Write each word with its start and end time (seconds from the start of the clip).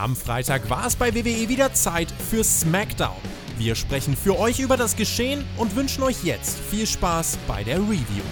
Am 0.00 0.16
Freitag 0.16 0.70
war 0.70 0.86
es 0.86 0.96
bei 0.96 1.14
WWE 1.14 1.50
wieder 1.50 1.74
Zeit 1.74 2.08
für 2.30 2.42
SmackDown. 2.42 3.18
Wir 3.58 3.74
sprechen 3.74 4.16
für 4.16 4.38
euch 4.38 4.58
über 4.58 4.78
das 4.78 4.96
Geschehen 4.96 5.44
und 5.58 5.76
wünschen 5.76 6.02
euch 6.02 6.24
jetzt 6.24 6.58
viel 6.58 6.86
Spaß 6.86 7.36
bei 7.46 7.62
der 7.62 7.76
Review. 7.80 8.24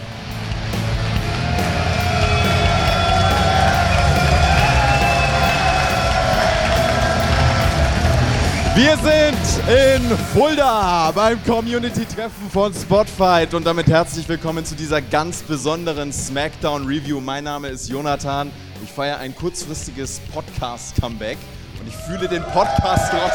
Wir 8.75 8.97
sind 8.97 9.69
in 9.69 10.17
Fulda 10.33 11.11
beim 11.11 11.39
Community-Treffen 11.45 12.49
von 12.51 12.73
Spotfight 12.73 13.53
und 13.53 13.67
damit 13.67 13.89
herzlich 13.89 14.27
willkommen 14.27 14.65
zu 14.65 14.75
dieser 14.75 15.03
ganz 15.03 15.43
besonderen 15.43 16.15
SmackDown-Review. 16.15 17.21
Mein 17.21 17.45
Name 17.45 17.69
ist 17.69 17.91
Jonathan. 17.91 18.51
Ich 18.83 18.91
feiere 18.91 19.19
ein 19.19 19.35
kurzfristiges 19.35 20.21
Podcast-Comeback 20.33 21.37
und 21.81 21.89
ich 21.89 21.97
fühle 21.97 22.29
den 22.29 22.43
Podcast 22.45 23.13
drauf. 23.13 23.33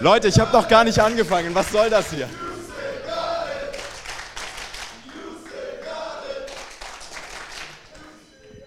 Leute, 0.00 0.28
ich 0.28 0.38
habe 0.38 0.52
noch 0.52 0.68
gar 0.68 0.84
nicht 0.84 0.98
angefangen. 0.98 1.54
Was 1.54 1.70
soll 1.72 1.88
das 1.88 2.10
hier? 2.10 2.28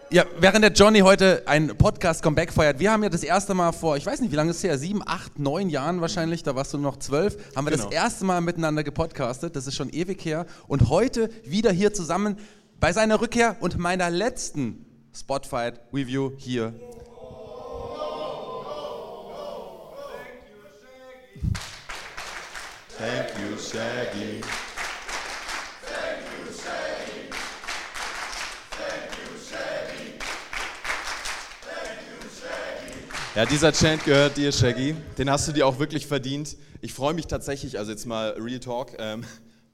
Ja, 0.09 0.23
während 0.39 0.63
der 0.63 0.71
Johnny 0.71 0.99
heute 0.99 1.43
ein 1.47 1.67
Podcast-Comeback 1.77 2.53
feiert, 2.53 2.79
wir 2.79 2.91
haben 2.91 3.03
ja 3.03 3.09
das 3.09 3.23
erste 3.23 3.53
Mal 3.53 3.73
vor, 3.73 3.97
ich 3.97 4.05
weiß 4.05 4.21
nicht, 4.21 4.31
wie 4.31 4.37
lange 4.37 4.51
ist 4.51 4.57
es 4.57 4.63
her, 4.63 4.77
sieben, 4.77 5.01
acht, 5.05 5.37
neun 5.37 5.69
Jahren 5.69 5.99
wahrscheinlich, 5.99 6.43
da 6.43 6.55
warst 6.55 6.73
du 6.73 6.77
noch 6.77 6.97
zwölf, 6.97 7.35
haben 7.55 7.65
wir 7.65 7.71
Genau. 7.71 7.83
das 7.85 7.93
erste 7.93 8.23
Mal 8.23 8.39
miteinander 8.39 8.83
gepodcastet, 8.85 9.57
das 9.57 9.67
ist 9.67 9.75
schon 9.75 9.89
ewig 9.89 10.23
her. 10.23 10.45
Und 10.69 10.87
heute 10.89 11.29
wieder 11.43 11.71
hier 11.71 11.93
zusammen 11.93 12.37
bei 12.79 12.93
seiner 12.93 13.19
Rückkehr 13.19 13.57
und 13.59 13.77
meiner 13.79 14.09
letzten 14.09 14.85
Spotfight-Review 15.13 16.31
hier. 16.37 16.73
Thank 22.97 23.29
you, 23.39 23.57
Shaggy. 23.57 24.41
Ja, 33.37 33.45
dieser 33.45 33.71
Chant 33.71 34.03
gehört 34.03 34.35
dir, 34.35 34.51
Shaggy. 34.51 34.95
Den 35.19 35.29
hast 35.29 35.47
du 35.47 35.51
dir 35.51 35.67
auch 35.67 35.77
wirklich 35.77 36.07
verdient. 36.07 36.57
Ich 36.81 36.91
freue 36.91 37.13
mich 37.13 37.27
tatsächlich, 37.27 37.77
also 37.77 37.91
jetzt 37.91 38.07
mal 38.07 38.29
Real 38.31 38.59
Talk, 38.59 38.93
ähm, 38.97 39.23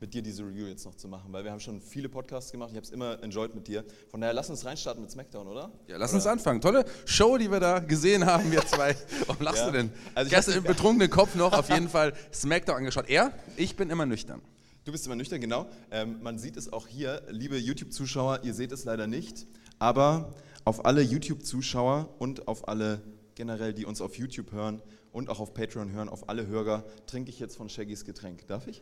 mit 0.02 0.14
dir 0.14 0.22
diese 0.22 0.44
Review 0.44 0.66
jetzt 0.67 0.83
noch 0.83 0.95
zu 0.95 1.08
machen, 1.08 1.31
weil 1.31 1.45
wir 1.45 1.52
haben 1.53 1.61
schon 1.61 1.80
viele 1.80 2.09
Podcasts 2.09 2.52
gemacht. 2.52 2.72
Ich 2.72 2.75
habe 2.75 2.86
es 2.86 2.91
immer 2.91 3.23
enjoyed 3.23 3.56
mit 3.56 3.69
dir. 3.69 3.86
Von 4.11 4.19
daher 4.19 4.34
lass 4.34 4.50
uns 4.50 4.66
reinstarten 4.66 5.02
mit 5.02 5.11
SmackDown, 5.11 5.47
oder? 5.47 5.72
Ja, 5.88 5.95
lass 5.95 6.14
uns 6.14 6.28
anfangen. 6.28 6.59
Tolle 6.59 6.84
Show, 7.06 7.38
die 7.38 7.50
wir 7.50 7.61
da 7.61 7.80
gesehen 7.80 8.25
haben, 8.25 8.52
wir 8.52 8.66
zwei. 8.66 8.97
Warum 9.28 9.41
lachst 9.45 9.59
Ja. 9.59 9.67
du 9.67 9.72
denn? 9.78 9.94
Also 10.14 10.28
ich 10.28 10.36
Gestern 10.36 10.56
hab- 10.56 10.66
im 10.66 10.67
betrunkenen 10.67 11.09
Kopf 11.09 11.34
noch 11.36 11.53
auf 11.53 11.69
jeden 11.69 11.88
Fall 11.95 12.11
Smackdown 12.34 12.75
angeschaut. 12.75 13.08
Er, 13.08 13.31
ich 13.56 13.78
bin 13.78 13.89
immer 13.89 14.06
nüchtern. 14.06 14.41
Du 14.84 14.91
bist 14.91 15.06
immer 15.06 15.16
nüchtern, 15.16 15.39
genau. 15.39 15.67
Ähm, 15.89 16.17
man 16.22 16.38
sieht 16.38 16.58
es 16.58 16.73
auch 16.73 16.86
hier, 16.86 17.22
liebe 17.30 17.58
YouTube-Zuschauer, 17.58 18.41
ihr 18.44 18.53
seht 18.53 18.73
es 18.73 18.84
leider 18.84 19.08
nicht, 19.08 19.47
aber 19.80 20.34
auf 20.66 20.84
alle 20.86 21.02
YouTube-Zuschauer 21.02 22.09
und 22.19 22.50
auf 22.50 22.68
alle 22.68 23.02
generell, 23.36 23.74
die 23.74 23.86
uns 23.86 24.02
auf 24.02 24.16
YouTube 24.16 24.52
hören 24.52 24.82
und 25.12 25.30
auch 25.30 25.40
auf 25.40 25.54
Patreon 25.54 25.92
hören, 25.92 26.10
auf 26.10 26.30
alle 26.30 26.48
Hörer, 26.48 26.84
trinke 27.08 27.30
ich 27.30 27.40
jetzt 27.40 27.56
von 27.56 27.70
Shaggys 27.70 28.06
Getränk. 28.06 28.48
Darf 28.48 28.68
ich? 28.68 28.82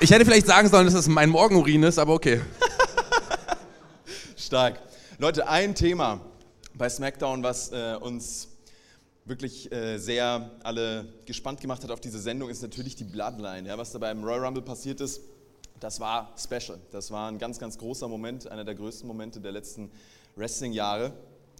Ich 0.00 0.10
hätte 0.12 0.24
vielleicht 0.24 0.46
sagen 0.46 0.68
sollen, 0.68 0.86
dass 0.86 0.94
es 0.94 1.08
mein 1.08 1.28
Morgenurin 1.28 1.82
ist, 1.82 1.98
aber 1.98 2.14
okay. 2.14 2.40
Stark. 4.36 4.80
Leute, 5.18 5.48
ein 5.48 5.74
Thema 5.74 6.20
bei 6.74 6.88
SmackDown, 6.88 7.42
was 7.42 7.72
äh, 7.72 7.96
uns 8.00 8.48
wirklich 9.24 9.70
äh, 9.72 9.98
sehr 9.98 10.52
alle 10.62 11.12
gespannt 11.26 11.60
gemacht 11.60 11.82
hat 11.82 11.90
auf 11.90 12.00
diese 12.00 12.20
Sendung, 12.20 12.48
ist 12.48 12.62
natürlich 12.62 12.94
die 12.94 13.04
Bloodline. 13.04 13.68
Ja, 13.68 13.76
was 13.76 13.90
da 13.90 13.98
beim 13.98 14.22
Royal 14.22 14.44
Rumble 14.44 14.62
passiert 14.62 15.00
ist, 15.00 15.20
das 15.80 16.00
war 16.00 16.34
special. 16.36 16.78
Das 16.90 17.10
war 17.10 17.30
ein 17.30 17.38
ganz, 17.38 17.58
ganz 17.58 17.78
großer 17.78 18.08
Moment, 18.08 18.50
einer 18.50 18.64
der 18.64 18.74
größten 18.74 19.06
Momente 19.06 19.40
der 19.40 19.52
letzten 19.52 19.90
Wrestling-Jahre. 20.36 21.12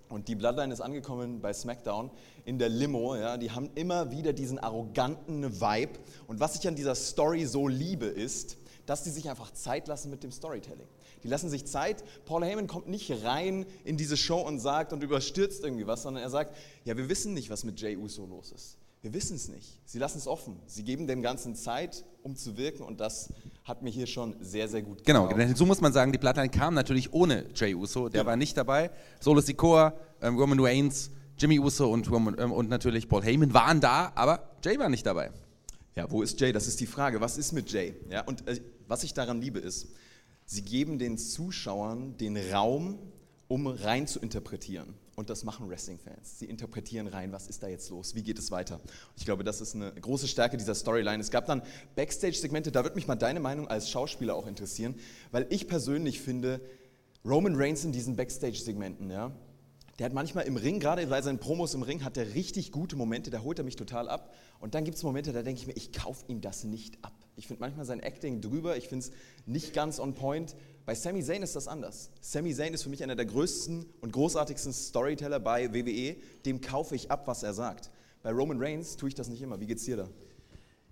Und 0.09 0.29
die 0.29 0.35
Bloodline 0.35 0.73
ist 0.73 0.81
angekommen 0.81 1.41
bei 1.41 1.53
SmackDown 1.53 2.11
in 2.45 2.59
der 2.59 2.71
Limo. 2.71 3.15
Ja, 3.17 3.37
die 3.37 3.51
haben 3.51 3.71
immer 3.75 4.11
wieder 4.11 4.33
diesen 4.33 4.59
arroganten 4.59 5.61
Vibe. 5.61 5.99
Und 6.27 6.41
was 6.41 6.57
ich 6.57 6.67
an 6.67 6.75
dieser 6.75 6.95
Story 6.95 7.45
so 7.45 7.69
liebe, 7.69 8.07
ist, 8.07 8.57
dass 8.87 9.03
die 9.03 9.11
sich 9.11 9.29
einfach 9.29 9.53
Zeit 9.53 9.87
lassen 9.87 10.11
mit 10.11 10.23
dem 10.23 10.33
Storytelling. 10.33 10.89
Die 11.23 11.29
lassen 11.29 11.51
sich 11.51 11.67
Zeit. 11.67 12.03
Paul 12.25 12.43
Heyman 12.43 12.67
kommt 12.67 12.89
nicht 12.89 13.23
rein 13.23 13.67
in 13.85 13.99
diese 13.99 14.17
Show 14.17 14.41
und 14.41 14.61
sagt 14.61 14.95
und 14.95 15.03
überstürzt 15.03 15.63
irgendwie 15.63 15.87
was, 15.87 16.03
sondern 16.03 16.23
er 16.23 16.31
sagt, 16.31 16.57
ja, 16.85 16.97
wir 16.97 17.09
wissen 17.11 17.35
nicht, 17.35 17.51
was 17.51 17.65
mit 17.65 17.79
Jay 17.81 17.97
Uso 17.97 18.25
los 18.25 18.51
ist. 18.53 18.79
Wir 19.01 19.13
wissen 19.15 19.37
es 19.37 19.49
nicht. 19.49 19.79
Sie 19.85 19.99
lassen 19.99 20.19
es 20.19 20.27
offen. 20.27 20.57
Sie 20.67 20.83
geben 20.83 21.07
dem 21.07 21.23
Ganzen 21.23 21.55
Zeit, 21.55 22.05
um 22.23 22.35
zu 22.37 22.57
wirken 22.57 22.83
und 22.83 22.99
das 23.01 23.33
hat 23.65 23.83
mir 23.83 23.91
hier 23.91 24.07
schon 24.07 24.35
sehr, 24.41 24.69
sehr 24.69 24.83
gut 24.83 25.05
Genau, 25.05 25.29
gefallen. 25.29 25.49
denn 25.49 25.57
so 25.57 25.67
muss 25.67 25.81
man 25.81 25.93
sagen, 25.93 26.11
die 26.11 26.19
Bloodline 26.19 26.49
kam 26.49 26.75
natürlich 26.75 27.13
ohne 27.13 27.47
Jay 27.55 27.75
Uso, 27.75 28.09
der 28.09 28.23
Ja. 28.23 28.27
war 28.27 28.37
nicht 28.37 28.57
dabei. 28.57 28.91
Solo 29.21 29.41
Sikoa, 29.41 29.95
ähm, 30.21 30.37
Roman 30.37 30.59
Reigns, 30.59 31.11
Jimmy 31.39 31.61
Uso 31.61 31.93
und, 31.93 32.11
Roman, 32.11 32.37
ähm, 32.41 32.51
und 32.51 32.69
natürlich 32.69 33.09
Paul 33.09 33.23
Heyman 33.23 33.55
waren 33.55 33.81
da, 33.81 34.11
aber 34.17 34.51
Jay 34.65 34.79
war 34.79 34.89
nicht 34.89 35.07
dabei. 35.07 35.31
Ja, 35.95 36.11
wo 36.11 36.23
ist 36.23 36.41
Jay? 36.41 36.53
Das 36.53 36.67
ist 36.67 36.81
die 36.81 36.87
Frage. 36.87 37.21
Was 37.21 37.39
ist 37.39 37.53
mit 37.53 37.71
Jay? 37.71 37.95
Ja, 38.11 38.23
und 38.23 38.47
äh, 38.49 38.61
was 38.89 39.05
ich 39.05 39.15
daran 39.15 39.41
liebe, 39.41 39.59
ist, 39.61 39.87
sie 40.45 40.63
geben 40.63 40.99
den 40.99 41.19
Zuschauern 41.19 42.17
den 42.17 42.37
Raum, 42.53 42.99
um 43.47 43.67
rein 43.69 44.07
zu 44.09 44.19
interpretieren. 44.19 44.95
Und 45.19 45.31
das 45.31 45.43
machen 45.43 45.69
Wrestling-Fans. 45.69 46.39
Sie 46.39 46.45
interpretieren 46.45 47.09
rein, 47.09 47.33
was 47.33 47.49
ist 47.49 47.65
da 47.65 47.67
jetzt 47.67 47.91
los, 47.91 48.15
wie 48.15 48.23
geht 48.23 48.39
es 48.39 48.53
weiter. 48.53 48.79
Ich 49.17 49.25
glaube, 49.25 49.43
das 49.43 49.61
ist 49.61 49.75
eine 49.75 49.93
große 49.93 50.29
Stärke 50.29 50.57
dieser 50.57 50.77
Storyline. 50.77 51.21
Es 51.21 51.33
gab 51.33 51.45
dann 51.47 51.61
Backstage-Segmente, 51.97 52.71
da 52.71 52.85
würde 52.85 52.95
mich 52.95 53.09
mal 53.09 53.17
deine 53.17 53.41
Meinung 53.41 53.67
als 53.67 53.91
Schauspieler 53.91 54.37
auch 54.37 54.47
interessieren, 54.47 54.95
weil 55.33 55.49
ich 55.51 55.67
persönlich 55.67 56.21
finde, 56.21 56.61
Roman 57.25 57.57
Reigns 57.57 57.85
in 57.85 57.91
diesen 57.91 58.15
Backstage-Segmenten, 58.15 59.11
ja, 59.11 59.33
der 59.99 60.07
hat 60.07 60.13
manchmal 60.13 60.47
im 60.47 60.55
Ring, 60.55 60.79
gerade 60.79 61.05
bei 61.09 61.21
seinen 61.21 61.41
Promos 61.41 61.75
im 61.75 61.83
Ring, 61.83 62.05
hat 62.05 62.17
er 62.17 62.35
richtig 62.35 62.71
gute 62.71 62.95
Momente, 62.95 63.31
da 63.31 63.43
holt 63.43 63.59
er 63.59 63.65
mich 63.65 63.75
total 63.75 64.09
ab. 64.09 64.33
Und 64.61 64.77
dann 64.77 64.85
gibt 64.85 64.99
es 64.99 65.03
Momente, 65.03 65.33
da 65.33 65.43
denke 65.43 65.61
ich 65.61 65.67
mir, 65.67 65.77
ich 65.77 65.93
kaufe 65.93 66.27
ihm 66.29 66.41
das 66.41 66.63
nicht 66.63 66.97
ab. 67.03 67.13
Ich 67.35 67.49
finde 67.49 67.59
manchmal 67.59 67.87
sein 67.87 67.99
Acting 67.99 68.41
drüber, 68.41 68.77
ich 68.77 68.87
finde 68.87 69.07
es 69.07 69.13
nicht 69.47 69.75
ganz 69.75 69.99
on 69.99 70.15
point. 70.15 70.55
Bei 70.89 70.95
Sami 70.95 71.23
Zayn 71.23 71.43
ist 71.43 71.55
das 71.55 71.69
anders. 71.69 72.09
Sami 72.23 72.55
Zayn 72.55 72.73
ist 72.73 72.83
für 72.83 72.89
mich 72.89 73.03
einer 73.03 73.15
der 73.15 73.27
größten 73.27 73.85
und 74.01 74.11
großartigsten 74.11 74.73
Storyteller 74.73 75.39
bei 75.39 75.75
WWE. 75.75 76.17
Dem 76.47 76.63
kaufe 76.63 76.95
ich 76.95 77.11
ab, 77.11 77.27
was 77.27 77.43
er 77.43 77.53
sagt. 77.53 77.91
Bei 78.23 78.31
Roman 78.31 78.57
Reigns 78.59 78.97
tue 78.97 79.11
ich 79.11 79.15
das 79.15 79.29
nicht 79.29 79.43
immer. 79.43 79.61
Wie 79.61 79.67
geht's 79.67 79.85
dir 79.85 79.99
da? 79.99 80.09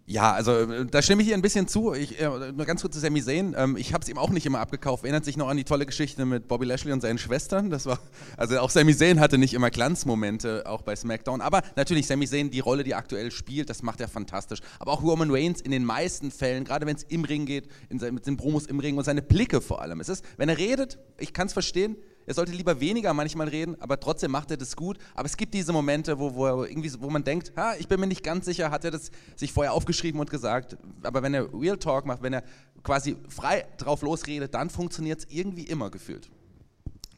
Ja, 0.09 0.33
also 0.33 0.53
äh, 0.53 0.87
da 0.87 1.03
stimme 1.03 1.23
ich 1.23 1.29
dir 1.29 1.35
ein 1.35 1.43
bisschen 1.43 1.67
zu. 1.67 1.93
Ich, 1.93 2.21
äh, 2.21 2.29
nur 2.29 2.65
ganz 2.65 2.81
kurz 2.81 2.95
zu 2.95 3.01
Sami 3.01 3.23
Zayn. 3.23 3.57
Ähm, 3.59 3.77
ich 3.77 3.93
habe 3.93 4.03
es 4.03 4.09
ihm 4.09 4.19
auch 4.19 4.31
nicht 4.31 4.47
immer 4.47 4.61
abgekauft. 4.61 5.03
Erinnert 5.03 5.25
sich 5.25 5.37
noch 5.37 5.49
an 5.49 5.57
die 5.57 5.65
tolle 5.65 5.85
Geschichte 5.85 6.25
mit 6.25 6.47
Bobby 6.47 6.65
Lashley 6.65 6.93
und 6.93 7.01
seinen 7.01 7.19
Schwestern. 7.19 7.71
Das 7.71 7.87
war, 7.87 7.99
also 8.37 8.61
auch 8.61 8.71
Sami 8.71 8.97
Zayn 8.97 9.19
hatte 9.19 9.37
nicht 9.37 9.53
immer 9.53 9.69
Glanzmomente, 9.69 10.65
auch 10.67 10.83
bei 10.83 10.95
SmackDown. 10.95 11.41
Aber 11.41 11.63
natürlich, 11.75 12.07
Sami 12.07 12.29
Zayn, 12.29 12.51
die 12.51 12.61
Rolle, 12.61 12.85
die 12.85 12.93
er 12.93 12.99
aktuell 12.99 13.33
spielt, 13.33 13.69
das 13.69 13.83
macht 13.83 14.01
er 14.01 14.07
fantastisch. 14.07 14.61
Aber 14.79 14.93
auch 14.93 15.03
Roman 15.03 15.31
Reigns 15.33 15.61
in 15.61 15.73
den 15.73 15.85
meisten 15.85 16.31
Fällen, 16.31 16.63
gerade 16.63 16.87
wenn 16.87 16.95
es 16.95 17.03
im 17.03 17.25
Ring 17.25 17.45
geht, 17.45 17.69
in 17.89 17.99
mit 18.15 18.29
den 18.29 18.37
Promos 18.37 18.67
im 18.67 18.79
Ring 18.79 18.97
und 18.97 19.05
seine 19.05 19.23
Blicke 19.23 19.61
vor 19.61 19.83
allem. 19.83 19.99
Es 19.99 20.09
ist, 20.09 20.25
wenn 20.37 20.49
er 20.49 20.57
redet, 20.57 20.99
ich 21.19 21.33
kann 21.33 21.49
es 21.49 21.53
verstehen, 21.53 21.97
er 22.27 22.35
sollte 22.35 22.53
lieber 22.53 22.81
weniger 22.81 23.15
manchmal 23.15 23.49
reden, 23.49 23.81
aber 23.81 23.99
trotzdem 24.01 24.33
macht 24.33 24.51
er 24.51 24.57
das 24.57 24.75
gut. 24.77 24.99
Aber 25.15 25.27
es 25.27 25.37
gibt 25.37 25.55
diese 25.55 25.73
Momente, 25.73 26.19
wo, 26.19 26.35
wo, 26.35 26.65
irgendwie, 26.65 26.93
wo 26.99 27.09
man 27.09 27.23
denkt, 27.23 27.53
ha, 27.57 27.75
ich 27.79 27.87
bin 27.87 28.01
mir 28.01 28.09
nicht 28.09 28.25
ganz 28.25 28.45
sicher, 28.45 28.71
hat 28.71 28.85
er 28.85 28.91
das 28.91 29.11
sich 29.37 29.53
vorher 29.53 29.73
aufgeschrieben 29.73 30.21
und 30.21 30.29
gesagt. 30.29 30.77
Aber 31.03 31.23
wenn 31.23 31.35
er 31.35 31.53
Real 31.55 31.79
Talk 31.79 32.05
macht, 32.05 32.23
wenn 32.23 32.33
er 32.33 32.43
quasi 32.83 33.17
frei 33.29 33.65
drauf 33.79 34.03
losredet, 34.03 34.55
dann 34.55 34.71
funktioniert 34.71 35.21
es 35.21 35.27
irgendwie 35.31 35.65
immer 35.65 35.91
gefühlt. 35.91 36.29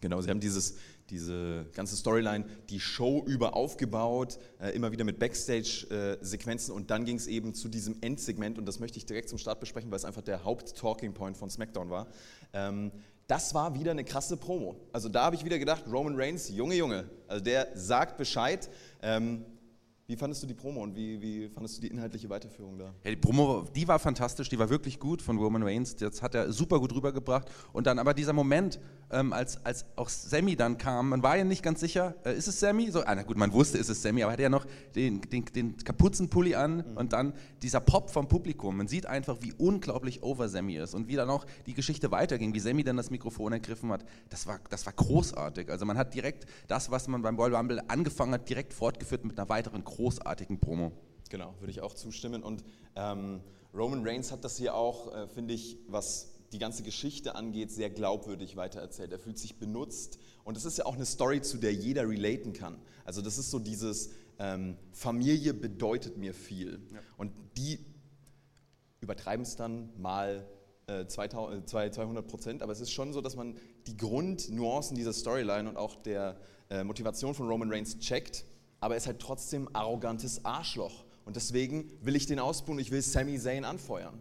Genau, 0.01 0.21
sie 0.21 0.31
haben 0.31 0.41
dieses, 0.41 0.77
diese 1.11 1.67
ganze 1.75 1.97
Storyline 1.97 2.45
die 2.69 2.79
Show 2.79 3.25
über 3.27 3.57
aufgebaut, 3.57 4.39
äh, 4.61 4.71
immer 4.71 4.93
wieder 4.93 5.05
mit 5.05 5.19
Backstage-Sequenzen 5.19 6.73
und 6.73 6.91
dann 6.91 7.05
ging 7.05 7.17
es 7.17 7.27
eben 7.27 7.55
zu 7.55 7.69
diesem 7.69 7.97
Endsegment 8.03 8.59
und 8.59 8.67
das 8.67 8.79
möchte 8.79 8.99
ich 8.99 9.07
direkt 9.07 9.29
zum 9.29 9.39
Start 9.39 9.59
besprechen, 9.59 9.91
weil 9.91 9.97
es 9.97 10.05
einfach 10.05 10.23
der 10.23 10.45
Haupt-Talking-Point 10.45 11.37
von 11.37 11.51
SmackDown 11.51 11.91
war. 11.91 12.07
Ähm, 12.53 12.93
das 13.29 13.53
war 13.53 13.75
wieder 13.75 13.93
eine 13.93 14.05
krasse 14.05 14.37
Promo. 14.39 14.75
Also 14.93 15.09
da 15.09 15.25
habe 15.25 15.37
ich 15.37 15.45
wieder 15.45 15.59
gedacht, 15.59 15.85
Roman 15.87 16.15
Reigns, 16.17 16.49
Junge, 16.49 16.75
Junge, 16.75 17.09
also 17.29 17.45
der 17.45 17.69
sagt 17.75 18.17
Bescheid. 18.17 18.69
Ähm, 19.03 19.45
Wie 20.11 20.17
fandest 20.17 20.43
du 20.43 20.47
die 20.47 20.55
Promo 20.55 20.83
und 20.83 20.97
wie, 20.97 21.21
wie 21.21 21.49
fandest 21.51 21.77
du 21.77 21.83
die 21.83 21.89
inhaltliche 21.89 22.31
Weiterführung 22.31 22.79
da? 22.79 22.95
Ja, 23.05 23.11
die 23.11 23.17
Promo, 23.17 23.67
die 23.77 23.87
war 23.87 23.99
fantastisch, 23.99 24.49
die 24.49 24.59
war 24.59 24.71
wirklich 24.71 24.99
gut 24.99 25.21
von 25.21 25.37
Roman 25.37 25.63
Reigns. 25.63 25.97
Das 25.97 26.23
hat 26.23 26.35
er 26.35 26.51
super 26.51 26.81
gut 26.81 26.95
rübergebracht. 26.95 27.51
Und 27.75 27.87
dann 27.87 27.99
aber 27.99 28.15
dieser 28.15 28.33
Moment, 28.33 28.81
ähm, 29.11 29.35
als, 29.35 29.63
als 29.67 29.85
auch 29.97 30.09
Sammy 30.09 30.57
dann 30.57 30.79
kam, 30.79 31.11
man 31.11 31.23
war 31.23 31.37
ja 31.37 31.45
nicht 31.45 31.63
ganz 31.63 31.81
sicher, 31.81 32.15
äh, 32.25 32.35
ist 32.35 32.49
es 32.49 32.59
Sammy? 32.59 32.91
So, 32.91 33.01
ah, 33.01 33.15
na 33.15 33.23
gut, 33.23 33.37
man 33.37 33.53
wusste, 33.53 33.77
ist 33.77 33.91
es 33.91 34.01
Sammy, 34.01 34.23
aber 34.23 34.31
er 34.31 34.33
hatte 34.33 34.43
ja 34.45 34.49
noch 34.49 34.67
den, 34.95 35.21
den, 35.21 35.45
den 35.45 35.77
Kapuzenpulli 35.77 36.55
an 36.55 36.77
mhm. 36.77 36.97
und 36.97 37.13
dann 37.13 37.35
dieser 37.63 37.81
Pop 37.81 38.09
vom 38.09 38.29
Publikum. 38.29 38.79
Man 38.79 38.89
sieht 38.89 39.05
einfach, 39.05 39.37
wie 39.43 39.53
unglaublich 39.53 40.23
over 40.23 40.49
Sammy 40.49 40.77
ist 40.77 40.95
und 40.95 41.09
wie 41.09 41.17
dann 41.17 41.29
auch 41.29 41.45
die 41.67 41.75
Geschichte 41.75 42.11
weiterging, 42.11 42.55
wie 42.55 42.61
Sammy 42.61 42.83
dann 42.83 42.97
das 42.97 43.11
Mikrofon 43.11 43.53
ergriffen 43.53 43.93
hat. 43.93 44.07
Das 44.31 44.47
war, 44.47 44.59
das 44.71 44.87
war 44.87 44.95
großartig. 44.95 45.69
Also 45.69 45.85
man 45.85 45.99
hat 45.99 46.15
direkt 46.15 46.47
das, 46.67 46.91
was 46.91 47.09
man 47.09 47.21
beim 47.21 47.37
Royal 47.37 47.57
Rumble 47.57 47.83
angefangen 47.89 48.33
hat, 48.33 48.49
direkt 48.49 48.73
fortgeführt 48.73 49.27
mit 49.27 49.39
einer 49.39 49.51
weiteren 49.51 49.85
großartigen 49.99 50.61
Promo. 50.61 50.93
Genau, 51.29 51.55
würde 51.59 51.73
ich 51.73 51.81
auch 51.81 51.93
zustimmen. 51.93 52.43
Und 52.45 52.65
ähm, 52.95 53.41
Roman 53.75 54.07
Reigns 54.07 54.31
hat 54.31 54.45
das 54.45 54.57
hier 54.57 54.75
auch, 54.75 55.13
äh, 55.13 55.27
finde 55.27 55.55
ich, 55.55 55.77
was 55.89 56.33
die 56.53 56.59
ganze 56.59 56.83
Geschichte 56.85 57.35
angeht, 57.35 57.71
sehr 57.71 57.91
glaubwürdig 57.91 58.57
weitererzählt. 58.57 59.13
Er 59.13 59.19
fühlt 59.19 59.39
sich 59.39 59.59
benutzt 59.59 60.19
und 60.45 60.57
es 60.57 60.65
ist 60.65 60.79
ja 60.79 60.87
auch 60.87 60.95
eine 60.95 61.05
Story, 61.05 61.43
zu 61.43 61.59
der 61.59 61.75
jeder 61.75 62.09
relaten 62.09 62.53
kann. 62.53 62.79
Also 63.05 63.21
das 63.21 63.37
ist 63.39 63.51
so 63.51 63.59
dieses 63.59 64.11
ähm, 64.39 64.77
Familie 64.93 65.53
bedeutet 65.53 66.17
mir 66.17 66.33
viel. 66.33 66.81
Ja. 66.95 67.01
Und 67.17 67.33
die 67.57 67.85
übertreiben 69.01 69.43
es 69.43 69.57
dann 69.57 69.91
mal 69.99 70.47
äh, 70.87 71.07
200 71.07 71.67
äh, 71.67 72.23
Prozent, 72.23 72.63
aber 72.63 72.73
es 72.73 72.81
ist 72.81 72.93
schon 72.93 73.13
so, 73.13 73.21
dass 73.21 73.37
man 73.37 73.59
die 73.87 73.97
Grundnuancen 73.97 74.97
dieser 74.97 75.13
Storyline 75.13 75.69
und 75.69 75.77
auch 75.77 75.97
der 75.97 76.39
äh, 76.71 76.85
Motivation 76.85 77.35
von 77.35 77.49
Roman 77.49 77.71
Reigns 77.71 77.99
checkt 77.99 78.45
aber 78.81 78.95
er 78.95 78.99
ist 78.99 79.07
halt 79.07 79.21
trotzdem 79.21 79.69
arrogantes 79.73 80.45
Arschloch. 80.45 81.05
Und 81.25 81.37
deswegen 81.37 81.91
will 82.01 82.17
ich 82.17 82.27
den 82.27 82.39
ausbuhen, 82.39 82.79
ich 82.79 82.91
will 82.91 83.03
Sami 83.03 83.39
Zayn 83.39 83.65
anfeuern. 83.65 84.19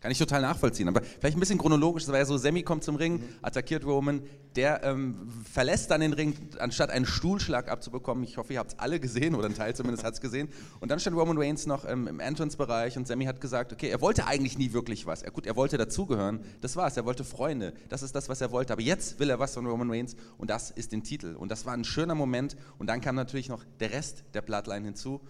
Kann 0.00 0.10
ich 0.10 0.18
total 0.18 0.40
nachvollziehen. 0.40 0.88
Aber 0.88 1.02
vielleicht 1.02 1.36
ein 1.36 1.40
bisschen 1.40 1.58
chronologisch. 1.58 2.04
Das 2.04 2.12
war 2.12 2.18
ja 2.18 2.24
so, 2.24 2.38
Sammy 2.38 2.62
kommt 2.62 2.82
zum 2.84 2.96
Ring, 2.96 3.22
attackiert 3.42 3.84
Roman. 3.84 4.22
Der 4.56 4.82
ähm, 4.82 5.28
verlässt 5.44 5.90
dann 5.90 6.00
den 6.00 6.14
Ring, 6.14 6.34
anstatt 6.58 6.90
einen 6.90 7.04
Stuhlschlag 7.04 7.70
abzubekommen. 7.70 8.24
Ich 8.24 8.38
hoffe, 8.38 8.54
ihr 8.54 8.60
habt 8.60 8.72
es 8.72 8.78
alle 8.78 8.98
gesehen 8.98 9.34
oder 9.34 9.46
ein 9.46 9.54
Teil 9.54 9.76
zumindest 9.76 10.02
hat 10.02 10.14
es 10.14 10.22
gesehen. 10.22 10.48
Und 10.80 10.90
dann 10.90 10.98
stand 11.00 11.16
Roman 11.16 11.36
Reigns 11.36 11.66
noch 11.66 11.84
ähm, 11.84 12.08
im 12.08 12.18
Entrance-Bereich 12.18 12.96
und 12.96 13.06
Sammy 13.06 13.26
hat 13.26 13.42
gesagt, 13.42 13.74
okay, 13.74 13.90
er 13.90 14.00
wollte 14.00 14.26
eigentlich 14.26 14.56
nie 14.56 14.72
wirklich 14.72 15.04
was. 15.04 15.22
Er, 15.22 15.32
gut, 15.32 15.46
er 15.46 15.54
wollte 15.54 15.76
dazugehören. 15.76 16.40
Das 16.62 16.76
war's. 16.76 16.96
Er 16.96 17.04
wollte 17.04 17.22
Freunde. 17.22 17.74
Das 17.90 18.02
ist 18.02 18.14
das, 18.14 18.30
was 18.30 18.40
er 18.40 18.50
wollte. 18.52 18.72
Aber 18.72 18.82
jetzt 18.82 19.20
will 19.20 19.28
er 19.28 19.38
was 19.38 19.52
von 19.52 19.66
Roman 19.66 19.90
Reigns 19.90 20.16
und 20.38 20.48
das 20.48 20.70
ist 20.70 20.92
den 20.92 21.04
Titel. 21.04 21.36
Und 21.36 21.50
das 21.50 21.66
war 21.66 21.74
ein 21.74 21.84
schöner 21.84 22.14
Moment. 22.14 22.56
Und 22.78 22.86
dann 22.86 23.02
kam 23.02 23.16
natürlich 23.16 23.50
noch 23.50 23.64
der 23.80 23.92
Rest 23.92 24.24
der 24.32 24.40
Bloodline 24.40 24.86
hinzu 24.86 25.20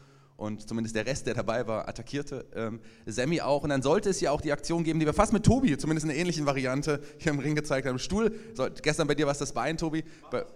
und 0.41 0.67
zumindest 0.67 0.97
der 0.97 1.05
Rest, 1.05 1.27
der 1.27 1.35
dabei 1.35 1.67
war, 1.67 1.87
attackierte 1.87 2.47
ähm, 2.55 2.81
Sammy 3.05 3.43
auch. 3.43 3.63
Und 3.63 3.69
dann 3.69 3.83
sollte 3.83 4.09
es 4.09 4.23
ja 4.23 4.31
auch 4.31 4.41
die 4.41 4.53
Aktion 4.53 4.85
geben, 4.85 4.99
die 4.99 5.05
wir 5.05 5.13
fast 5.13 5.35
mit 5.35 5.45
Tobi, 5.45 5.77
zumindest 5.77 6.07
in 6.07 6.11
einer 6.11 6.19
ähnlichen 6.19 6.47
Variante, 6.47 7.03
hier 7.19 7.33
im 7.33 7.41
Ring 7.41 7.55
gezeigt 7.55 7.87
haben. 7.87 7.99
Stuhl, 7.99 8.35
so, 8.55 8.67
gestern 8.83 9.07
bei 9.07 9.15
dir 9.15 9.27
war 9.27 9.33
es 9.33 9.39
das 9.39 9.53
Bein, 9.53 9.77
Tobi. 9.77 10.03
Bei, 10.31 10.47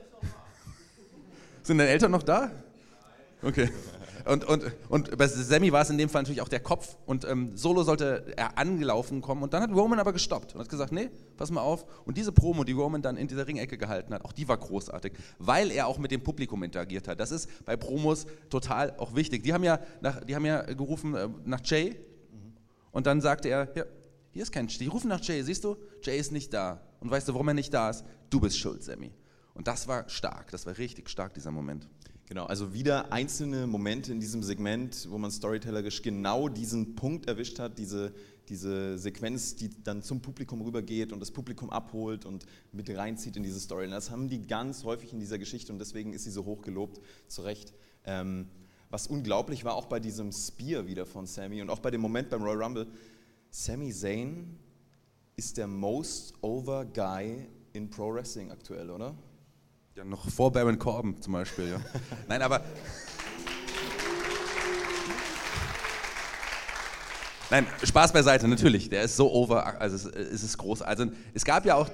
sind 1.63 1.77
deine 1.77 1.91
Eltern 1.91 2.13
noch 2.13 2.23
da? 2.23 2.51
Okay. 3.45 3.71
Und, 4.27 4.45
und, 4.47 4.65
und 4.89 5.19
bei 5.19 5.27
Sammy 5.27 5.71
war 5.71 5.83
es 5.83 5.91
in 5.91 5.99
dem 5.99 6.09
Fall 6.09 6.23
natürlich 6.23 6.41
auch 6.41 6.49
der 6.49 6.61
Kopf. 6.61 6.97
Und 7.05 7.27
ähm, 7.27 7.57
Solo 7.57 7.83
sollte 7.83 8.33
er 8.37 8.57
angelaufen 8.57 9.21
kommen. 9.21 9.43
Und 9.43 9.53
dann 9.53 9.63
hat 9.63 9.71
Roman 9.71 9.99
aber 9.99 10.15
gestoppt 10.15 10.55
und 10.55 10.61
hat 10.61 10.69
gesagt, 10.69 10.93
nee, 10.93 11.11
pass 11.37 11.51
mal 11.51 11.61
auf. 11.61 11.85
Und 12.07 12.17
diese 12.17 12.33
Promo, 12.33 12.65
die 12.65 12.73
Roman 12.73 13.03
dann 13.03 13.19
in 13.19 13.29
dieser 13.29 13.47
Ringecke 13.47 13.77
gehalten 13.77 14.15
hat, 14.15 14.25
auch 14.25 14.33
die 14.33 14.49
war 14.49 14.57
großartig, 14.57 15.13
weil 15.39 15.71
er 15.71 15.87
auch 15.87 15.99
mit 15.99 16.11
dem 16.11 16.23
Publikum 16.23 16.63
interagiert 16.63 17.07
hat. 17.07 17.21
Das 17.21 17.31
ist 17.31 17.51
bei 17.67 17.77
Promos 17.77 18.27
total 18.49 18.97
auch 18.97 19.15
wichtig. 19.15 19.43
Die 19.43 19.53
haben 19.53 19.65
ja, 19.65 19.79
nach, 20.01 20.25
die 20.25 20.35
haben 20.35 20.47
ja 20.47 20.63
gerufen 20.63 21.15
äh, 21.15 21.29
nach 21.45 21.61
Jay. 21.63 21.97
Und 22.93 23.07
dann 23.07 23.21
sagte 23.21 23.49
er, 23.49 23.69
ja, 23.75 23.85
hier 24.31 24.43
ist 24.43 24.53
kein. 24.53 24.69
Die 24.69 24.87
rufen 24.87 25.09
nach 25.09 25.23
Jay, 25.23 25.43
siehst 25.43 25.65
du? 25.65 25.77
Jay 26.03 26.19
ist 26.19 26.33
nicht 26.33 26.55
da. 26.55 26.81
Und 27.01 27.11
weißt 27.11 27.29
du, 27.29 27.35
warum 27.35 27.49
er 27.49 27.55
nicht 27.55 27.75
da 27.75 27.91
ist? 27.91 28.05
Du 28.31 28.41
bist 28.41 28.59
schuld, 28.59 28.83
Sammy. 28.83 29.13
Und 29.53 29.69
das 29.69 29.87
war 29.87 30.09
stark, 30.09 30.51
das 30.51 30.67
war 30.67 30.77
richtig 30.79 31.11
stark, 31.11 31.35
dieser 31.35 31.51
Moment. 31.51 31.89
Genau, 32.27 32.47
also 32.47 32.73
wieder 32.73 33.13
einzelne 33.13 33.67
Momente 33.67 34.11
in 34.11 34.19
diesem 34.19 34.43
Segment, 34.43 35.09
wo 35.11 35.19
man 35.19 35.31
storytellerisch 35.31 36.01
genau 36.01 36.49
diesen 36.49 36.95
Punkt 36.95 37.29
erwischt 37.29 37.59
hat, 37.59 37.79
diese, 37.79 38.15
diese 38.49 38.97
Sequenz, 38.97 39.57
die 39.57 39.69
dann 39.83 40.03
zum 40.03 40.23
Publikum 40.23 40.63
rübergeht 40.63 41.13
und 41.13 41.21
das 41.21 41.31
Publikum 41.31 41.69
abholt 41.69 42.25
und 42.25 42.47
mit 42.73 42.89
reinzieht 42.89 43.37
in 43.37 43.43
diese 43.43 43.61
Story. 43.61 43.85
Und 43.85 43.91
das 43.91 44.11
haben 44.11 44.31
die 44.31 44.47
ganz 44.47 44.85
häufig 44.85 45.13
in 45.13 45.21
dieser 45.21 45.39
Geschichte 45.39 45.71
und 45.71 45.79
deswegen 45.79 46.15
ist 46.15 46.25
sie 46.25 46.31
so 46.31 46.47
hoch 46.47 46.63
gelobt, 46.63 46.99
zu 47.29 47.43
Recht. 47.43 47.75
Ähm, 48.07 48.49
was 48.89 49.07
unglaublich 49.07 49.65
war 49.65 49.75
auch 49.75 49.87
bei 49.87 50.01
diesem 50.01 50.33
Spear 50.33 50.87
wieder 50.87 51.05
von 51.05 51.27
Sammy 51.27 51.61
und 51.61 51.69
auch 51.69 51.81
bei 51.81 51.91
dem 51.91 52.01
Moment 52.01 52.31
beim 52.31 52.43
Royal 52.43 52.63
Rumble, 52.63 52.87
Sammy 53.51 53.93
Zayn 53.93 54.59
ist 55.37 55.59
der 55.59 55.67
most 55.67 56.33
over 56.41 56.87
guy 56.87 57.47
in 57.75 57.91
Pro 57.91 58.15
Wrestling 58.15 58.51
aktuell, 58.51 58.91
oder? 58.91 59.15
Ja, 59.97 60.03
noch 60.03 60.29
vor 60.29 60.51
Baron 60.51 60.77
Corbin 60.77 61.23
zum 61.23 61.35
Beispiel, 61.35 61.69
ja. 61.69 61.81
Nein, 62.29 62.43
aber. 62.43 62.63
Nein, 67.49 67.65
Spaß 67.85 68.13
beiseite, 68.13 68.49
natürlich. 68.49 68.89
Der 68.89 69.03
ist 69.03 69.15
so 69.17 69.31
over, 69.31 69.81
also 69.81 69.95
es, 69.95 70.05
es 70.07 70.43
ist 70.43 70.59
groß. 70.59 70.83
Also 70.83 71.07
es 71.33 71.45
gab 71.45 71.65
ja 71.65 71.77
auch. 71.77 71.89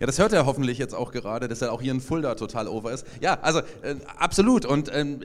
Ja, 0.00 0.06
das 0.06 0.18
hört 0.18 0.32
er 0.32 0.44
hoffentlich 0.44 0.78
jetzt 0.78 0.92
auch 0.92 1.12
gerade, 1.12 1.46
dass 1.46 1.62
er 1.62 1.70
auch 1.70 1.80
hier 1.80 1.92
in 1.92 2.00
Fulda 2.00 2.34
total 2.34 2.66
over 2.66 2.90
ist. 2.90 3.06
Ja, 3.20 3.38
also 3.42 3.60
äh, 3.82 3.94
absolut. 4.16 4.66
Und 4.66 4.90
ähm, 4.92 5.20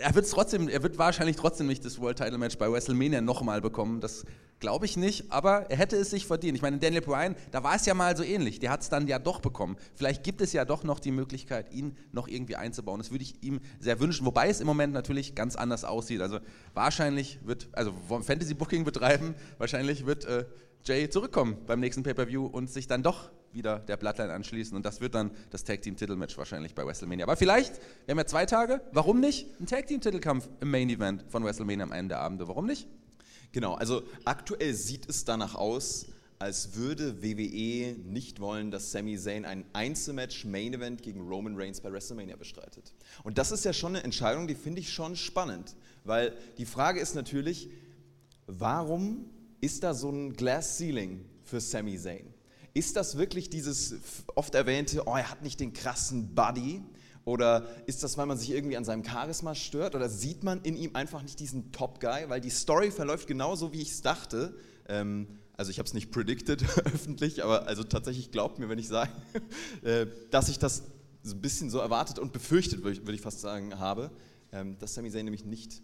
er 0.00 0.14
wird 0.14 0.30
trotzdem, 0.30 0.68
er 0.68 0.82
wird 0.82 0.98
wahrscheinlich 0.98 1.36
trotzdem 1.36 1.66
nicht 1.66 1.84
das 1.84 2.00
World 2.00 2.18
Title 2.18 2.38
Match 2.38 2.58
bei 2.58 2.70
WrestleMania 2.70 3.20
nochmal 3.20 3.60
bekommen. 3.60 4.00
Das 4.00 4.24
glaube 4.60 4.86
ich 4.86 4.96
nicht, 4.96 5.30
aber 5.30 5.70
er 5.70 5.76
hätte 5.76 5.96
es 5.96 6.10
sich 6.10 6.26
verdient. 6.26 6.56
Ich 6.56 6.62
meine, 6.62 6.78
Daniel 6.78 7.02
Bryan, 7.02 7.36
da 7.50 7.62
war 7.62 7.76
es 7.76 7.86
ja 7.86 7.94
mal 7.94 8.16
so 8.16 8.22
ähnlich. 8.22 8.58
Der 8.60 8.70
hat 8.70 8.82
es 8.82 8.88
dann 8.88 9.06
ja 9.06 9.18
doch 9.18 9.40
bekommen. 9.40 9.76
Vielleicht 9.94 10.24
gibt 10.24 10.40
es 10.40 10.52
ja 10.52 10.64
doch 10.64 10.84
noch 10.84 11.00
die 11.00 11.10
Möglichkeit, 11.10 11.72
ihn 11.72 11.96
noch 12.12 12.28
irgendwie 12.28 12.56
einzubauen. 12.56 12.98
Das 12.98 13.10
würde 13.10 13.24
ich 13.24 13.42
ihm 13.42 13.60
sehr 13.78 14.00
wünschen, 14.00 14.26
wobei 14.26 14.48
es 14.48 14.60
im 14.60 14.66
Moment 14.66 14.92
natürlich 14.92 15.34
ganz 15.34 15.56
anders 15.56 15.84
aussieht. 15.84 16.20
Also 16.20 16.38
wahrscheinlich 16.72 17.40
wird, 17.44 17.68
also 17.72 17.92
Fantasy 18.08 18.54
Booking 18.54 18.84
betreiben, 18.84 19.34
wahrscheinlich 19.58 20.06
wird 20.06 20.24
äh, 20.24 20.46
Jay 20.84 21.08
zurückkommen 21.08 21.58
beim 21.66 21.80
nächsten 21.80 22.02
Pay-Per-View 22.02 22.46
und 22.46 22.70
sich 22.70 22.86
dann 22.86 23.02
doch 23.02 23.30
wieder 23.54 23.78
der 23.80 23.96
Bloodline 23.96 24.32
anschließen. 24.32 24.76
Und 24.76 24.84
das 24.84 25.00
wird 25.00 25.14
dann 25.14 25.30
das 25.50 25.64
Tag 25.64 25.82
Team 25.82 25.96
Titelmatch 25.96 26.36
wahrscheinlich 26.36 26.74
bei 26.74 26.84
WrestleMania. 26.84 27.24
Aber 27.24 27.36
vielleicht, 27.36 27.74
wir 28.06 28.12
haben 28.12 28.18
ja 28.18 28.26
zwei 28.26 28.46
Tage, 28.46 28.80
warum 28.92 29.20
nicht 29.20 29.60
ein 29.60 29.66
Tag 29.66 29.86
Team 29.86 30.00
Titelkampf 30.00 30.48
im 30.60 30.70
Main 30.70 30.90
Event 30.90 31.24
von 31.28 31.44
WrestleMania 31.44 31.84
am 31.84 31.92
Ende 31.92 32.14
der 32.14 32.20
Abende? 32.20 32.48
Warum 32.48 32.66
nicht? 32.66 32.86
Genau, 33.52 33.74
also 33.74 34.02
aktuell 34.24 34.74
sieht 34.74 35.08
es 35.08 35.24
danach 35.24 35.54
aus, 35.54 36.06
als 36.40 36.74
würde 36.74 37.22
WWE 37.22 37.96
nicht 38.04 38.40
wollen, 38.40 38.70
dass 38.70 38.90
Sami 38.90 39.16
Zayn 39.16 39.44
ein 39.44 39.64
Einzelmatch 39.72 40.44
Main 40.44 40.74
Event 40.74 41.02
gegen 41.02 41.20
Roman 41.26 41.56
Reigns 41.56 41.80
bei 41.80 41.92
WrestleMania 41.92 42.36
bestreitet. 42.36 42.92
Und 43.22 43.38
das 43.38 43.52
ist 43.52 43.64
ja 43.64 43.72
schon 43.72 43.94
eine 43.94 44.04
Entscheidung, 44.04 44.46
die 44.46 44.54
finde 44.54 44.80
ich 44.80 44.92
schon 44.92 45.16
spannend, 45.16 45.76
weil 46.02 46.36
die 46.58 46.66
Frage 46.66 47.00
ist 47.00 47.14
natürlich, 47.14 47.70
warum 48.46 49.30
ist 49.60 49.84
da 49.84 49.94
so 49.94 50.10
ein 50.10 50.34
Glass 50.34 50.76
Ceiling 50.76 51.24
für 51.44 51.60
Sami 51.60 51.96
Zayn? 51.98 52.33
Ist 52.74 52.96
das 52.96 53.16
wirklich 53.16 53.50
dieses 53.50 53.94
oft 54.34 54.54
erwähnte, 54.54 55.04
oh, 55.06 55.14
er 55.14 55.30
hat 55.30 55.42
nicht 55.42 55.60
den 55.60 55.72
krassen 55.72 56.34
Buddy? 56.34 56.82
Oder 57.24 57.66
ist 57.86 58.02
das, 58.02 58.18
weil 58.18 58.26
man 58.26 58.36
sich 58.36 58.50
irgendwie 58.50 58.76
an 58.76 58.84
seinem 58.84 59.04
Charisma 59.04 59.54
stört? 59.54 59.94
Oder 59.94 60.08
sieht 60.08 60.42
man 60.42 60.60
in 60.62 60.76
ihm 60.76 60.94
einfach 60.94 61.22
nicht 61.22 61.38
diesen 61.40 61.72
Top-Guy? 61.72 62.28
Weil 62.28 62.40
die 62.40 62.50
Story 62.50 62.90
verläuft 62.90 63.28
genauso, 63.28 63.72
wie 63.72 63.80
ich 63.80 63.92
es 63.92 64.02
dachte. 64.02 64.54
Ähm, 64.88 65.28
also 65.56 65.70
ich 65.70 65.78
habe 65.78 65.86
es 65.86 65.94
nicht 65.94 66.10
predicted 66.10 66.62
öffentlich, 66.84 67.44
aber 67.44 67.66
also 67.68 67.84
tatsächlich 67.84 68.32
glaubt 68.32 68.58
mir, 68.58 68.68
wenn 68.68 68.78
ich 68.78 68.88
sage, 68.88 69.12
äh, 69.82 70.06
dass 70.30 70.48
ich 70.48 70.58
das 70.58 70.82
so 71.22 71.36
ein 71.36 71.40
bisschen 71.40 71.70
so 71.70 71.78
erwartet 71.78 72.18
und 72.18 72.32
befürchtet, 72.32 72.82
würde 72.82 73.14
ich, 73.14 73.20
fast 73.20 73.40
sagen, 73.40 73.78
habe, 73.78 74.10
ähm, 74.52 74.76
dass 74.78 74.94
Sami 74.94 75.10
Zayn 75.10 75.24
nämlich 75.24 75.44
nicht 75.44 75.80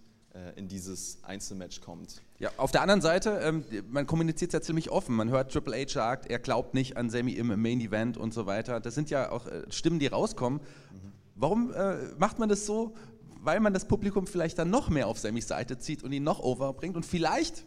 in 0.56 0.68
dieses 0.68 1.18
Einzelmatch 1.24 1.80
kommt. 1.80 2.22
Ja, 2.38 2.50
auf 2.56 2.70
der 2.70 2.82
anderen 2.82 3.00
Seite, 3.00 3.40
ähm, 3.42 3.64
man 3.90 4.06
kommuniziert 4.06 4.52
ja 4.52 4.60
ziemlich 4.60 4.90
offen. 4.90 5.16
Man 5.16 5.28
hört 5.28 5.52
Triple 5.52 5.76
H 5.76 5.88
sagt, 5.88 6.30
er 6.30 6.38
glaubt 6.38 6.74
nicht 6.74 6.96
an 6.96 7.10
Sammy 7.10 7.32
im 7.32 7.48
Main 7.60 7.80
Event 7.80 8.16
und 8.16 8.32
so 8.32 8.46
weiter. 8.46 8.80
Das 8.80 8.94
sind 8.94 9.10
ja 9.10 9.30
auch 9.30 9.46
äh, 9.46 9.62
Stimmen, 9.70 9.98
die 9.98 10.06
rauskommen. 10.06 10.60
Mhm. 10.60 11.12
Warum 11.34 11.72
äh, 11.72 11.96
macht 12.18 12.38
man 12.38 12.48
das 12.48 12.66
so? 12.66 12.94
Weil 13.42 13.60
man 13.60 13.72
das 13.72 13.86
Publikum 13.86 14.26
vielleicht 14.26 14.58
dann 14.58 14.70
noch 14.70 14.88
mehr 14.88 15.06
auf 15.06 15.18
Sammys 15.18 15.48
Seite 15.48 15.78
zieht 15.78 16.02
und 16.02 16.12
ihn 16.12 16.22
noch 16.22 16.40
overbringt 16.40 16.96
und 16.96 17.06
vielleicht 17.06 17.64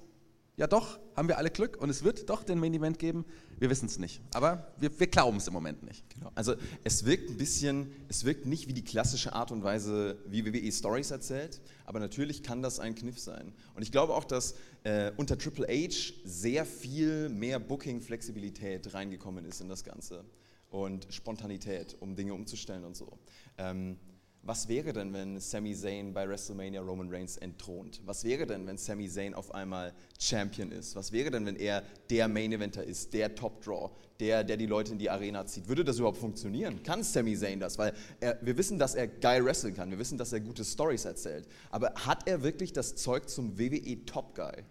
ja 0.55 0.67
doch, 0.67 0.99
haben 1.15 1.27
wir 1.27 1.37
alle 1.37 1.49
Glück 1.49 1.77
und 1.77 1.89
es 1.89 2.03
wird 2.03 2.29
doch 2.29 2.43
den 2.43 2.59
Main 2.59 2.73
Event 2.73 2.99
geben. 2.99 3.25
Wir 3.59 3.69
wissen 3.69 3.85
es 3.85 3.97
nicht. 3.97 4.21
Aber 4.33 4.73
wir, 4.77 4.99
wir 4.99 5.07
glauben 5.07 5.37
es 5.37 5.47
im 5.47 5.53
Moment 5.53 5.83
nicht. 5.83 6.07
Genau. 6.09 6.31
Also 6.35 6.55
es 6.83 7.05
wirkt 7.05 7.29
ein 7.29 7.37
bisschen, 7.37 7.91
es 8.07 8.25
wirkt 8.25 8.45
nicht 8.45 8.67
wie 8.67 8.73
die 8.73 8.83
klassische 8.83 9.33
Art 9.33 9.51
und 9.51 9.63
Weise, 9.63 10.17
wie 10.27 10.45
WWE 10.45 10.71
Stories 10.71 11.11
erzählt, 11.11 11.61
aber 11.85 11.99
natürlich 11.99 12.43
kann 12.43 12.61
das 12.61 12.79
ein 12.79 12.95
Kniff 12.95 13.19
sein. 13.19 13.53
Und 13.75 13.81
ich 13.81 13.91
glaube 13.91 14.13
auch, 14.13 14.25
dass 14.25 14.55
äh, 14.83 15.11
unter 15.17 15.37
Triple 15.37 15.67
H 15.67 16.13
sehr 16.23 16.65
viel 16.65 17.29
mehr 17.29 17.59
Booking-Flexibilität 17.59 18.93
reingekommen 18.93 19.45
ist 19.45 19.61
in 19.61 19.69
das 19.69 19.83
Ganze 19.83 20.23
und 20.69 21.07
Spontanität, 21.11 21.95
um 21.99 22.15
Dinge 22.15 22.33
umzustellen 22.33 22.83
und 22.83 22.95
so. 22.95 23.19
Ähm, 23.57 23.97
was 24.45 24.67
wäre 24.67 24.91
denn, 24.91 25.13
wenn 25.13 25.39
Sami 25.39 25.73
Zayn 25.73 26.13
bei 26.13 26.27
WrestleMania 26.27 26.81
Roman 26.81 27.09
Reigns 27.09 27.37
entthront? 27.37 28.01
Was 28.05 28.25
wäre 28.25 28.45
denn, 28.45 28.67
wenn 28.67 28.77
Sami 28.77 29.07
Zayn 29.07 29.33
auf 29.33 29.53
einmal 29.55 29.93
Champion 30.19 30.71
ist? 30.71 30.97
Was 30.97 31.13
wäre 31.13 31.31
denn, 31.31 31.45
wenn 31.45 31.55
er 31.55 31.81
der 32.09 32.27
Main 32.27 32.51
Eventer 32.51 32.83
ist, 32.83 33.13
der 33.13 33.33
Top 33.35 33.63
Draw, 33.63 33.89
der, 34.19 34.43
der 34.43 34.57
die 34.57 34.65
Leute 34.65 34.91
in 34.91 34.99
die 34.99 35.09
Arena 35.09 35.45
zieht? 35.45 35.69
Würde 35.69 35.85
das 35.85 35.97
überhaupt 35.97 36.17
funktionieren? 36.17 36.83
Kann 36.83 37.03
Sami 37.03 37.37
Zayn 37.37 37.61
das? 37.61 37.77
Weil 37.77 37.93
er, 38.19 38.37
wir 38.41 38.57
wissen, 38.57 38.77
dass 38.77 38.95
er 38.95 39.07
geil 39.07 39.45
wresteln 39.45 39.73
kann, 39.73 39.89
wir 39.89 39.99
wissen, 39.99 40.17
dass 40.17 40.33
er 40.33 40.41
gute 40.41 40.65
Stories 40.65 41.05
erzählt. 41.05 41.47
Aber 41.71 41.93
hat 41.95 42.27
er 42.27 42.43
wirklich 42.43 42.73
das 42.73 42.95
Zeug 42.95 43.29
zum 43.29 43.57
WWE 43.57 44.05
Top 44.05 44.35
Guy? 44.35 44.63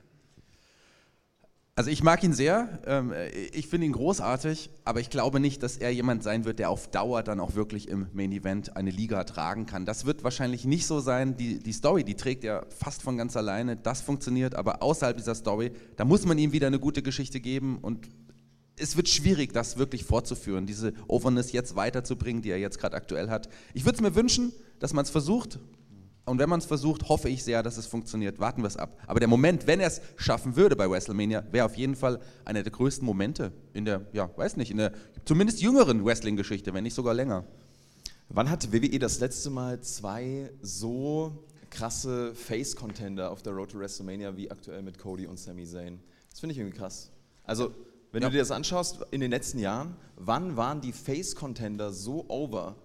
Also 1.75 1.91
ich 1.91 2.03
mag 2.03 2.23
ihn 2.23 2.35
sehr, 2.35 2.81
ähm, 2.87 3.15
ich 3.55 3.67
finde 3.67 3.87
ihn 3.87 3.93
großartig, 3.93 4.69
aber 4.85 5.01
ich 5.01 5.09
glaube 5.09 5.41
nicht, 5.41 5.63
dass 5.63 5.79
er 5.79 5.91
jemand 5.91 6.23
sein 6.23 6.45
wird, 6.45 6.59
der 6.59 6.69
auf 6.69 6.91
Dauer 6.91 7.23
dann 7.23 7.41
auch 7.41 7.55
wirklich 7.55 7.89
im 7.89 8.09
Main 8.13 8.31
Event 8.31 8.77
eine 8.77 8.91
Liga 8.91 9.25
tragen 9.25 9.65
kann. 9.65 9.87
Das 9.87 10.05
wird 10.05 10.23
wahrscheinlich 10.23 10.67
nicht 10.67 10.87
so 10.87 11.01
sein. 11.01 11.35
Die, 11.39 11.61
die 11.61 11.73
Story, 11.73 12.05
die 12.05 12.15
trägt 12.15 12.45
er 12.45 12.67
fast 12.69 13.01
von 13.01 13.17
ganz 13.17 13.39
alleine, 13.39 13.77
das 13.77 14.03
funktioniert, 14.03 14.55
aber 14.55 14.83
außerhalb 14.83 15.17
dieser 15.17 15.35
Story, 15.35 15.73
da 15.97 16.05
muss 16.05 16.27
man 16.27 16.37
ihm 16.37 16.53
wieder 16.53 16.67
eine 16.67 16.79
gute 16.79 17.01
Geschichte 17.03 17.41
geben 17.41 17.79
und 17.81 18.07
es 18.77 18.99
wird 18.99 19.09
schwierig, 19.09 19.55
das 19.55 19.79
wirklich 19.79 20.05
fortzuführen, 20.05 20.67
diese 20.67 20.93
Overness 21.09 21.53
jetzt 21.53 21.75
weiterzubringen, 21.75 22.43
die 22.43 22.51
er 22.51 22.59
jetzt 22.59 22.79
gerade 22.81 22.97
aktuell 22.97 23.31
hat. 23.31 23.49
Ich 23.73 23.87
würde 23.87 23.97
es 23.97 24.03
mir 24.03 24.15
wünschen, 24.15 24.53
dass 24.79 24.93
man 24.93 25.05
es 25.05 25.11
versucht, 25.11 25.59
und 26.25 26.39
wenn 26.39 26.49
man 26.49 26.61
es 26.61 26.67
versucht, 26.67 27.09
hoffe 27.09 27.29
ich 27.29 27.43
sehr, 27.43 27.63
dass 27.63 27.77
es 27.77 27.87
funktioniert. 27.87 28.39
Warten 28.39 28.63
wir 28.63 28.69
es 28.69 28.77
ab. 28.77 28.97
Aber 29.07 29.19
der 29.19 29.29
Moment, 29.29 29.67
wenn 29.67 29.81
er 29.81 29.89
es 29.89 30.01
schaffen 30.17 30.55
würde 30.55 30.77
bei 30.77 30.89
WrestleMania, 30.89 31.45
wäre 31.51 31.67
auf 31.67 31.77
jeden 31.77 31.97
Fall 31.97 32.21
einer 32.45 32.63
der 32.63 32.71
größten 32.71 33.05
Momente 33.05 33.53
in 33.73 33.85
der, 33.85 34.07
ja, 34.13 34.31
weiß 34.37 34.57
nicht, 34.57 34.71
in 34.71 34.77
der 34.77 34.93
zumindest 35.25 35.61
jüngeren 35.61 36.05
Wrestling-Geschichte, 36.05 36.73
wenn 36.75 36.85
nicht 36.85 36.95
sogar 36.95 37.15
länger. 37.15 37.45
Wann 38.29 38.49
hat 38.49 38.73
WWE 38.73 38.99
das 39.01 39.19
letzte 39.19 39.51
Mal 39.51 39.81
zwei 39.81 40.51
so 40.63 41.45
krasse 41.71 42.35
Face-Contender 42.35 43.31
auf 43.31 43.43
der 43.43 43.53
Road 43.53 43.73
to 43.73 43.79
WrestleMania 43.81 44.37
wie 44.37 44.51
aktuell 44.51 44.83
mit 44.83 44.99
Cody 44.99 45.27
und 45.27 45.41
Sami 45.41 45.67
Zayn? 45.67 45.99
Das 46.31 46.39
finde 46.39 46.53
ich 46.53 46.59
irgendwie 46.59 46.79
krass. 46.79 47.11
Also, 47.43 47.75
wenn 48.13 48.23
ja. 48.23 48.29
du 48.29 48.35
dir 48.35 48.39
das 48.39 48.53
anschaust, 48.53 49.05
in 49.11 49.21
den 49.21 49.31
letzten 49.31 49.59
Jahren, 49.59 49.97
wann 50.17 50.57
waren 50.57 50.81
die 50.81 50.93
Face-Contender 50.93 51.93
so 51.93 52.27
over 52.29 52.77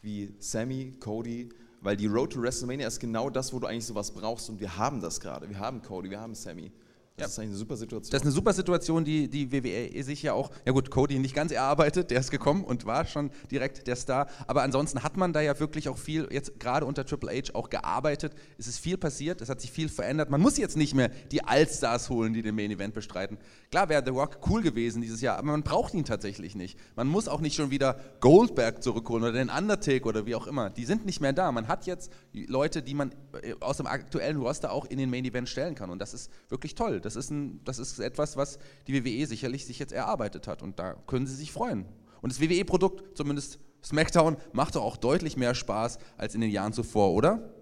wie 0.00 0.34
Sami, 0.38 0.96
Cody 0.98 1.50
weil 1.82 1.96
die 1.96 2.06
Road 2.06 2.32
to 2.32 2.40
WrestleMania 2.40 2.86
ist 2.86 3.00
genau 3.00 3.28
das, 3.28 3.52
wo 3.52 3.58
du 3.58 3.66
eigentlich 3.66 3.86
sowas 3.86 4.12
brauchst 4.12 4.48
und 4.48 4.60
wir 4.60 4.76
haben 4.76 5.00
das 5.00 5.20
gerade. 5.20 5.48
Wir 5.48 5.58
haben 5.58 5.82
Cody, 5.82 6.10
wir 6.10 6.20
haben 6.20 6.34
Sammy. 6.34 6.72
Das 7.16 7.24
ja. 7.24 7.26
ist 7.26 7.38
eigentlich 7.38 7.50
eine 7.50 7.58
super 7.58 7.76
Situation. 7.76 8.10
Das 8.10 8.20
ist 8.20 8.26
eine 8.26 8.32
super 8.32 8.52
Situation, 8.54 9.04
die 9.04 9.28
die 9.28 9.52
WWE 9.52 10.02
sich 10.02 10.22
ja 10.22 10.32
auch, 10.32 10.50
ja 10.64 10.72
gut, 10.72 10.90
Cody 10.90 11.18
nicht 11.18 11.34
ganz 11.34 11.52
erarbeitet, 11.52 12.10
der 12.10 12.20
ist 12.20 12.30
gekommen 12.30 12.64
und 12.64 12.86
war 12.86 13.04
schon 13.04 13.30
direkt 13.50 13.86
der 13.86 13.96
Star. 13.96 14.28
Aber 14.46 14.62
ansonsten 14.62 15.02
hat 15.02 15.18
man 15.18 15.34
da 15.34 15.42
ja 15.42 15.58
wirklich 15.60 15.90
auch 15.90 15.98
viel, 15.98 16.26
jetzt 16.30 16.58
gerade 16.58 16.86
unter 16.86 17.04
Triple 17.04 17.30
H 17.30 17.54
auch 17.54 17.68
gearbeitet. 17.68 18.32
Es 18.56 18.66
ist 18.66 18.78
viel 18.78 18.96
passiert, 18.96 19.42
es 19.42 19.50
hat 19.50 19.60
sich 19.60 19.70
viel 19.70 19.90
verändert. 19.90 20.30
Man 20.30 20.40
muss 20.40 20.56
jetzt 20.56 20.76
nicht 20.76 20.94
mehr 20.94 21.10
die 21.30 21.44
Allstars 21.44 22.08
holen, 22.08 22.32
die 22.32 22.40
den 22.40 22.54
Main 22.54 22.70
Event 22.70 22.94
bestreiten. 22.94 23.36
Klar 23.70 23.90
wäre 23.90 24.02
The 24.02 24.10
Rock 24.10 24.38
cool 24.48 24.62
gewesen 24.62 25.02
dieses 25.02 25.20
Jahr, 25.20 25.36
aber 25.36 25.48
man 25.48 25.62
braucht 25.62 25.92
ihn 25.92 26.06
tatsächlich 26.06 26.54
nicht. 26.54 26.78
Man 26.96 27.08
muss 27.08 27.28
auch 27.28 27.42
nicht 27.42 27.56
schon 27.56 27.70
wieder 27.70 28.00
Goldberg 28.20 28.82
zurückholen 28.82 29.22
oder 29.22 29.32
den 29.32 29.50
Undertaker 29.50 30.06
oder 30.06 30.24
wie 30.24 30.34
auch 30.34 30.46
immer. 30.46 30.70
Die 30.70 30.86
sind 30.86 31.04
nicht 31.04 31.20
mehr 31.20 31.34
da. 31.34 31.52
Man 31.52 31.68
hat 31.68 31.84
jetzt 31.84 32.10
Leute, 32.32 32.82
die 32.82 32.94
man 32.94 33.12
äh, 33.42 33.54
aus 33.60 33.76
dem 33.76 33.86
aktuellen 33.86 34.38
Roster 34.38 34.72
auch 34.72 34.86
in 34.86 34.96
den 34.96 35.10
Main 35.10 35.26
Event 35.26 35.50
stellen 35.50 35.74
kann. 35.74 35.90
Und 35.90 35.98
das 35.98 36.14
ist 36.14 36.30
wirklich 36.48 36.74
toll. 36.74 37.01
Das 37.04 37.16
ist, 37.16 37.30
ein, 37.30 37.60
das 37.64 37.78
ist 37.78 37.98
etwas, 37.98 38.36
was 38.36 38.58
die 38.86 38.94
WWE 38.94 39.26
sicherlich 39.26 39.66
sich 39.66 39.78
jetzt 39.78 39.92
erarbeitet 39.92 40.46
hat 40.46 40.62
und 40.62 40.78
da 40.78 40.94
können 41.06 41.26
sie 41.26 41.34
sich 41.34 41.52
freuen. 41.52 41.86
Und 42.20 42.32
das 42.32 42.40
WWE-Produkt, 42.40 43.16
zumindest 43.16 43.58
SmackDown, 43.84 44.36
macht 44.52 44.76
doch 44.76 44.82
auch 44.82 44.96
deutlich 44.96 45.36
mehr 45.36 45.54
Spaß 45.54 45.98
als 46.16 46.34
in 46.34 46.40
den 46.40 46.50
Jahren 46.50 46.72
zuvor, 46.72 47.12
oder? 47.12 47.52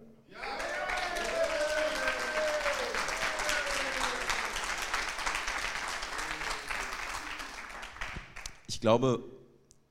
Ich 8.67 8.81
glaube, 8.81 9.25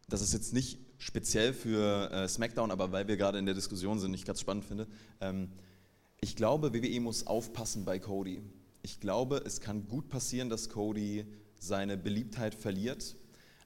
das 0.07 0.21
ist 0.21 0.33
jetzt 0.33 0.53
nicht 0.53 0.79
speziell 0.97 1.53
für 1.53 2.11
äh, 2.11 2.27
SmackDown, 2.27 2.71
aber 2.71 2.91
weil 2.91 3.07
wir 3.07 3.17
gerade 3.17 3.39
in 3.39 3.45
der 3.45 3.55
Diskussion 3.55 3.99
sind, 3.99 4.13
ich 4.13 4.25
ganz 4.25 4.41
spannend 4.41 4.65
finde. 4.65 4.87
Ähm, 5.21 5.51
ich 6.21 6.35
glaube, 6.35 6.73
WWE 6.73 6.99
muss 6.99 7.25
aufpassen 7.25 7.85
bei 7.85 7.99
Cody 7.99 8.41
ich 8.81 8.99
glaube, 8.99 9.43
es 9.45 9.61
kann 9.61 9.87
gut 9.87 10.09
passieren, 10.09 10.49
dass 10.49 10.69
Cody 10.69 11.25
seine 11.59 11.97
Beliebtheit 11.97 12.55
verliert. 12.55 13.15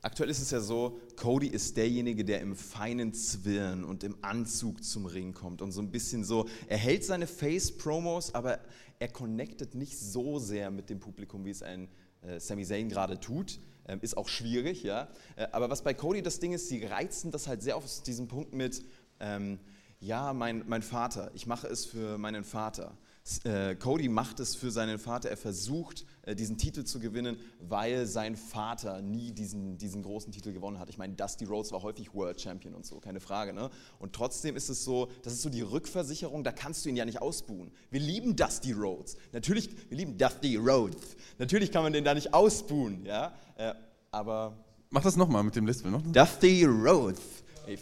Aktuell 0.02 0.30
ist 0.30 0.42
es 0.42 0.52
ja 0.52 0.60
so, 0.60 1.00
Cody 1.16 1.48
ist 1.48 1.78
derjenige, 1.78 2.26
der 2.26 2.42
im 2.42 2.56
feinen 2.56 3.14
Zwirn 3.14 3.86
und 3.86 4.04
im 4.04 4.18
Anzug 4.22 4.84
zum 4.84 5.06
Ring 5.06 5.34
kommt 5.34 5.62
und 5.62 5.72
so 5.72 5.82
ein 5.82 5.92
bisschen 5.92 6.26
so, 6.26 6.50
er 6.68 6.78
hält 6.78 7.06
seine 7.06 7.26
Face-Promos, 7.26 8.36
aber 8.36 8.60
er 9.00 9.08
connectet 9.08 9.76
nicht 9.76 9.98
so 9.98 10.40
sehr 10.40 10.72
mit 10.72 10.90
dem 10.90 11.00
Publikum, 11.00 11.46
wie 11.46 11.52
es 11.52 11.64
ein 11.64 11.88
äh, 12.22 12.40
Sami 12.40 12.66
Zayn 12.66 12.90
gerade 12.90 13.20
tut. 13.20 13.60
Ähm, 13.88 14.00
ist 14.02 14.18
auch 14.18 14.28
schwierig, 14.28 14.84
ja. 14.84 15.10
Äh, 15.36 15.48
aber 15.52 15.70
was 15.70 15.84
bei 15.84 15.94
Cody 15.94 16.22
das 16.22 16.40
Ding 16.40 16.54
ist, 16.54 16.68
sie 16.68 16.84
reizen 16.84 17.32
das 17.32 17.48
halt 17.48 17.62
sehr 17.62 17.78
auf 17.78 17.86
diesen 18.04 18.28
Punkt 18.28 18.54
mit, 18.54 18.84
ähm, 19.20 19.60
ja, 20.00 20.34
mein, 20.34 20.64
mein 20.68 20.82
Vater, 20.82 21.32
ich 21.34 21.48
mache 21.48 21.68
es 21.68 21.86
für 21.86 22.18
meinen 22.18 22.44
Vater. 22.44 22.98
Äh, 23.46 23.76
Cody 23.76 24.10
macht 24.10 24.42
es 24.42 24.54
für 24.54 24.70
seinen 24.70 25.00
Vater. 25.00 25.30
Er 25.30 25.38
versucht, 25.38 26.06
äh, 26.24 26.36
diesen 26.36 26.58
Titel 26.58 26.84
zu 26.84 27.00
gewinnen, 27.00 27.38
weil 27.60 28.06
sein 28.06 28.36
Vater 28.36 29.02
nie 29.02 29.32
diesen, 29.32 29.78
diesen 29.78 30.04
großen 30.04 30.34
Titel 30.34 30.52
gewonnen 30.52 30.78
hat. 30.78 30.90
Ich 30.90 30.98
meine, 30.98 31.14
Dusty 31.14 31.46
Rhodes 31.46 31.72
war 31.72 31.84
häufig 31.84 32.14
World 32.14 32.42
Champion 32.42 32.74
und 32.74 32.86
so, 32.86 33.00
keine 33.00 33.22
Frage. 33.22 33.54
Ne? 33.54 33.70
Und 34.00 34.14
trotzdem 34.14 34.58
ist 34.58 34.70
es 34.70 34.84
so, 34.84 35.10
das 35.24 35.34
ist 35.34 35.42
so 35.42 35.50
die 35.50 35.62
Rückversicherung, 35.62 36.44
da 36.44 36.52
kannst 36.52 36.84
du 36.84 36.90
ihn 36.90 36.98
ja 36.98 37.06
nicht 37.06 37.22
ausbuhen. 37.22 37.72
Wir 37.90 38.02
lieben 38.02 38.36
Dusty 38.36 38.74
Rhodes. 38.74 39.16
Natürlich, 39.32 39.70
wir 39.90 39.98
lieben 39.98 40.18
Dusty 40.18 40.58
Rhodes. 40.58 41.16
Natürlich 41.38 41.72
kann 41.72 41.84
man 41.84 41.94
den 41.94 42.04
da 42.04 42.14
nicht 42.14 42.34
ausbuhen, 42.34 43.06
ja. 43.06 43.34
Äh, 43.56 43.74
aber. 44.12 44.58
Mach 44.90 45.02
das 45.02 45.16
nochmal 45.16 45.44
mit 45.44 45.56
dem 45.56 45.66
Lispel 45.66 45.92
noch. 45.92 46.02
Dusty 46.02 46.66
Rhodes. 46.66 47.22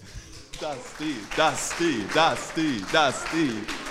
Dusty, 0.62 1.15
Dusty, 1.36 2.05
Dusty, 2.13 2.83
Dusty. 2.93 3.90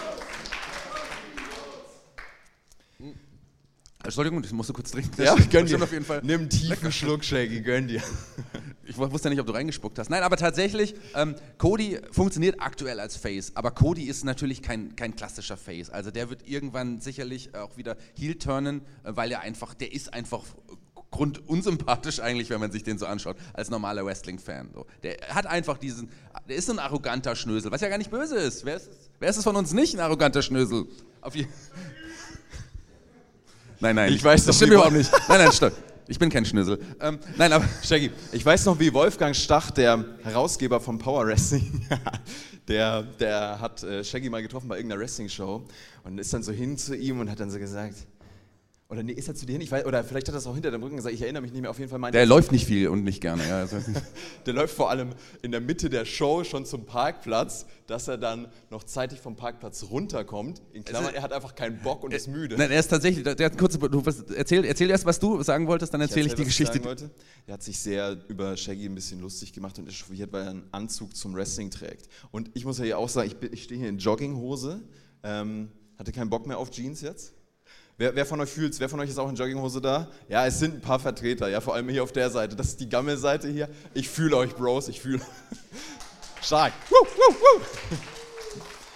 Entschuldigung, 4.02 4.42
ich 4.42 4.52
musste 4.52 4.72
kurz 4.72 4.90
trinken. 4.90 5.22
Ja, 5.22 5.34
gönn 5.50 5.66
dir. 5.66 5.82
Auf 5.82 5.92
jeden 5.92 6.04
Fall. 6.04 6.20
Nimm 6.22 6.40
einen 6.40 6.50
tiefen 6.50 6.90
Schluck, 6.90 7.24
Shaggy, 7.24 7.60
gönn 7.60 7.88
dir. 7.88 8.02
Ich 8.90 8.98
wusste 8.98 9.28
ja 9.28 9.30
nicht, 9.30 9.40
ob 9.40 9.46
du 9.46 9.52
reingespuckt 9.52 10.00
hast. 10.00 10.10
Nein, 10.10 10.24
aber 10.24 10.36
tatsächlich, 10.36 10.96
ähm, 11.14 11.36
Cody 11.58 12.00
funktioniert 12.10 12.56
aktuell 12.58 12.98
als 12.98 13.16
Face, 13.16 13.52
aber 13.54 13.70
Cody 13.70 14.06
ist 14.06 14.24
natürlich 14.24 14.62
kein, 14.62 14.96
kein 14.96 15.14
klassischer 15.14 15.56
Face. 15.56 15.90
Also 15.90 16.10
der 16.10 16.28
wird 16.28 16.48
irgendwann 16.48 16.98
sicherlich 17.00 17.54
auch 17.54 17.76
wieder 17.76 17.96
Heel 18.18 18.34
turnen, 18.34 18.80
äh, 19.04 19.12
weil 19.14 19.30
er 19.30 19.42
einfach, 19.42 19.74
der 19.74 19.92
ist 19.92 20.12
einfach 20.12 20.42
grundunsympathisch 21.12 22.18
eigentlich, 22.18 22.50
wenn 22.50 22.58
man 22.58 22.72
sich 22.72 22.82
den 22.82 22.98
so 22.98 23.06
anschaut, 23.06 23.36
als 23.52 23.70
normaler 23.70 24.04
Wrestling-Fan. 24.04 24.70
So. 24.74 24.86
Der 25.04 25.18
hat 25.28 25.46
einfach 25.46 25.78
diesen, 25.78 26.10
der 26.48 26.56
ist 26.56 26.66
so 26.66 26.72
ein 26.72 26.80
arroganter 26.80 27.36
Schnösel, 27.36 27.70
was 27.70 27.80
ja 27.80 27.88
gar 27.88 27.98
nicht 27.98 28.10
böse 28.10 28.36
ist. 28.38 28.64
Wer 28.64 28.76
ist 28.76 28.88
es, 28.88 29.10
wer 29.20 29.30
ist 29.30 29.36
es 29.36 29.44
von 29.44 29.54
uns 29.54 29.72
nicht, 29.72 29.94
ein 29.94 30.00
arroganter 30.00 30.42
Schnösel? 30.42 30.86
Auf 31.20 31.36
jeden 31.36 31.52
Nein, 33.80 33.96
nein. 33.96 34.12
Ich 34.12 34.22
weiß 34.22 34.44
das 34.44 34.56
stimmt 34.56 34.72
überhaupt 34.72 34.92
nicht. 34.92 35.10
Nein, 35.28 35.38
nein, 35.38 35.52
stopp. 35.52 35.72
Ich 36.06 36.18
bin 36.18 36.28
kein 36.28 36.44
Schnüssel. 36.44 36.78
Ähm, 37.00 37.18
nein, 37.38 37.52
aber 37.52 37.64
Shaggy, 37.82 38.10
ich 38.32 38.44
weiß 38.44 38.66
noch, 38.66 38.78
wie 38.78 38.92
Wolfgang 38.92 39.34
Stach, 39.34 39.70
der 39.70 40.04
Herausgeber 40.22 40.80
vom 40.80 40.98
Power 40.98 41.26
Wrestling, 41.26 41.86
der, 42.68 43.02
der 43.02 43.60
hat 43.60 43.82
äh, 43.82 44.04
Shaggy 44.04 44.28
mal 44.28 44.42
getroffen 44.42 44.68
bei 44.68 44.76
irgendeiner 44.76 45.00
Wrestling-Show 45.00 45.64
und 46.04 46.18
ist 46.18 46.32
dann 46.34 46.42
so 46.42 46.52
hin 46.52 46.76
zu 46.76 46.96
ihm 46.96 47.20
und 47.20 47.30
hat 47.30 47.40
dann 47.40 47.50
so 47.50 47.58
gesagt, 47.58 47.94
oder 48.90 49.04
nee, 49.04 49.12
ist 49.12 49.28
er 49.28 49.36
zu 49.36 49.46
dir 49.46 49.52
hin? 49.52 49.60
Ich 49.60 49.70
weiß, 49.70 49.86
oder 49.86 50.02
vielleicht 50.02 50.26
hat 50.26 50.34
er 50.34 50.38
das 50.38 50.48
auch 50.48 50.54
hinter 50.54 50.72
dem 50.72 50.82
Rücken 50.82 50.96
gesagt, 50.96 51.14
ich 51.14 51.22
erinnere 51.22 51.42
mich 51.42 51.52
nicht 51.52 51.60
mehr. 51.60 51.70
Auf 51.70 51.78
jeden 51.78 51.88
Fall 51.88 52.00
meinte 52.00 52.18
Der 52.18 52.26
läuft 52.26 52.50
nicht 52.50 52.66
viel 52.66 52.88
und 52.88 53.04
nicht 53.04 53.20
gerne. 53.20 53.46
Ja, 53.46 53.64
der 54.46 54.52
läuft 54.52 54.74
vor 54.74 54.90
allem 54.90 55.10
in 55.42 55.52
der 55.52 55.60
Mitte 55.60 55.88
der 55.88 56.04
Show 56.04 56.42
schon 56.42 56.66
zum 56.66 56.86
Parkplatz, 56.86 57.66
dass 57.86 58.08
er 58.08 58.18
dann 58.18 58.48
noch 58.68 58.82
zeitig 58.82 59.20
vom 59.20 59.36
Parkplatz 59.36 59.84
runterkommt. 59.90 60.60
In 60.72 60.84
Klammern, 60.84 61.14
er 61.14 61.22
hat 61.22 61.32
einfach 61.32 61.54
keinen 61.54 61.80
Bock 61.80 62.02
und 62.02 62.12
ist 62.12 62.26
müde. 62.26 62.56
Nein, 62.56 62.72
er 62.72 62.80
ist 62.80 62.88
tatsächlich, 62.88 63.22
der 63.22 63.46
hat 63.46 63.56
kurz, 63.56 63.78
du, 63.78 64.02
erzähl, 64.34 64.64
erzähl 64.64 64.90
erst, 64.90 65.06
was 65.06 65.20
du 65.20 65.40
sagen 65.44 65.68
wolltest, 65.68 65.94
dann 65.94 66.00
erzähle 66.00 66.26
ich, 66.26 66.32
erzähl, 66.32 66.48
ich 66.48 66.56
die 66.56 66.64
Geschichte. 66.64 66.78
Ich 66.78 67.10
Er 67.46 67.54
hat 67.54 67.62
sich 67.62 67.78
sehr 67.78 68.16
über 68.26 68.56
Shaggy 68.56 68.86
ein 68.86 68.94
bisschen 68.96 69.20
lustig 69.20 69.52
gemacht 69.52 69.78
und 69.78 69.88
echauffiert, 69.88 70.32
weil 70.32 70.42
er 70.42 70.50
einen 70.50 70.64
Anzug 70.72 71.14
zum 71.14 71.32
Wrestling 71.36 71.70
trägt. 71.70 72.08
Und 72.32 72.50
ich 72.54 72.64
muss 72.64 72.78
ja 72.78 72.84
hier 72.84 72.98
auch 72.98 73.08
sagen, 73.08 73.30
ich, 73.30 73.52
ich 73.52 73.62
stehe 73.62 73.78
hier 73.78 73.88
in 73.88 73.98
Jogginghose, 73.98 74.82
ähm, 75.22 75.70
hatte 75.96 76.10
keinen 76.10 76.30
Bock 76.30 76.48
mehr 76.48 76.58
auf 76.58 76.70
Jeans 76.70 77.02
jetzt 77.02 77.34
Wer, 78.00 78.16
wer 78.16 78.24
von 78.24 78.40
euch 78.40 78.48
fühlt's? 78.48 78.80
Wer 78.80 78.88
von 78.88 78.98
euch 79.00 79.10
ist 79.10 79.18
auch 79.18 79.28
in 79.28 79.34
Jogginghose 79.34 79.78
da? 79.78 80.08
Ja, 80.26 80.46
es 80.46 80.58
sind 80.58 80.76
ein 80.76 80.80
paar 80.80 80.98
Vertreter, 80.98 81.48
ja, 81.50 81.60
vor 81.60 81.74
allem 81.74 81.86
hier 81.90 82.02
auf 82.02 82.12
der 82.12 82.30
Seite. 82.30 82.56
Das 82.56 82.68
ist 82.68 82.80
die 82.80 82.88
Gammelseite 82.88 83.46
hier. 83.46 83.68
Ich 83.92 84.08
fühle 84.08 84.38
euch, 84.38 84.54
Bros, 84.54 84.88
ich 84.88 85.02
fühle. 85.02 85.20
Stark. 86.40 86.72
Woo, 86.88 86.94
woo, 86.96 87.34
woo. 87.34 87.60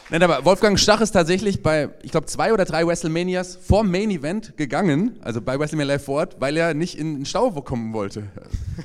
Nein, 0.09 0.23
aber 0.23 0.43
Wolfgang 0.47 0.81
Stach 0.81 1.03
ist 1.03 1.11
tatsächlich 1.11 1.63
bei, 1.63 1.91
ich 2.01 2.13
glaube, 2.13 2.27
zwei 2.29 2.55
oder 2.55 2.65
drei 2.65 2.87
WrestleManias 2.87 3.57
vor 3.57 3.85
Main 3.85 4.11
Event 4.11 4.57
gegangen, 4.57 5.19
also 5.21 5.43
bei 5.43 5.59
WrestleMania 5.59 5.97
Live 5.97 6.07
Forward, 6.07 6.37
weil 6.41 6.57
er 6.57 6.73
nicht 6.73 6.97
in 6.97 7.15
den 7.17 7.27
Stau 7.27 7.51
kommen 7.61 7.93
wollte. 7.93 8.29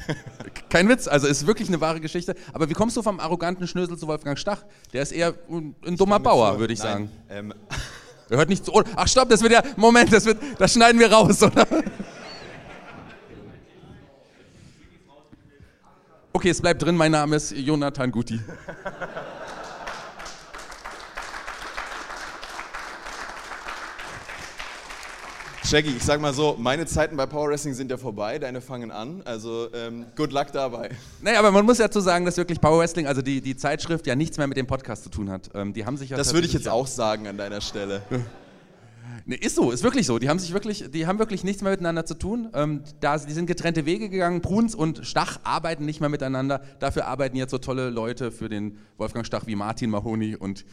Kein 0.70 0.90
Witz, 0.90 1.08
also 1.08 1.28
ist 1.28 1.48
wirklich 1.48 1.70
eine 1.70 1.80
wahre 1.80 2.02
Geschichte. 2.02 2.36
Aber 2.52 2.70
wie 2.70 2.74
kommst 2.74 2.98
du 2.98 3.02
vom 3.02 3.22
arroganten 3.22 3.70
Schnösel 3.70 3.98
zu 3.98 4.06
Wolfgang 4.08 4.38
Stach? 4.38 4.66
Der 4.92 5.02
ist 5.02 5.14
eher 5.14 5.34
ein, 5.50 5.76
ein 5.86 5.96
dummer 5.96 6.20
Bauer, 6.20 6.60
würde 6.60 6.74
ich 6.74 6.80
Nein, 6.80 6.88
sagen. 6.90 7.12
Ähm, 7.30 7.54
Er 8.30 8.38
hört 8.38 8.50
nicht 8.50 8.64
zu. 8.64 8.74
Oh, 8.74 8.84
ach, 8.96 9.08
stopp, 9.08 9.30
das 9.30 9.42
wird 9.42 9.54
ja. 9.54 9.64
Moment, 9.76 10.14
das, 10.14 10.26
wird, 10.26 10.38
das 10.58 10.74
schneiden 10.74 11.00
wir 11.00 11.12
raus, 11.12 11.42
oder? 11.42 11.66
Okay, 16.32 16.50
es 16.50 16.62
bleibt 16.62 16.82
drin. 16.82 16.96
Mein 16.96 17.12
Name 17.12 17.36
ist 17.36 17.52
Jonathan 17.52 18.12
Guti. 18.12 18.40
Shaggy, 25.70 25.92
ich 25.98 26.04
sag 26.04 26.20
mal 26.20 26.34
so, 26.34 26.56
meine 26.58 26.88
Zeiten 26.88 27.16
bei 27.16 27.28
Power 27.28 27.50
Wrestling 27.50 27.76
sind 27.76 27.92
ja 27.92 27.98
vorbei, 27.98 28.40
deine 28.40 28.60
fangen 28.60 28.90
an. 28.90 29.22
Also 29.24 29.68
ähm, 29.76 30.08
good 30.16 30.32
luck 30.32 30.48
dabei. 30.52 30.90
Nee, 31.22 31.36
aber 31.36 31.52
man 31.52 31.64
muss 31.64 31.78
ja 31.78 31.92
zu 31.92 32.00
sagen, 32.00 32.26
dass 32.26 32.38
wirklich 32.38 32.60
Power 32.60 32.80
Wrestling, 32.80 33.06
also 33.06 33.22
die, 33.22 33.40
die 33.40 33.56
Zeitschrift, 33.56 34.08
ja 34.08 34.16
nichts 34.16 34.40
mehr 34.40 34.48
mit 34.48 34.58
dem 34.58 34.66
Podcast 34.66 35.04
zu 35.04 35.12
tun 35.12 35.30
hat. 35.30 35.52
Ähm, 35.54 35.72
die 35.74 35.86
haben 35.86 35.96
sich 35.96 36.10
ja 36.10 36.18
Das 36.18 36.34
würde 36.34 36.48
ich 36.48 36.54
jetzt 36.54 36.68
auch 36.68 36.88
sagen 36.88 37.28
an 37.28 37.38
deiner 37.38 37.62
Stelle. 37.62 38.02
Nee, 39.26 39.36
ist 39.36 39.56
so, 39.56 39.70
ist 39.70 39.84
wirklich 39.84 40.08
so. 40.08 40.18
Die 40.18 40.28
haben 40.28 40.40
sich 40.40 40.54
wirklich, 40.54 40.90
die 40.92 41.06
haben 41.06 41.20
wirklich 41.20 41.44
nichts 41.44 41.62
mehr 41.62 41.72
miteinander 41.72 42.04
zu 42.04 42.16
tun. 42.16 42.50
Ähm, 42.54 42.82
da, 43.00 43.16
die 43.18 43.34
sind 43.34 43.46
getrennte 43.46 43.86
Wege 43.86 44.10
gegangen. 44.10 44.42
Bruns 44.42 44.74
und 44.74 45.06
Stach 45.06 45.40
arbeiten 45.44 45.86
nicht 45.86 46.00
mehr 46.00 46.10
miteinander. 46.10 46.62
Dafür 46.80 47.06
arbeiten 47.06 47.36
jetzt 47.36 47.52
so 47.52 47.60
tolle 47.60 47.92
Leute 47.92 48.32
für 48.32 48.50
den 48.50 48.80
Wolfgang 48.98 49.26
Stach 49.28 49.46
wie 49.46 49.56
Martin 49.56 49.92
Mahoney 49.92 50.36
und 50.36 50.66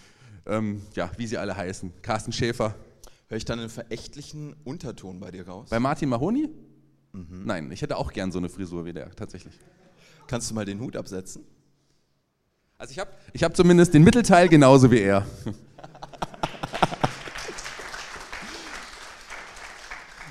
ähm, 0.46 0.80
ja, 0.94 1.10
wie 1.18 1.26
sie 1.26 1.36
alle 1.36 1.54
heißen. 1.54 1.92
Carsten 2.00 2.32
Schäfer. 2.32 2.74
Höre 3.28 3.38
ich 3.38 3.44
dann 3.44 3.58
einen 3.58 3.68
verächtlichen 3.68 4.54
Unterton 4.64 5.18
bei 5.18 5.32
dir 5.32 5.48
raus? 5.48 5.68
Bei 5.70 5.80
Martin 5.80 6.08
Mahoney? 6.08 6.48
Nein, 7.12 7.72
ich 7.72 7.82
hätte 7.82 7.96
auch 7.96 8.12
gern 8.12 8.30
so 8.30 8.38
eine 8.38 8.48
Frisur 8.48 8.84
wie 8.84 8.92
der, 8.92 9.10
tatsächlich. 9.16 9.54
Kannst 10.26 10.50
du 10.50 10.54
mal 10.54 10.64
den 10.64 10.80
Hut 10.80 10.96
absetzen? 10.96 11.44
Also 12.78 12.92
ich 12.92 12.98
habe 12.98 13.10
ich 13.32 13.42
hab 13.42 13.56
zumindest 13.56 13.94
den 13.94 14.04
Mittelteil 14.04 14.48
genauso 14.48 14.90
wie 14.90 15.00
er. 15.00 15.26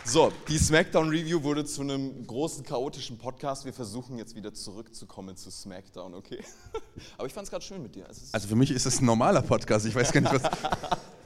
So, 0.07 0.31
die 0.47 0.57
SmackDown 0.57 1.09
Review 1.09 1.43
wurde 1.43 1.65
zu 1.65 1.81
einem 1.81 2.25
großen 2.25 2.63
chaotischen 2.63 3.17
Podcast. 3.17 3.65
Wir 3.65 3.73
versuchen 3.73 4.17
jetzt 4.17 4.33
wieder 4.33 4.53
zurückzukommen 4.53 5.35
zu 5.35 5.51
SmackDown, 5.51 6.13
okay? 6.13 6.39
Aber 7.17 7.27
ich 7.27 7.33
fand 7.33 7.45
es 7.45 7.51
gerade 7.51 7.65
schön 7.65 7.81
mit 7.81 7.95
dir. 7.95 8.07
Also 8.31 8.47
für 8.47 8.55
mich 8.55 8.71
ist 8.71 8.85
es 8.85 9.01
ein 9.01 9.05
normaler 9.05 9.41
Podcast, 9.41 9.85
ich 9.85 9.93
weiß 9.93 10.13
gar 10.13 10.21
nicht, 10.21 10.33
was... 10.33 10.43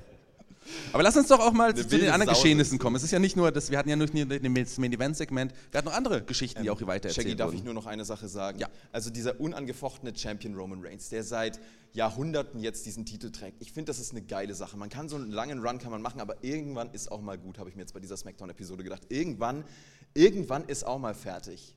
Aber 0.94 1.04
lass 1.04 1.16
uns 1.18 1.28
doch 1.28 1.40
auch 1.40 1.54
mal 1.54 1.76
zu 1.76 1.86
den 1.86 2.10
anderen 2.10 2.34
Sau 2.34 2.42
Geschehnissen 2.42 2.80
kommen. 2.80 2.96
Es 2.96 3.04
ist 3.04 3.12
ja 3.12 3.20
nicht 3.20 3.36
nur, 3.36 3.52
das, 3.52 3.72
wir 3.72 3.78
hatten 3.78 3.90
ja 3.90 3.96
nicht 3.96 4.14
nur 4.14 4.26
das 4.26 4.78
Main-Event-Segment, 4.78 5.54
wir 5.72 5.78
hatten 5.78 5.88
noch 5.88 5.96
andere 5.96 6.24
Geschichten, 6.24 6.64
die 6.64 6.70
auch 6.70 6.78
hier 6.78 6.88
weiter 6.88 7.10
Shaggy, 7.10 7.36
darf 7.36 7.54
ich 7.54 7.64
nur 7.64 7.74
noch 7.74 7.86
eine 7.86 8.06
Sache 8.06 8.28
sagen? 8.28 8.60
Ja. 8.60 8.68
Also 8.92 9.10
dieser 9.10 9.40
unangefochtene 9.40 10.16
Champion 10.16 10.56
Roman 10.56 10.84
Reigns, 10.84 11.10
der 11.10 11.24
seit 11.24 11.60
Jahrhunderten 11.94 12.60
jetzt 12.60 12.86
diesen 12.86 13.06
Titel 13.06 13.32
trägt. 13.32 13.62
Ich 13.62 13.72
finde, 13.72 13.90
das 13.90 14.00
ist 14.00 14.12
eine 14.12 14.22
geile 14.22 14.54
Sache. 14.54 14.78
Man 14.78 14.90
kann 14.90 15.10
so 15.10 15.16
einen 15.16 15.32
langen 15.32 15.60
Run 15.60 15.80
kann 15.80 15.92
man 15.92 16.02
machen, 16.02 16.22
aber 16.22 16.44
irgendwann 16.44 16.92
ist 16.92 17.12
auch 17.12 17.22
mal 17.22 17.38
gut, 17.38 17.58
habe 17.58 17.70
ich 17.70 17.76
mir 17.76 17.82
jetzt 17.82 17.94
bei 17.94 18.00
dieser 18.00 18.18
Smackdown-Episode 18.18 18.84
gedacht. 18.84 19.04
Irgendwann, 19.10 19.64
irgendwann 20.14 20.66
ist 20.66 20.86
auch 20.86 21.00
mal 21.00 21.14
fertig. 21.14 21.76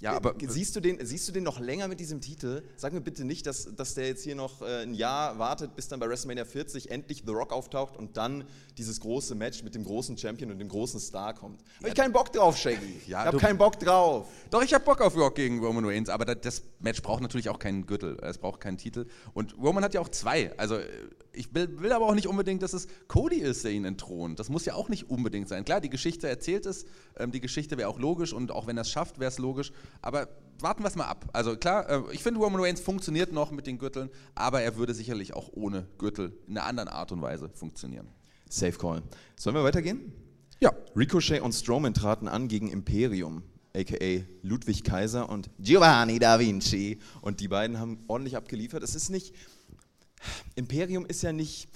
Ja, 0.00 0.12
aber 0.12 0.34
siehst, 0.48 0.74
du 0.74 0.80
den, 0.80 0.98
siehst 1.06 1.28
du 1.28 1.32
den 1.32 1.44
noch 1.44 1.60
länger 1.60 1.86
mit 1.86 2.00
diesem 2.00 2.20
Titel? 2.20 2.62
Sag 2.76 2.92
mir 2.92 3.00
bitte 3.00 3.24
nicht, 3.24 3.46
dass, 3.46 3.74
dass 3.76 3.94
der 3.94 4.08
jetzt 4.08 4.24
hier 4.24 4.34
noch 4.34 4.60
äh, 4.60 4.82
ein 4.82 4.92
Jahr 4.92 5.38
wartet, 5.38 5.76
bis 5.76 5.86
dann 5.86 6.00
bei 6.00 6.08
WrestleMania 6.08 6.44
40 6.44 6.90
endlich 6.90 7.22
The 7.24 7.32
Rock 7.32 7.52
auftaucht 7.52 7.96
und 7.96 8.16
dann 8.16 8.44
dieses 8.76 8.98
große 9.00 9.36
Match 9.36 9.62
mit 9.62 9.76
dem 9.76 9.84
großen 9.84 10.18
Champion 10.18 10.50
und 10.50 10.58
dem 10.58 10.68
großen 10.68 10.98
Star 10.98 11.32
kommt. 11.32 11.62
Hab 11.80 11.86
ich 11.88 11.94
keinen 11.94 12.12
Bock 12.12 12.32
drauf, 12.32 12.56
Shaggy. 12.56 13.02
Ja, 13.06 13.20
ich 13.20 13.26
hab 13.26 13.32
du- 13.32 13.38
keinen 13.38 13.56
Bock 13.56 13.78
drauf. 13.78 14.26
Doch, 14.50 14.62
ich 14.62 14.74
habe 14.74 14.84
Bock 14.84 15.00
auf 15.00 15.14
Rock 15.16 15.36
gegen 15.36 15.64
Roman 15.64 15.84
Reigns, 15.84 16.08
aber 16.08 16.24
das, 16.24 16.62
Match 16.80 17.00
braucht 17.00 17.22
natürlich 17.22 17.48
auch 17.48 17.60
keinen 17.60 17.86
Gürtel, 17.86 18.18
es 18.20 18.38
braucht 18.38 18.60
keinen 18.60 18.78
Titel. 18.78 19.06
Und 19.32 19.56
Roman 19.56 19.84
hat 19.84 19.94
ja 19.94 20.00
auch 20.00 20.08
zwei. 20.08 20.52
Also 20.58 20.76
äh, 20.76 20.88
ich 21.34 21.54
will, 21.54 21.80
will 21.80 21.92
aber 21.92 22.06
auch 22.06 22.14
nicht 22.14 22.28
unbedingt, 22.28 22.62
dass 22.62 22.72
es 22.72 22.88
Cody 23.08 23.38
ist, 23.38 23.64
der 23.64 23.72
ihn 23.72 23.84
entthront. 23.84 24.38
Das 24.38 24.48
muss 24.48 24.64
ja 24.64 24.74
auch 24.74 24.88
nicht 24.88 25.10
unbedingt 25.10 25.48
sein. 25.48 25.64
Klar, 25.64 25.80
die 25.80 25.90
Geschichte 25.90 26.28
erzählt 26.28 26.66
es, 26.66 26.86
ähm, 27.16 27.32
die 27.32 27.40
Geschichte 27.40 27.76
wäre 27.76 27.88
auch 27.88 27.98
logisch 27.98 28.32
und 28.32 28.50
auch 28.50 28.66
wenn 28.66 28.76
er 28.76 28.82
es 28.82 28.90
schafft, 28.90 29.18
wäre 29.18 29.30
es 29.30 29.38
logisch. 29.38 29.72
Aber 30.02 30.28
warten 30.60 30.82
wir 30.82 30.88
es 30.88 30.96
mal 30.96 31.06
ab. 31.06 31.26
Also 31.32 31.56
klar, 31.56 31.88
äh, 31.88 32.02
ich 32.12 32.22
finde 32.22 32.40
Roman 32.40 32.60
Reigns 32.60 32.80
funktioniert 32.80 33.32
noch 33.32 33.50
mit 33.50 33.66
den 33.66 33.78
Gürteln, 33.78 34.10
aber 34.34 34.62
er 34.62 34.76
würde 34.76 34.94
sicherlich 34.94 35.34
auch 35.34 35.50
ohne 35.52 35.86
Gürtel 35.98 36.32
in 36.46 36.56
einer 36.56 36.66
anderen 36.66 36.88
Art 36.88 37.12
und 37.12 37.22
Weise 37.22 37.50
funktionieren. 37.50 38.08
Safe 38.48 38.78
Call. 38.78 39.02
Sollen 39.36 39.56
wir 39.56 39.64
weitergehen? 39.64 40.12
Ja, 40.60 40.72
Ricochet 40.96 41.40
und 41.40 41.52
Strowman 41.52 41.94
traten 41.94 42.28
an 42.28 42.48
gegen 42.48 42.70
Imperium, 42.70 43.42
aka 43.74 44.22
Ludwig 44.42 44.84
Kaiser 44.84 45.28
und 45.28 45.50
Giovanni 45.58 46.18
da 46.18 46.38
Vinci. 46.38 46.98
Und 47.20 47.40
die 47.40 47.48
beiden 47.48 47.78
haben 47.78 48.04
ordentlich 48.06 48.36
abgeliefert. 48.36 48.82
Es 48.82 48.94
ist 48.94 49.10
nicht. 49.10 49.34
Imperium 50.54 51.06
ist 51.06 51.22
ja 51.22 51.32
nicht. 51.32 51.68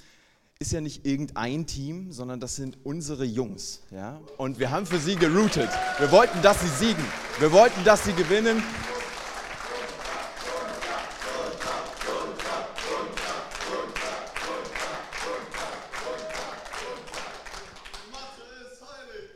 Ist 0.60 0.72
ja 0.72 0.80
nicht 0.80 1.06
irgendein 1.06 1.68
Team, 1.68 2.10
sondern 2.10 2.40
das 2.40 2.56
sind 2.56 2.78
unsere 2.82 3.24
Jungs. 3.24 3.82
Ja? 3.92 4.20
Und 4.38 4.58
wir 4.58 4.72
haben 4.72 4.86
für 4.86 4.98
sie 4.98 5.14
geroutet. 5.14 5.70
Wir 6.00 6.10
wollten, 6.10 6.42
dass 6.42 6.60
sie 6.60 6.86
siegen. 6.86 7.04
Wir 7.38 7.52
wollten, 7.52 7.84
dass 7.84 8.04
sie 8.04 8.12
gewinnen. 8.12 8.60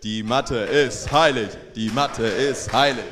Die 0.03 0.25
Mathe 0.25 0.57
ist 0.57 1.12
heilig. 1.12 1.51
Die 1.77 1.88
Mathe 1.90 2.27
ist 2.27 2.72
heilig. 2.72 3.05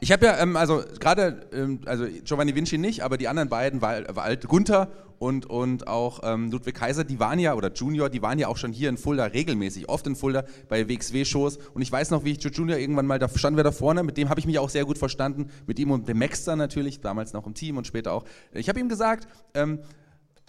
Ich 0.00 0.12
habe 0.12 0.26
ja, 0.26 0.38
ähm, 0.38 0.56
also 0.56 0.82
gerade, 1.00 1.46
ähm, 1.52 1.80
also 1.86 2.06
Giovanni 2.24 2.54
Vinci 2.54 2.78
nicht, 2.78 3.02
aber 3.02 3.16
die 3.16 3.26
anderen 3.28 3.48
beiden, 3.48 3.82
Wal- 3.82 4.06
Wald, 4.14 4.46
Gunther 4.46 4.88
und, 5.18 5.46
und 5.46 5.88
auch 5.88 6.20
ähm, 6.22 6.52
Ludwig 6.52 6.76
Kaiser, 6.76 7.02
die 7.02 7.18
waren 7.18 7.40
ja, 7.40 7.54
oder 7.54 7.72
Junior, 7.72 8.08
die 8.08 8.22
waren 8.22 8.38
ja 8.38 8.46
auch 8.46 8.56
schon 8.56 8.72
hier 8.72 8.88
in 8.88 8.96
Fulda 8.96 9.24
regelmäßig, 9.24 9.88
oft 9.88 10.06
in 10.06 10.14
Fulda 10.14 10.44
bei 10.68 10.88
WXW-Shows. 10.88 11.58
Und 11.74 11.82
ich 11.82 11.90
weiß 11.90 12.10
noch, 12.10 12.24
wie 12.24 12.30
ich 12.30 12.44
Junior 12.44 12.78
irgendwann 12.78 13.06
mal, 13.06 13.18
da 13.18 13.28
standen 13.28 13.56
wir 13.56 13.64
da 13.64 13.72
vorne, 13.72 14.04
mit 14.04 14.16
dem 14.16 14.28
habe 14.28 14.38
ich 14.38 14.46
mich 14.46 14.60
auch 14.60 14.68
sehr 14.70 14.84
gut 14.84 14.98
verstanden, 14.98 15.50
mit 15.66 15.80
ihm 15.80 15.90
und 15.90 16.06
dem 16.06 16.18
Maxter 16.18 16.54
natürlich, 16.54 17.00
damals 17.00 17.32
noch 17.32 17.46
im 17.46 17.54
Team 17.54 17.76
und 17.76 17.86
später 17.86 18.12
auch. 18.12 18.24
Ich 18.52 18.68
habe 18.68 18.78
ihm 18.78 18.88
gesagt, 18.88 19.26
ähm, 19.54 19.80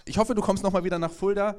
ich 0.04 0.18
hoffe, 0.18 0.36
du 0.36 0.42
kommst 0.42 0.62
nochmal 0.62 0.84
wieder 0.84 1.00
nach 1.00 1.10
Fulda, 1.10 1.56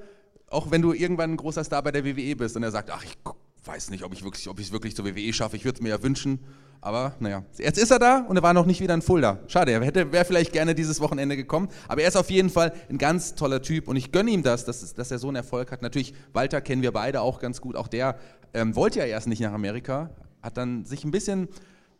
auch 0.47 0.71
wenn 0.71 0.81
du 0.81 0.93
irgendwann 0.93 1.31
ein 1.31 1.37
großer 1.37 1.65
Star 1.65 1.83
bei 1.83 1.91
der 1.91 2.05
WWE 2.05 2.37
bist. 2.37 2.55
Und 2.55 2.63
er 2.63 2.71
sagt, 2.71 2.89
ach, 2.91 3.03
ich 3.03 3.17
weiß 3.65 3.89
nicht, 3.89 4.03
ob 4.05 4.13
ich 4.13 4.23
wirklich, 4.23 4.47
ob 4.47 4.59
ich 4.59 4.67
es 4.67 4.71
wirklich 4.71 4.95
zur 4.95 5.05
WWE 5.05 5.33
schaffe. 5.33 5.57
Ich 5.57 5.65
würde 5.65 5.75
es 5.75 5.81
mir 5.81 5.89
ja 5.89 6.01
wünschen. 6.01 6.39
Aber 6.83 7.13
naja, 7.19 7.43
jetzt 7.57 7.77
ist 7.77 7.91
er 7.91 7.99
da 7.99 8.25
und 8.27 8.35
er 8.35 8.43
war 8.43 8.53
noch 8.53 8.65
nicht 8.65 8.81
wieder 8.81 8.95
in 8.95 9.03
Fulda. 9.03 9.37
Schade, 9.47 9.71
er 9.71 9.83
hätte, 9.83 10.11
wäre 10.11 10.25
vielleicht 10.25 10.51
gerne 10.51 10.73
dieses 10.73 10.99
Wochenende 10.99 11.37
gekommen. 11.37 11.69
Aber 11.87 12.01
er 12.01 12.07
ist 12.07 12.17
auf 12.17 12.31
jeden 12.31 12.49
Fall 12.49 12.73
ein 12.89 12.97
ganz 12.97 13.35
toller 13.35 13.61
Typ 13.61 13.87
und 13.87 13.95
ich 13.97 14.11
gönne 14.11 14.31
ihm 14.31 14.41
das, 14.41 14.65
dass, 14.65 14.93
dass 14.95 15.11
er 15.11 15.19
so 15.19 15.27
einen 15.27 15.35
Erfolg 15.35 15.71
hat. 15.71 15.83
Natürlich, 15.83 16.15
Walter 16.33 16.59
kennen 16.59 16.81
wir 16.81 16.91
beide 16.91 17.21
auch 17.21 17.39
ganz 17.39 17.61
gut. 17.61 17.75
Auch 17.75 17.87
der 17.87 18.17
ähm, 18.55 18.75
wollte 18.75 18.99
ja 18.99 19.05
erst 19.05 19.27
nicht 19.27 19.41
nach 19.41 19.53
Amerika, 19.53 20.09
hat 20.41 20.57
dann 20.57 20.83
sich 20.85 21.03
ein 21.03 21.11
bisschen 21.11 21.49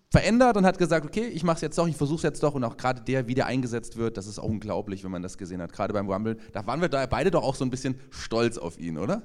verändert 0.10 0.58
und 0.58 0.66
hat 0.66 0.78
gesagt, 0.78 1.06
okay, 1.06 1.28
ich 1.28 1.44
mache 1.44 1.56
es 1.56 1.62
jetzt 1.62 1.78
doch, 1.78 1.88
ich 1.88 1.96
versuche 1.96 2.18
es 2.18 2.24
jetzt 2.24 2.44
doch 2.44 2.56
und 2.56 2.64
auch 2.64 2.76
gerade 2.76 3.02
der, 3.02 3.28
wie 3.28 3.36
der 3.36 3.46
eingesetzt 3.46 3.98
wird, 3.98 4.18
das 4.18 4.28
ist 4.28 4.40
auch 4.40 4.50
unglaublich, 4.50 5.04
wenn 5.06 5.12
man 5.12 5.22
das 5.22 5.38
gesehen 5.38 5.62
hat. 5.62 5.72
Gerade 5.72 5.94
beim 5.94 6.10
Rumble, 6.10 6.38
da 6.52 6.66
waren 6.68 6.82
wir 6.82 6.90
da 6.90 7.06
beide 7.06 7.32
doch 7.32 7.44
auch 7.44 7.56
so 7.56 7.64
ein 7.64 7.70
bisschen 7.70 7.96
stolz 8.10 8.58
auf 8.58 8.78
ihn, 8.78 8.98
oder? 8.98 9.22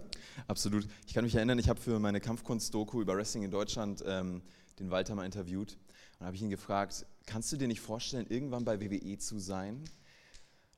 Absolut. 0.46 0.86
Ich 1.06 1.14
kann 1.14 1.24
mich 1.24 1.34
erinnern, 1.34 1.58
ich 1.58 1.68
habe 1.68 1.80
für 1.80 1.98
meine 1.98 2.20
Kampfkunst-Doku 2.20 3.00
über 3.00 3.16
Wrestling 3.16 3.42
in 3.42 3.50
Deutschland 3.50 4.04
ähm, 4.06 4.42
den 4.78 4.90
Walter 4.90 5.14
mal 5.14 5.24
interviewt. 5.24 5.78
Und 6.18 6.26
habe 6.26 6.36
ich 6.36 6.42
ihn 6.42 6.50
gefragt, 6.50 7.06
kannst 7.26 7.52
du 7.52 7.56
dir 7.56 7.68
nicht 7.68 7.80
vorstellen, 7.80 8.26
irgendwann 8.28 8.64
bei 8.64 8.80
WWE 8.80 9.18
zu 9.18 9.38
sein? 9.38 9.84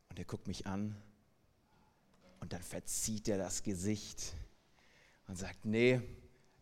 Und 0.08 0.18
er 0.18 0.24
guckt 0.24 0.48
mich 0.48 0.66
an 0.66 0.96
und 2.40 2.52
dann 2.52 2.62
verzieht 2.62 3.28
er 3.28 3.38
das 3.38 3.62
Gesicht 3.62 4.32
und 5.26 5.36
sagt, 5.36 5.64
nee, 5.64 6.00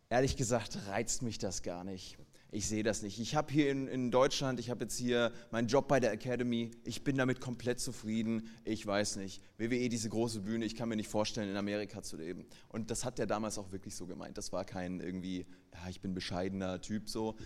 ehrlich 0.08 0.36
gesagt 0.36 0.88
reizt 0.88 1.22
mich 1.22 1.38
das 1.38 1.62
gar 1.62 1.84
nicht. 1.84 2.18
Ich 2.56 2.68
sehe 2.68 2.82
das 2.82 3.02
nicht. 3.02 3.20
Ich 3.20 3.34
habe 3.34 3.52
hier 3.52 3.70
in, 3.70 3.86
in 3.86 4.10
Deutschland, 4.10 4.58
ich 4.58 4.70
habe 4.70 4.84
jetzt 4.84 4.96
hier 4.96 5.30
meinen 5.50 5.68
Job 5.68 5.88
bei 5.88 6.00
der 6.00 6.10
Academy, 6.12 6.70
ich 6.84 7.04
bin 7.04 7.18
damit 7.18 7.38
komplett 7.38 7.80
zufrieden. 7.80 8.48
Ich 8.64 8.86
weiß 8.86 9.16
nicht. 9.16 9.42
WWE, 9.58 9.90
diese 9.90 10.08
große 10.08 10.40
Bühne, 10.40 10.64
ich 10.64 10.74
kann 10.74 10.88
mir 10.88 10.96
nicht 10.96 11.10
vorstellen, 11.10 11.50
in 11.50 11.56
Amerika 11.58 12.00
zu 12.02 12.16
leben. 12.16 12.46
Und 12.70 12.90
das 12.90 13.04
hat 13.04 13.18
er 13.18 13.26
damals 13.26 13.58
auch 13.58 13.72
wirklich 13.72 13.94
so 13.94 14.06
gemeint. 14.06 14.38
Das 14.38 14.54
war 14.54 14.64
kein 14.64 15.00
irgendwie, 15.00 15.44
ja, 15.74 15.90
ich 15.90 16.00
bin 16.00 16.14
bescheidener 16.14 16.80
Typ 16.80 17.10
so. 17.10 17.36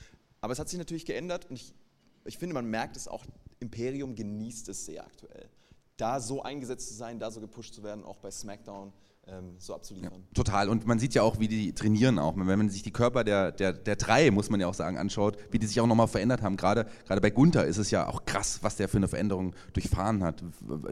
Aber 0.40 0.52
es 0.52 0.60
hat 0.60 0.68
sich 0.68 0.78
natürlich 0.78 1.06
geändert 1.06 1.50
und 1.50 1.56
ich, 1.56 1.74
ich 2.24 2.38
finde, 2.38 2.54
man 2.54 2.66
merkt 2.66 2.96
es 2.96 3.08
auch, 3.08 3.26
Imperium 3.58 4.14
genießt 4.14 4.68
es 4.68 4.86
sehr 4.86 5.04
aktuell. 5.04 5.50
Da 5.96 6.20
so 6.20 6.44
eingesetzt 6.44 6.86
zu 6.86 6.94
sein, 6.94 7.18
da 7.18 7.32
so 7.32 7.40
gepusht 7.40 7.74
zu 7.74 7.82
werden, 7.82 8.04
auch 8.04 8.18
bei 8.18 8.30
SmackDown. 8.30 8.92
Ähm, 9.30 9.54
so 9.58 9.74
abzuliefern. 9.74 10.12
Ja, 10.12 10.34
total. 10.34 10.68
Und 10.68 10.86
man 10.86 10.98
sieht 10.98 11.14
ja 11.14 11.22
auch, 11.22 11.38
wie 11.38 11.48
die 11.48 11.72
trainieren 11.72 12.18
auch. 12.18 12.36
Wenn 12.36 12.58
man 12.58 12.68
sich 12.68 12.82
die 12.82 12.90
Körper 12.90 13.24
der, 13.24 13.52
der, 13.52 13.72
der 13.72 13.96
drei, 13.96 14.30
muss 14.30 14.50
man 14.50 14.60
ja 14.60 14.66
auch 14.66 14.74
sagen, 14.74 14.98
anschaut, 14.98 15.36
wie 15.50 15.58
die 15.58 15.66
sich 15.66 15.80
auch 15.80 15.86
nochmal 15.86 16.08
verändert 16.08 16.42
haben. 16.42 16.56
Gerade, 16.56 16.86
gerade 17.06 17.20
bei 17.20 17.30
Gunther 17.30 17.64
ist 17.64 17.78
es 17.78 17.90
ja 17.90 18.08
auch 18.08 18.24
krass, 18.24 18.60
was 18.62 18.76
der 18.76 18.88
für 18.88 18.96
eine 18.96 19.08
Veränderung 19.08 19.54
durchfahren 19.72 20.22
hat. 20.22 20.42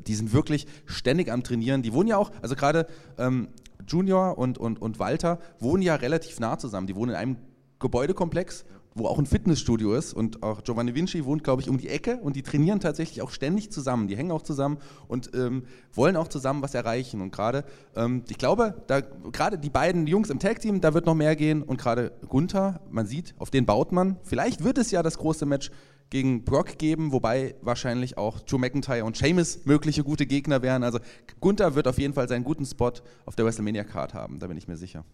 Die 0.07 0.15
sind 0.15 0.33
wirklich 0.33 0.67
ständig 0.87 1.31
am 1.31 1.43
Trainieren. 1.43 1.83
Die 1.83 1.93
wohnen 1.93 2.09
ja 2.09 2.17
auch, 2.17 2.31
also 2.43 2.55
gerade 2.55 2.87
ähm, 3.19 3.49
Junior 3.87 4.39
und, 4.39 4.59
und, 4.59 4.81
und 4.81 4.99
Walter 4.99 5.39
wohnen 5.59 5.83
ja 5.83 5.95
relativ 5.95 6.41
nah 6.41 6.59
zusammen. 6.59 6.87
Die 6.87 6.97
wohnen 6.97 7.11
in 7.11 7.17
einem 7.17 7.37
Gebäudekomplex 7.79 8.65
wo 8.99 9.07
auch 9.07 9.19
ein 9.19 9.27
Fitnessstudio 9.27 9.95
ist 9.95 10.13
und 10.13 10.43
auch 10.43 10.63
Giovanni 10.63 10.95
Vinci 10.95 11.25
wohnt, 11.25 11.45
glaube 11.45 11.63
ich, 11.63 11.69
um 11.69 11.79
die 11.79 11.89
Ecke 11.89 12.17
und 12.17 12.37
die 12.37 12.43
trainieren 12.43 12.81
tatsächlich 12.81 13.23
auch 13.23 13.31
ständig 13.31 13.71
zusammen. 13.71 14.09
Die 14.09 14.17
hängen 14.17 14.31
auch 14.31 14.43
zusammen 14.43 14.79
und 15.07 15.31
ähm, 15.35 15.65
wollen 15.93 16.17
auch 16.17 16.29
zusammen 16.29 16.63
was 16.63 16.75
erreichen. 16.75 17.21
Und 17.21 17.33
gerade, 17.33 17.65
ähm, 17.97 18.25
ich 18.29 18.39
glaube, 18.39 18.83
da 18.87 19.01
gerade 19.01 19.59
die 19.59 19.71
beiden 19.71 20.07
Jungs 20.07 20.31
im 20.31 20.39
Tag-Team, 20.39 20.81
da 20.81 20.95
wird 20.95 21.07
noch 21.07 21.15
mehr 21.15 21.37
gehen 21.37 21.63
und 21.63 21.79
gerade 21.79 22.13
Gunther, 22.29 22.81
man 22.91 23.07
sieht, 23.07 23.35
auf 23.39 23.51
den 23.51 23.67
baut 23.67 23.93
man. 23.93 24.17
Vielleicht 24.23 24.65
wird 24.65 24.79
es 24.79 24.91
ja 24.91 25.03
das 25.03 25.19
große 25.19 25.47
Match 25.47 25.71
gegen 26.11 26.45
Brock 26.45 26.79
geben, 26.79 27.13
wobei 27.13 27.55
wahrscheinlich 27.61 28.17
auch 28.17 28.41
Joe 28.47 28.59
McIntyre 28.59 29.05
und 29.05 29.17
Sheamus 29.17 29.65
mögliche 29.65 30.05
gute 30.05 30.27
Gegner 30.27 30.63
wären. 30.63 30.83
Also 30.83 31.01
Gunther 31.41 31.75
wird 31.75 31.87
auf 31.87 31.99
jeden 31.99 32.15
Fall 32.15 32.29
seinen 32.29 32.45
guten 32.45 32.65
Spot 32.65 32.93
auf 33.27 33.37
der 33.37 33.45
WrestleMania-Card 33.45 34.15
haben, 34.15 34.39
da 34.39 34.47
bin 34.47 34.57
ich 34.57 34.69
mir 34.69 34.77
sicher. 34.77 35.05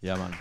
Ja, 0.00 0.16
Mann. 0.16 0.32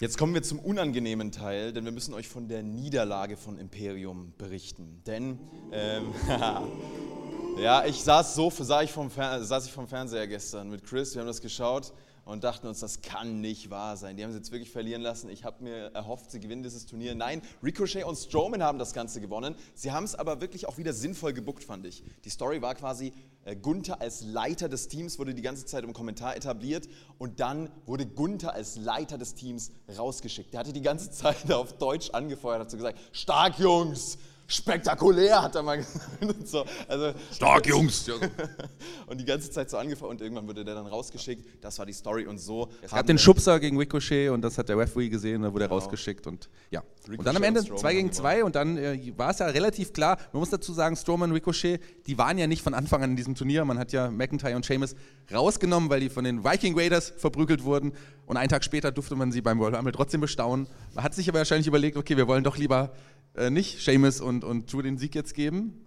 Jetzt 0.00 0.16
kommen 0.16 0.32
wir 0.32 0.44
zum 0.44 0.60
unangenehmen 0.60 1.32
Teil, 1.32 1.72
denn 1.72 1.84
wir 1.84 1.90
müssen 1.90 2.14
euch 2.14 2.28
von 2.28 2.46
der 2.46 2.62
Niederlage 2.62 3.36
von 3.36 3.58
Imperium 3.58 4.32
berichten. 4.38 5.02
Denn, 5.08 5.40
ähm, 5.72 6.14
ja, 7.60 7.84
ich 7.84 8.04
saß 8.04 8.36
so, 8.36 8.48
saß 8.48 8.84
ich, 8.84 8.92
vom 8.92 9.10
saß 9.10 9.66
ich 9.66 9.72
vom 9.72 9.88
Fernseher 9.88 10.28
gestern 10.28 10.70
mit 10.70 10.84
Chris, 10.84 11.16
wir 11.16 11.22
haben 11.22 11.26
das 11.26 11.40
geschaut 11.40 11.92
und 12.28 12.44
dachten 12.44 12.66
uns, 12.66 12.80
das 12.80 13.00
kann 13.00 13.40
nicht 13.40 13.70
wahr 13.70 13.96
sein. 13.96 14.18
Die 14.18 14.22
haben 14.22 14.32
sie 14.32 14.36
jetzt 14.36 14.52
wirklich 14.52 14.70
verlieren 14.70 15.00
lassen. 15.00 15.30
Ich 15.30 15.44
habe 15.44 15.64
mir 15.64 15.94
erhofft, 15.94 16.30
sie 16.30 16.40
gewinnen 16.40 16.62
dieses 16.62 16.84
Turnier. 16.84 17.14
Nein, 17.14 17.40
Ricochet 17.62 18.04
und 18.04 18.16
Strowman 18.16 18.62
haben 18.62 18.78
das 18.78 18.92
Ganze 18.92 19.22
gewonnen. 19.22 19.54
Sie 19.74 19.92
haben 19.92 20.04
es 20.04 20.14
aber 20.14 20.42
wirklich 20.42 20.68
auch 20.68 20.76
wieder 20.76 20.92
sinnvoll 20.92 21.32
gebuckt, 21.32 21.64
fand 21.64 21.86
ich. 21.86 22.04
Die 22.26 22.28
Story 22.28 22.60
war 22.60 22.74
quasi, 22.74 23.14
äh, 23.46 23.56
Gunther 23.56 24.02
als 24.02 24.20
Leiter 24.20 24.68
des 24.68 24.88
Teams 24.88 25.18
wurde 25.18 25.32
die 25.32 25.40
ganze 25.40 25.64
Zeit 25.64 25.84
im 25.84 25.94
Kommentar 25.94 26.36
etabliert 26.36 26.86
und 27.16 27.40
dann 27.40 27.70
wurde 27.86 28.04
Gunther 28.04 28.52
als 28.52 28.76
Leiter 28.76 29.16
des 29.16 29.34
Teams 29.34 29.70
rausgeschickt. 29.96 30.52
Der 30.52 30.60
hatte 30.60 30.74
die 30.74 30.82
ganze 30.82 31.10
Zeit 31.10 31.50
auf 31.50 31.78
Deutsch 31.78 32.10
angefeuert, 32.10 32.60
hat 32.60 32.70
so 32.70 32.76
gesagt, 32.76 32.98
stark 33.12 33.58
Jungs, 33.58 34.18
spektakulär, 34.48 35.42
hat 35.42 35.54
er 35.54 35.62
mal 35.62 35.76
gesagt. 36.18 36.48
So, 36.48 36.64
also, 36.88 37.12
Stark, 37.30 37.66
Jungs! 37.66 38.10
und 39.06 39.20
die 39.20 39.24
ganze 39.24 39.50
Zeit 39.50 39.68
so 39.68 39.76
angefangen 39.76 40.12
und 40.12 40.20
irgendwann 40.22 40.48
wurde 40.48 40.64
der 40.64 40.74
dann 40.74 40.86
rausgeschickt. 40.86 41.62
Das 41.62 41.78
war 41.78 41.84
die 41.84 41.92
Story 41.92 42.26
und 42.26 42.38
so. 42.38 42.68
Es 42.80 42.90
gab 42.90 43.06
den 43.06 43.18
Schubser 43.18 43.60
gegen 43.60 43.76
Ricochet 43.76 44.30
und 44.30 44.40
das 44.40 44.56
hat 44.56 44.70
der 44.70 44.78
Referee 44.78 45.10
gesehen, 45.10 45.42
da 45.42 45.52
wurde 45.52 45.66
er 45.66 45.68
genau. 45.68 45.80
rausgeschickt 45.80 46.26
und 46.26 46.48
ja. 46.70 46.82
Ricochet 47.02 47.18
und 47.18 47.26
dann 47.26 47.36
am 47.36 47.42
Ende 47.42 47.62
2 47.62 47.94
gegen 47.94 48.10
2 48.10 48.44
und 48.44 48.54
dann 48.54 48.78
äh, 48.78 49.12
war 49.16 49.30
es 49.30 49.38
ja 49.38 49.46
relativ 49.46 49.92
klar, 49.92 50.16
man 50.32 50.40
muss 50.40 50.50
dazu 50.50 50.72
sagen, 50.72 50.96
Strowman 50.96 51.30
und 51.30 51.36
Ricochet, 51.36 51.80
die 52.06 52.16
waren 52.16 52.38
ja 52.38 52.46
nicht 52.46 52.62
von 52.62 52.72
Anfang 52.72 53.02
an 53.02 53.10
in 53.10 53.16
diesem 53.16 53.34
Turnier. 53.34 53.64
Man 53.66 53.78
hat 53.78 53.92
ja 53.92 54.10
McIntyre 54.10 54.56
und 54.56 54.64
Sheamus 54.64 54.94
rausgenommen, 55.32 55.90
weil 55.90 56.00
die 56.00 56.08
von 56.08 56.24
den 56.24 56.42
Viking 56.42 56.78
Raiders 56.78 57.12
verprügelt 57.18 57.64
wurden 57.64 57.92
und 58.24 58.36
einen 58.36 58.48
Tag 58.48 58.64
später 58.64 58.92
durfte 58.92 59.14
man 59.14 59.30
sie 59.30 59.42
beim 59.42 59.58
World 59.58 59.76
Rumble 59.76 59.92
trotzdem 59.92 60.20
bestaunen. 60.20 60.68
Man 60.94 61.04
hat 61.04 61.14
sich 61.14 61.28
aber 61.28 61.38
wahrscheinlich 61.38 61.66
überlegt, 61.66 61.96
okay, 61.96 62.16
wir 62.16 62.28
wollen 62.28 62.44
doch 62.44 62.56
lieber 62.56 62.92
äh, 63.38 63.50
nicht 63.50 63.82
Seamus 63.84 64.20
und, 64.20 64.44
und 64.44 64.72
Drew 64.72 64.82
den 64.82 64.98
Sieg 64.98 65.14
jetzt 65.14 65.34
geben. 65.34 65.84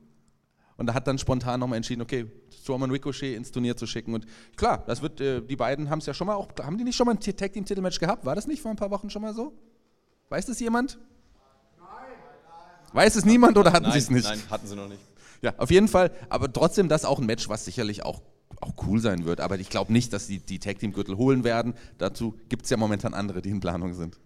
Und 0.77 0.87
da 0.87 0.93
hat 0.93 1.05
dann 1.05 1.19
spontan 1.19 1.59
nochmal 1.59 1.77
entschieden, 1.77 2.01
okay, 2.01 2.25
Strowman 2.61 2.89
Ricochet 2.89 3.35
ins 3.35 3.51
Turnier 3.51 3.77
zu 3.77 3.85
schicken. 3.85 4.13
Und 4.13 4.25
klar, 4.55 4.83
das 4.87 5.01
wird, 5.01 5.21
äh, 5.21 5.41
die 5.41 5.55
beiden 5.55 5.89
haben 5.89 5.99
es 5.99 6.05
ja 6.05 6.13
schon 6.13 6.27
mal 6.27 6.35
auch, 6.35 6.49
haben 6.59 6.77
die 6.77 6.83
nicht 6.83 6.95
schon 6.95 7.05
mal 7.05 7.13
ein 7.13 7.19
Tag 7.19 7.53
Team 7.53 7.65
Titelmatch 7.65 7.99
gehabt? 7.99 8.25
War 8.25 8.35
das 8.35 8.47
nicht 8.47 8.61
vor 8.61 8.71
ein 8.71 8.77
paar 8.77 8.89
Wochen 8.89 9.09
schon 9.09 9.21
mal 9.21 9.33
so? 9.33 9.53
Weiß 10.29 10.45
das 10.45 10.59
jemand? 10.59 10.97
Nein. 11.77 11.87
Weiß 12.93 13.15
es 13.15 13.25
niemand 13.25 13.57
oder 13.57 13.73
hatten 13.73 13.91
sie 13.91 13.97
es 13.99 14.09
nicht? 14.09 14.23
Nein, 14.23 14.41
hatten 14.49 14.67
sie 14.67 14.75
noch 14.75 14.87
nicht. 14.87 15.01
Ja, 15.41 15.53
auf 15.57 15.71
jeden 15.71 15.87
Fall, 15.87 16.11
aber 16.29 16.51
trotzdem 16.51 16.87
das 16.87 17.03
auch 17.03 17.19
ein 17.19 17.25
Match, 17.25 17.49
was 17.49 17.65
sicherlich 17.65 18.03
auch, 18.03 18.21
auch 18.59 18.73
cool 18.87 18.99
sein 18.99 19.25
wird. 19.25 19.41
Aber 19.41 19.59
ich 19.59 19.69
glaube 19.69 19.91
nicht, 19.91 20.13
dass 20.13 20.27
sie 20.27 20.39
die 20.39 20.59
Tag 20.59 20.79
Team 20.79 20.93
Gürtel 20.93 21.17
holen 21.17 21.43
werden. 21.43 21.73
Dazu 21.97 22.35
gibt 22.47 22.65
es 22.65 22.69
ja 22.69 22.77
momentan 22.77 23.13
andere, 23.13 23.41
die 23.41 23.49
in 23.49 23.59
Planung 23.59 23.93
sind. 23.93 24.19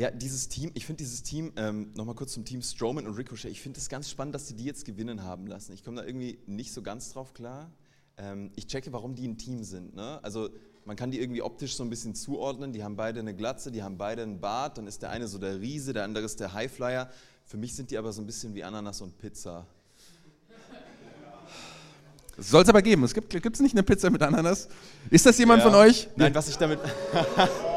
Ja, 0.00 0.10
dieses 0.10 0.48
Team, 0.48 0.70
ich 0.72 0.86
finde 0.86 1.04
dieses 1.04 1.22
Team, 1.22 1.52
ähm, 1.56 1.92
nochmal 1.94 2.14
kurz 2.14 2.32
zum 2.32 2.46
Team 2.46 2.62
Strowman 2.62 3.06
und 3.06 3.16
Ricochet, 3.16 3.50
ich 3.50 3.60
finde 3.60 3.78
es 3.78 3.90
ganz 3.90 4.08
spannend, 4.08 4.34
dass 4.34 4.48
sie 4.48 4.54
die 4.54 4.64
jetzt 4.64 4.86
gewinnen 4.86 5.24
haben 5.24 5.46
lassen. 5.46 5.74
Ich 5.74 5.84
komme 5.84 5.98
da 5.98 6.06
irgendwie 6.06 6.38
nicht 6.46 6.72
so 6.72 6.80
ganz 6.80 7.12
drauf 7.12 7.34
klar. 7.34 7.70
Ähm, 8.16 8.50
ich 8.56 8.66
checke, 8.66 8.94
warum 8.94 9.14
die 9.14 9.28
ein 9.28 9.36
Team 9.36 9.62
sind. 9.62 9.94
Ne? 9.94 10.18
Also 10.22 10.48
man 10.86 10.96
kann 10.96 11.10
die 11.10 11.20
irgendwie 11.20 11.42
optisch 11.42 11.76
so 11.76 11.82
ein 11.82 11.90
bisschen 11.90 12.14
zuordnen. 12.14 12.72
Die 12.72 12.82
haben 12.82 12.96
beide 12.96 13.20
eine 13.20 13.34
Glatze, 13.34 13.70
die 13.70 13.82
haben 13.82 13.98
beide 13.98 14.22
einen 14.22 14.40
Bart. 14.40 14.78
Dann 14.78 14.86
ist 14.86 15.02
der 15.02 15.10
eine 15.10 15.28
so 15.28 15.36
der 15.36 15.60
Riese, 15.60 15.92
der 15.92 16.04
andere 16.04 16.24
ist 16.24 16.40
der 16.40 16.54
Highflyer. 16.54 17.10
Für 17.44 17.58
mich 17.58 17.76
sind 17.76 17.90
die 17.90 17.98
aber 17.98 18.14
so 18.14 18.22
ein 18.22 18.26
bisschen 18.26 18.54
wie 18.54 18.64
Ananas 18.64 19.02
und 19.02 19.18
Pizza. 19.18 19.66
Soll 22.38 22.62
es 22.62 22.70
aber 22.70 22.80
geben. 22.80 23.04
Es 23.04 23.12
gibt 23.12 23.34
es 23.34 23.60
nicht 23.60 23.74
eine 23.74 23.82
Pizza 23.82 24.08
mit 24.08 24.22
Ananas. 24.22 24.66
Ist 25.10 25.26
das 25.26 25.36
jemand 25.36 25.62
ja. 25.62 25.68
von 25.68 25.78
euch? 25.78 26.08
Nein, 26.16 26.34
was 26.34 26.48
ich 26.48 26.56
damit. 26.56 26.78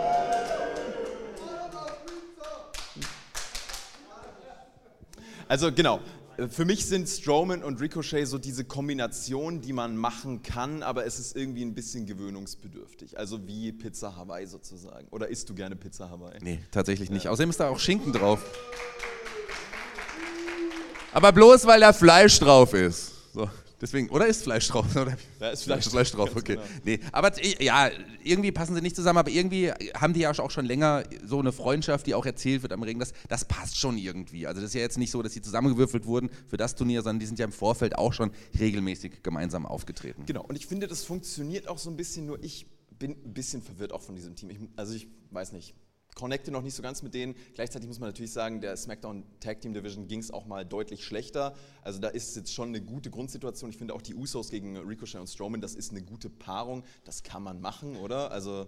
Also 5.47 5.71
genau, 5.71 5.99
für 6.49 6.65
mich 6.65 6.85
sind 6.85 7.07
Strowman 7.07 7.63
und 7.63 7.79
Ricochet 7.79 8.25
so 8.25 8.37
diese 8.37 8.65
Kombination, 8.65 9.61
die 9.61 9.73
man 9.73 9.95
machen 9.95 10.41
kann, 10.41 10.81
aber 10.81 11.05
es 11.05 11.19
ist 11.19 11.35
irgendwie 11.35 11.63
ein 11.63 11.75
bisschen 11.75 12.05
gewöhnungsbedürftig. 12.05 13.17
Also 13.19 13.45
wie 13.47 13.71
Pizza 13.71 14.15
Hawaii 14.15 14.47
sozusagen. 14.47 15.07
Oder 15.11 15.27
isst 15.27 15.49
du 15.49 15.53
gerne 15.53 15.75
Pizza 15.75 16.09
Hawaii? 16.09 16.39
Nee, 16.41 16.59
tatsächlich 16.71 17.09
nicht. 17.09 17.25
Ja. 17.25 17.31
Außerdem 17.31 17.49
ist 17.51 17.59
da 17.59 17.69
auch 17.69 17.79
Schinken 17.79 18.13
drauf. 18.13 18.43
Aber 21.11 21.31
bloß 21.31 21.65
weil 21.67 21.79
da 21.81 21.93
Fleisch 21.93 22.39
drauf 22.39 22.73
ist. 22.73 23.11
So. 23.33 23.49
Deswegen, 23.83 24.09
oder 24.11 24.27
ist 24.27 24.43
Fleisch 24.43 24.69
drauf? 24.69 24.85
Oder? 24.95 25.17
Da 25.39 25.49
ist 25.49 25.65
Fleisch, 25.65 25.85
Fleisch 25.89 26.11
drauf, 26.13 26.33
okay. 26.37 26.55
Genau. 26.55 26.65
Nee, 26.85 26.99
aber 27.11 27.33
ja, 27.61 27.91
irgendwie 28.23 28.53
passen 28.53 28.75
sie 28.75 28.81
nicht 28.81 28.95
zusammen, 28.95 29.19
aber 29.19 29.29
irgendwie 29.29 29.71
haben 29.93 30.13
die 30.13 30.21
ja 30.21 30.31
auch 30.31 30.51
schon 30.51 30.65
länger 30.65 31.03
so 31.25 31.39
eine 31.39 31.51
Freundschaft, 31.51 32.07
die 32.07 32.15
auch 32.15 32.25
erzählt 32.25 32.61
wird 32.61 32.71
am 32.71 32.81
Ring. 32.81 32.97
Das, 32.97 33.11
das 33.27 33.43
passt 33.43 33.77
schon 33.77 33.97
irgendwie. 33.97 34.47
Also 34.47 34.61
das 34.61 34.69
ist 34.69 34.75
ja 34.75 34.79
jetzt 34.79 34.97
nicht 34.97 35.11
so, 35.11 35.21
dass 35.21 35.33
sie 35.33 35.41
zusammengewürfelt 35.41 36.05
wurden 36.05 36.29
für 36.47 36.55
das 36.55 36.75
Turnier, 36.75 37.01
sondern 37.01 37.19
die 37.19 37.25
sind 37.25 37.39
ja 37.39 37.45
im 37.45 37.51
Vorfeld 37.51 37.97
auch 37.97 38.13
schon 38.13 38.31
regelmäßig 38.57 39.21
gemeinsam 39.21 39.65
aufgetreten. 39.65 40.23
Genau, 40.25 40.45
und 40.45 40.55
ich 40.55 40.65
finde, 40.65 40.87
das 40.87 41.03
funktioniert 41.03 41.67
auch 41.67 41.77
so 41.77 41.89
ein 41.89 41.97
bisschen, 41.97 42.25
nur 42.25 42.41
ich 42.41 42.67
bin 42.97 43.11
ein 43.11 43.33
bisschen 43.33 43.61
verwirrt 43.61 43.91
auch 43.91 44.01
von 44.01 44.15
diesem 44.15 44.37
Team. 44.37 44.49
Ich, 44.49 44.59
also 44.77 44.93
ich 44.93 45.09
weiß 45.31 45.51
nicht, 45.51 45.75
connecte 46.15 46.51
noch 46.51 46.61
nicht 46.61 46.75
so 46.75 46.83
ganz 46.83 47.01
mit 47.01 47.13
denen. 47.13 47.35
Gleichzeitig 47.55 47.87
muss 47.87 47.99
man 47.99 48.09
natürlich 48.09 48.31
sagen, 48.31 48.61
der 48.61 48.75
SmackDown 48.77 49.23
Tag 49.39 49.61
Team 49.61 49.73
Division 49.73 50.07
ging 50.07 50.19
es 50.19 50.31
auch 50.31 50.45
mal 50.45 50.65
deutlich 50.65 51.03
schlechter. 51.03 51.53
Also 51.81 51.99
da 51.99 52.09
ist 52.09 52.35
jetzt 52.35 52.53
schon 52.53 52.69
eine 52.69 52.81
gute 52.81 53.09
Grundsituation. 53.09 53.69
Ich 53.69 53.77
finde 53.77 53.93
auch 53.93 54.01
die 54.01 54.15
Usos 54.15 54.49
gegen 54.49 54.77
Ricochet 54.77 55.19
und 55.19 55.27
Strowman, 55.27 55.61
das 55.61 55.75
ist 55.75 55.91
eine 55.91 56.01
gute 56.01 56.29
Paarung. 56.29 56.83
Das 57.03 57.23
kann 57.23 57.43
man 57.43 57.61
machen, 57.61 57.95
oder? 57.97 58.31
Also 58.31 58.67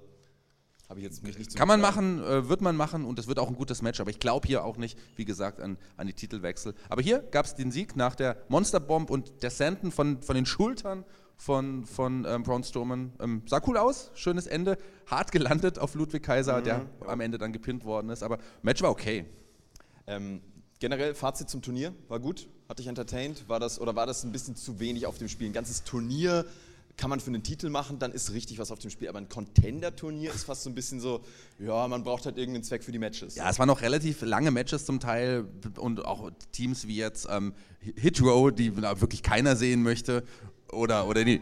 habe 0.89 0.99
ich 0.99 1.03
jetzt 1.03 1.23
mich 1.23 1.37
nicht 1.37 1.55
Kann 1.55 1.67
man 1.67 1.81
machen, 1.81 2.23
äh, 2.23 2.47
wird 2.47 2.61
man 2.61 2.75
machen 2.75 3.05
und 3.05 3.17
es 3.17 3.27
wird 3.27 3.39
auch 3.39 3.47
ein 3.47 3.55
gutes 3.55 3.81
Match. 3.81 3.99
Aber 3.99 4.11
ich 4.11 4.19
glaube 4.19 4.47
hier 4.47 4.63
auch 4.63 4.77
nicht, 4.77 4.97
wie 5.15 5.25
gesagt, 5.25 5.59
an, 5.59 5.77
an 5.97 6.07
die 6.07 6.13
Titelwechsel. 6.13 6.75
Aber 6.89 7.01
hier 7.01 7.19
gab 7.19 7.45
es 7.45 7.55
den 7.55 7.71
Sieg 7.71 7.95
nach 7.95 8.15
der 8.15 8.37
Monsterbomb 8.49 9.09
und 9.09 9.41
der 9.41 9.49
Senden 9.49 9.91
von, 9.91 10.21
von 10.21 10.35
den 10.35 10.45
Schultern 10.45 11.03
von, 11.37 11.85
von 11.85 12.25
ähm, 12.27 12.43
Braun 12.43 12.63
Strowman. 12.63 13.13
Ähm, 13.19 13.41
sah 13.45 13.61
cool 13.67 13.77
aus, 13.77 14.11
schönes 14.15 14.47
Ende, 14.47 14.77
hart 15.07 15.31
gelandet 15.31 15.79
auf 15.79 15.95
Ludwig 15.95 16.23
Kaiser, 16.23 16.59
mhm, 16.59 16.63
der 16.63 16.85
ja. 17.01 17.07
am 17.07 17.19
Ende 17.19 17.37
dann 17.37 17.53
gepinnt 17.53 17.85
worden 17.85 18.09
ist, 18.09 18.23
aber 18.23 18.37
Match 18.61 18.81
war 18.81 18.91
okay. 18.91 19.25
Ähm, 20.07 20.41
generell 20.79 21.15
Fazit 21.15 21.49
zum 21.49 21.61
Turnier, 21.61 21.93
war 22.07 22.19
gut, 22.19 22.47
hat 22.69 22.79
dich 22.79 22.87
entertained, 22.87 23.47
war 23.47 23.59
das, 23.59 23.79
oder 23.79 23.95
war 23.95 24.05
das 24.05 24.23
ein 24.23 24.31
bisschen 24.31 24.55
zu 24.55 24.79
wenig 24.79 25.05
auf 25.05 25.17
dem 25.17 25.27
Spiel? 25.27 25.47
Ein 25.49 25.53
ganzes 25.53 25.83
Turnier 25.83 26.45
kann 26.97 27.09
man 27.09 27.19
für 27.19 27.27
einen 27.27 27.43
Titel 27.43 27.69
machen, 27.69 27.99
dann 27.99 28.11
ist 28.11 28.31
richtig 28.31 28.57
was 28.57 28.71
auf 28.71 28.79
dem 28.79 28.89
Spiel. 28.89 29.09
Aber 29.09 29.19
ein 29.19 29.29
Contender-Turnier 29.29 30.33
ist 30.33 30.45
fast 30.45 30.63
so 30.63 30.69
ein 30.69 30.75
bisschen 30.75 30.99
so, 30.99 31.21
ja, 31.59 31.87
man 31.87 32.03
braucht 32.03 32.25
halt 32.25 32.37
irgendeinen 32.37 32.63
Zweck 32.63 32.83
für 32.83 32.91
die 32.91 32.99
Matches. 32.99 33.35
Ja, 33.35 33.49
es 33.49 33.59
waren 33.59 33.67
noch 33.67 33.81
relativ 33.81 34.21
lange 34.21 34.51
Matches 34.51 34.85
zum 34.85 34.99
Teil 34.99 35.45
und 35.77 36.05
auch 36.05 36.31
Teams 36.51 36.87
wie 36.87 36.95
jetzt 36.95 37.27
ähm, 37.29 37.53
Hit 37.79 38.21
Row, 38.21 38.51
die 38.51 38.77
wirklich 38.77 39.23
keiner 39.23 39.55
sehen 39.55 39.83
möchte. 39.83 40.23
Oder, 40.71 41.07
oder 41.07 41.23
nie. 41.23 41.41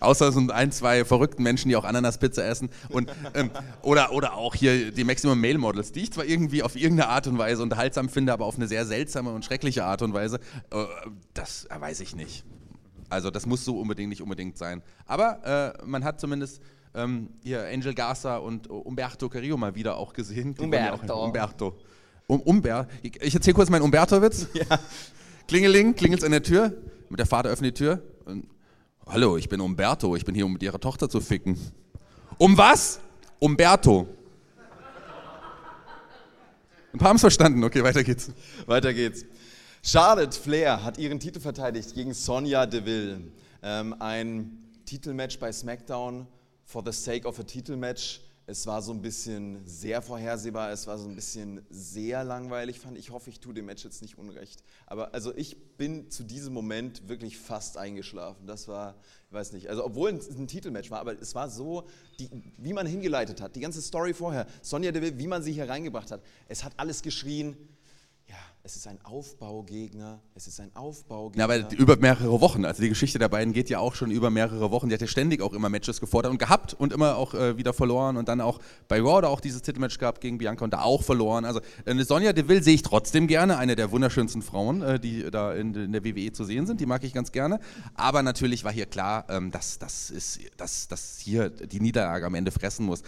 Außer 0.00 0.30
so 0.30 0.40
ein, 0.50 0.70
zwei 0.70 1.04
verrückten 1.04 1.42
Menschen, 1.42 1.68
die 1.68 1.76
auch 1.76 1.84
Ananaspizza 1.84 2.42
essen. 2.42 2.70
Und, 2.88 3.10
ähm, 3.34 3.50
oder, 3.82 4.12
oder 4.12 4.34
auch 4.34 4.54
hier 4.54 4.92
die 4.92 5.04
Maximum 5.04 5.40
Male 5.40 5.58
Models, 5.58 5.90
die 5.92 6.02
ich 6.02 6.12
zwar 6.12 6.24
irgendwie 6.24 6.62
auf 6.62 6.76
irgendeine 6.76 7.08
Art 7.08 7.26
und 7.26 7.36
Weise 7.38 7.62
unterhaltsam 7.62 8.08
finde, 8.08 8.32
aber 8.32 8.44
auf 8.44 8.56
eine 8.56 8.68
sehr 8.68 8.86
seltsame 8.86 9.32
und 9.32 9.44
schreckliche 9.44 9.84
Art 9.84 10.02
und 10.02 10.14
Weise. 10.14 10.38
Äh, 10.70 10.84
das 11.34 11.66
weiß 11.76 12.00
ich 12.00 12.14
nicht. 12.14 12.44
Also 13.10 13.30
das 13.30 13.46
muss 13.46 13.64
so 13.64 13.80
unbedingt 13.80 14.10
nicht 14.10 14.22
unbedingt 14.22 14.56
sein. 14.56 14.82
Aber 15.06 15.74
äh, 15.80 15.86
man 15.86 16.04
hat 16.04 16.20
zumindest 16.20 16.60
ähm, 16.94 17.30
hier 17.42 17.66
Angel 17.66 17.94
Garza 17.94 18.36
und 18.36 18.68
Umberto 18.68 19.28
Carrillo 19.28 19.56
mal 19.56 19.74
wieder 19.74 19.96
auch 19.96 20.12
gesehen. 20.12 20.54
Umberto. 20.58 21.12
Auch, 21.12 21.24
Umberto. 21.24 21.74
Um, 22.26 22.40
Umber 22.42 22.86
ich, 23.02 23.20
ich 23.22 23.34
erzähle 23.34 23.54
kurz 23.54 23.70
meinen 23.70 23.82
Umberto-Witz. 23.82 24.48
Ja. 24.54 24.78
Klingeling, 25.46 25.94
klingelt 25.94 26.22
an 26.24 26.32
der 26.32 26.42
Tür. 26.42 26.74
Der 27.10 27.26
Vater 27.26 27.48
öffnet 27.48 27.78
die 27.78 27.84
Tür. 27.84 28.02
Hallo, 29.06 29.36
ich 29.36 29.48
bin 29.48 29.60
Umberto. 29.60 30.14
Ich 30.16 30.24
bin 30.24 30.34
hier, 30.34 30.44
um 30.44 30.52
mit 30.52 30.62
ihrer 30.62 30.78
Tochter 30.78 31.08
zu 31.08 31.20
ficken. 31.20 31.58
Um 32.36 32.56
was? 32.58 33.00
Umberto. 33.38 34.06
Ein 36.92 36.98
paar 36.98 37.08
haben 37.08 37.16
es 37.16 37.22
verstanden. 37.22 37.64
Okay, 37.64 37.82
weiter 37.82 38.04
geht's. 38.04 38.30
Weiter 38.66 38.92
geht's. 38.92 39.24
Charlotte 39.82 40.38
Flair 40.38 40.82
hat 40.84 40.98
ihren 40.98 41.20
Titel 41.20 41.40
verteidigt 41.40 41.94
gegen 41.94 42.12
Sonja 42.12 42.66
Deville. 42.66 43.20
Ähm, 43.62 43.94
ein 44.00 44.58
Titelmatch 44.84 45.38
bei 45.38 45.52
SmackDown 45.52 46.26
for 46.64 46.82
the 46.84 46.92
sake 46.92 47.26
of 47.26 47.38
a 47.38 47.42
Titelmatch. 47.42 48.20
Es 48.50 48.66
war 48.66 48.80
so 48.80 48.92
ein 48.92 49.02
bisschen 49.02 49.60
sehr 49.66 50.00
vorhersehbar, 50.00 50.70
es 50.72 50.86
war 50.86 50.96
so 50.96 51.06
ein 51.06 51.14
bisschen 51.14 51.60
sehr 51.68 52.24
langweilig, 52.24 52.80
fand 52.80 52.96
ich. 52.96 53.10
hoffe, 53.10 53.28
ich 53.28 53.40
tue 53.40 53.52
dem 53.52 53.66
Match 53.66 53.84
jetzt 53.84 54.00
nicht 54.00 54.16
unrecht. 54.16 54.64
Aber 54.86 55.12
also 55.12 55.36
ich 55.36 55.76
bin 55.76 56.10
zu 56.10 56.22
diesem 56.22 56.54
Moment 56.54 57.10
wirklich 57.10 57.36
fast 57.36 57.76
eingeschlafen. 57.76 58.46
Das 58.46 58.66
war, 58.66 58.94
ich 59.26 59.34
weiß 59.34 59.52
nicht, 59.52 59.68
also 59.68 59.84
obwohl 59.84 60.14
es 60.14 60.30
ein 60.30 60.46
Titelmatch 60.46 60.90
war, 60.90 61.00
aber 61.00 61.20
es 61.20 61.34
war 61.34 61.50
so, 61.50 61.88
die, 62.18 62.30
wie 62.56 62.72
man 62.72 62.86
hingeleitet 62.86 63.42
hat, 63.42 63.54
die 63.54 63.60
ganze 63.60 63.82
Story 63.82 64.14
vorher, 64.14 64.46
Sonja 64.62 64.92
Deville, 64.92 65.18
wie 65.18 65.26
man 65.26 65.42
sie 65.42 65.52
hier 65.52 65.68
reingebracht 65.68 66.10
hat. 66.10 66.22
Es 66.48 66.64
hat 66.64 66.72
alles 66.78 67.02
geschrien, 67.02 67.54
es 68.68 68.76
ist 68.76 68.86
ein 68.86 68.98
Aufbaugegner, 69.02 70.20
es 70.34 70.46
ist 70.46 70.60
ein 70.60 70.70
Aufbaugegner. 70.74 71.48
Ja, 71.48 71.62
aber 71.62 71.72
über 71.72 71.96
mehrere 71.96 72.38
Wochen. 72.42 72.66
Also 72.66 72.82
die 72.82 72.90
Geschichte 72.90 73.18
der 73.18 73.30
beiden 73.30 73.54
geht 73.54 73.70
ja 73.70 73.78
auch 73.78 73.94
schon 73.94 74.10
über 74.10 74.28
mehrere 74.28 74.70
Wochen. 74.70 74.90
Die 74.90 74.94
hat 74.94 75.00
ja 75.00 75.06
ständig 75.06 75.40
auch 75.40 75.54
immer 75.54 75.70
Matches 75.70 76.00
gefordert 76.00 76.32
und 76.32 76.38
gehabt 76.38 76.74
und 76.74 76.92
immer 76.92 77.16
auch 77.16 77.32
äh, 77.32 77.56
wieder 77.56 77.72
verloren 77.72 78.18
und 78.18 78.28
dann 78.28 78.42
auch 78.42 78.58
bei 78.86 79.00
Raw 79.00 79.22
da 79.22 79.28
auch 79.28 79.40
dieses 79.40 79.62
Titelmatch 79.62 79.96
gehabt 79.96 80.20
gegen 80.20 80.36
Bianca 80.36 80.66
und 80.66 80.74
da 80.74 80.82
auch 80.82 81.02
verloren. 81.02 81.46
Also 81.46 81.62
eine 81.86 82.04
Sonja 82.04 82.34
Deville 82.34 82.62
sehe 82.62 82.74
ich 82.74 82.82
trotzdem 82.82 83.26
gerne, 83.26 83.56
eine 83.56 83.74
der 83.74 83.90
wunderschönsten 83.90 84.42
Frauen, 84.42 84.82
äh, 84.82 85.00
die 85.00 85.30
da 85.30 85.54
in, 85.54 85.74
in, 85.74 85.92
der 85.92 86.04
WWE 86.04 86.32
zu 86.32 86.44
sehen 86.44 86.66
sind. 86.66 86.78
Die 86.78 86.86
mag 86.86 87.02
ich 87.04 87.14
ganz 87.14 87.32
gerne. 87.32 87.60
Aber 87.94 88.22
natürlich 88.22 88.64
war 88.64 88.72
hier 88.72 88.84
klar, 88.84 89.24
ähm, 89.30 89.50
dass, 89.50 89.78
das 89.78 90.10
ist, 90.10 90.40
dass, 90.58 90.88
dass 90.88 91.18
hier 91.18 91.48
die 91.48 91.80
Niederlage 91.80 92.26
am 92.26 92.34
Ende 92.34 92.50
fressen 92.50 92.84
muss. 92.84 93.02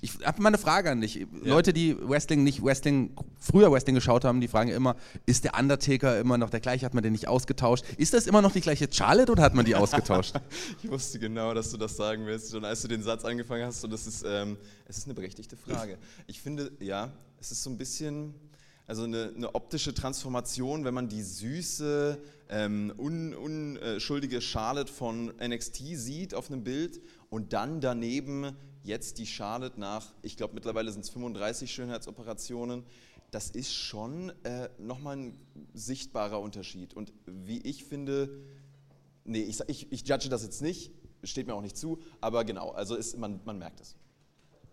Ich 0.00 0.20
habe 0.24 0.40
mal 0.40 0.48
eine 0.48 0.58
Frage 0.58 0.90
an 0.90 1.02
dich. 1.02 1.16
Ja. 1.16 1.26
Leute, 1.42 1.74
die 1.74 1.98
Wrestling 2.00 2.44
nicht 2.44 2.64
Wrestling, 2.64 3.14
früher 3.38 3.70
Wrestling 3.70 3.94
geschaut 3.94 4.24
haben, 4.24 4.40
die 4.40 4.48
fragen 4.48 4.70
immer, 4.70 4.96
ist 5.26 5.44
der 5.44 5.58
Undertaker 5.58 6.18
immer 6.18 6.38
noch 6.38 6.50
der 6.50 6.60
gleiche? 6.60 6.86
Hat 6.86 6.94
man 6.94 7.02
den 7.02 7.12
nicht 7.12 7.28
ausgetauscht? 7.28 7.84
Ist 7.96 8.14
das 8.14 8.26
immer 8.26 8.42
noch 8.42 8.52
die 8.52 8.60
gleiche 8.60 8.88
Charlotte 8.90 9.32
oder 9.32 9.42
hat 9.42 9.54
man 9.54 9.64
die 9.64 9.74
ausgetauscht? 9.74 10.34
ich 10.82 10.90
wusste 10.90 11.18
genau, 11.18 11.54
dass 11.54 11.70
du 11.70 11.76
das 11.76 11.96
sagen 11.96 12.26
willst. 12.26 12.54
Und 12.54 12.64
als 12.64 12.82
du 12.82 12.88
den 12.88 13.02
Satz 13.02 13.24
angefangen 13.24 13.66
hast, 13.66 13.84
und 13.84 13.92
das 13.92 14.06
ist, 14.06 14.24
ähm, 14.26 14.56
es 14.86 14.98
ist 14.98 15.04
eine 15.04 15.14
berechtigte 15.14 15.56
Frage. 15.56 15.98
Ich 16.26 16.40
finde, 16.40 16.72
ja, 16.80 17.12
es 17.40 17.52
ist 17.52 17.62
so 17.62 17.70
ein 17.70 17.78
bisschen 17.78 18.34
also 18.86 19.04
eine, 19.04 19.32
eine, 19.34 19.54
optische 19.54 19.94
Transformation, 19.94 20.84
wenn 20.84 20.92
man 20.92 21.08
die 21.08 21.22
süße, 21.22 22.18
ähm, 22.48 22.92
un, 22.98 23.34
unschuldige 23.34 24.40
Charlotte 24.40 24.92
von 24.92 25.32
NXT 25.40 25.76
sieht 25.94 26.34
auf 26.34 26.50
einem 26.50 26.64
Bild 26.64 27.00
und 27.30 27.52
dann 27.52 27.80
daneben 27.80 28.56
jetzt 28.82 29.18
die 29.18 29.26
Charlotte 29.26 29.78
nach, 29.78 30.12
ich 30.22 30.36
glaube 30.36 30.54
mittlerweile 30.54 30.90
sind 30.90 31.04
es 31.04 31.10
35 31.10 31.72
Schönheitsoperationen, 31.72 32.84
das 33.32 33.48
ist 33.48 33.74
schon 33.74 34.30
äh, 34.44 34.68
nochmal 34.78 35.16
ein 35.16 35.38
sichtbarer 35.72 36.38
Unterschied. 36.38 36.94
Und 36.94 37.12
wie 37.26 37.60
ich 37.62 37.84
finde, 37.84 38.28
nee, 39.24 39.40
ich, 39.40 39.58
ich, 39.68 39.90
ich 39.90 40.06
judge 40.06 40.28
das 40.28 40.44
jetzt 40.44 40.60
nicht, 40.60 40.92
steht 41.24 41.46
mir 41.46 41.54
auch 41.54 41.62
nicht 41.62 41.76
zu, 41.76 41.98
aber 42.20 42.44
genau, 42.44 42.70
also 42.72 42.94
ist, 42.94 43.16
man, 43.16 43.40
man 43.44 43.58
merkt 43.58 43.80
es. 43.80 43.96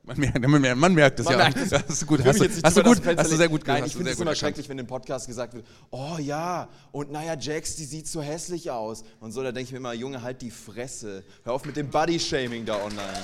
Man 0.03 0.17
merkt, 0.17 0.39
man 0.39 0.61
merkt, 0.61 0.77
man 0.77 0.93
merkt 0.93 1.19
es, 1.19 1.25
man 1.25 1.33
ja. 1.33 1.37
Merkt 1.39 1.57
es. 1.57 1.69
Das 1.69 1.89
ist 1.89 2.07
gut. 2.07 2.23
Hast, 2.25 2.39
du, 2.39 2.49
hast, 2.63 2.77
du 2.77 2.83
gut 2.83 3.01
hast 3.05 3.31
du 3.31 3.37
sehr 3.37 3.47
gut 3.47 3.65
Nein, 3.65 3.85
ich 3.85 3.95
finde 3.95 4.11
es 4.11 4.19
immer 4.19 4.35
schrecklich, 4.35 4.67
wenn 4.67 4.79
im 4.79 4.87
Podcast 4.87 5.27
gesagt 5.27 5.53
wird, 5.53 5.65
oh 5.91 6.17
ja, 6.19 6.67
und 6.91 7.11
naja, 7.11 7.37
Jax, 7.39 7.75
die 7.75 7.85
sieht 7.85 8.07
so 8.07 8.21
hässlich 8.21 8.71
aus. 8.71 9.03
Und 9.21 9.31
so, 9.31 9.41
da 9.41 9.51
denke 9.51 9.67
ich 9.67 9.71
mir 9.71 9.77
immer, 9.77 9.93
Junge, 9.93 10.21
halt 10.21 10.41
die 10.41 10.51
Fresse. 10.51 11.23
Hör 11.43 11.53
auf 11.53 11.63
mit 11.63 11.77
dem 11.77 11.89
Body-Shaming 11.89 12.65
da 12.65 12.83
online. 12.83 13.23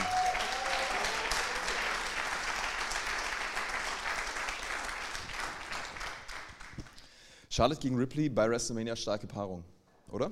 Charlotte 7.55 7.79
gegen 7.79 7.95
Ripley 7.95 8.27
bei 8.27 8.49
WrestleMania 8.49 8.97
starke 8.97 9.27
Paarung, 9.27 9.63
oder? 10.11 10.29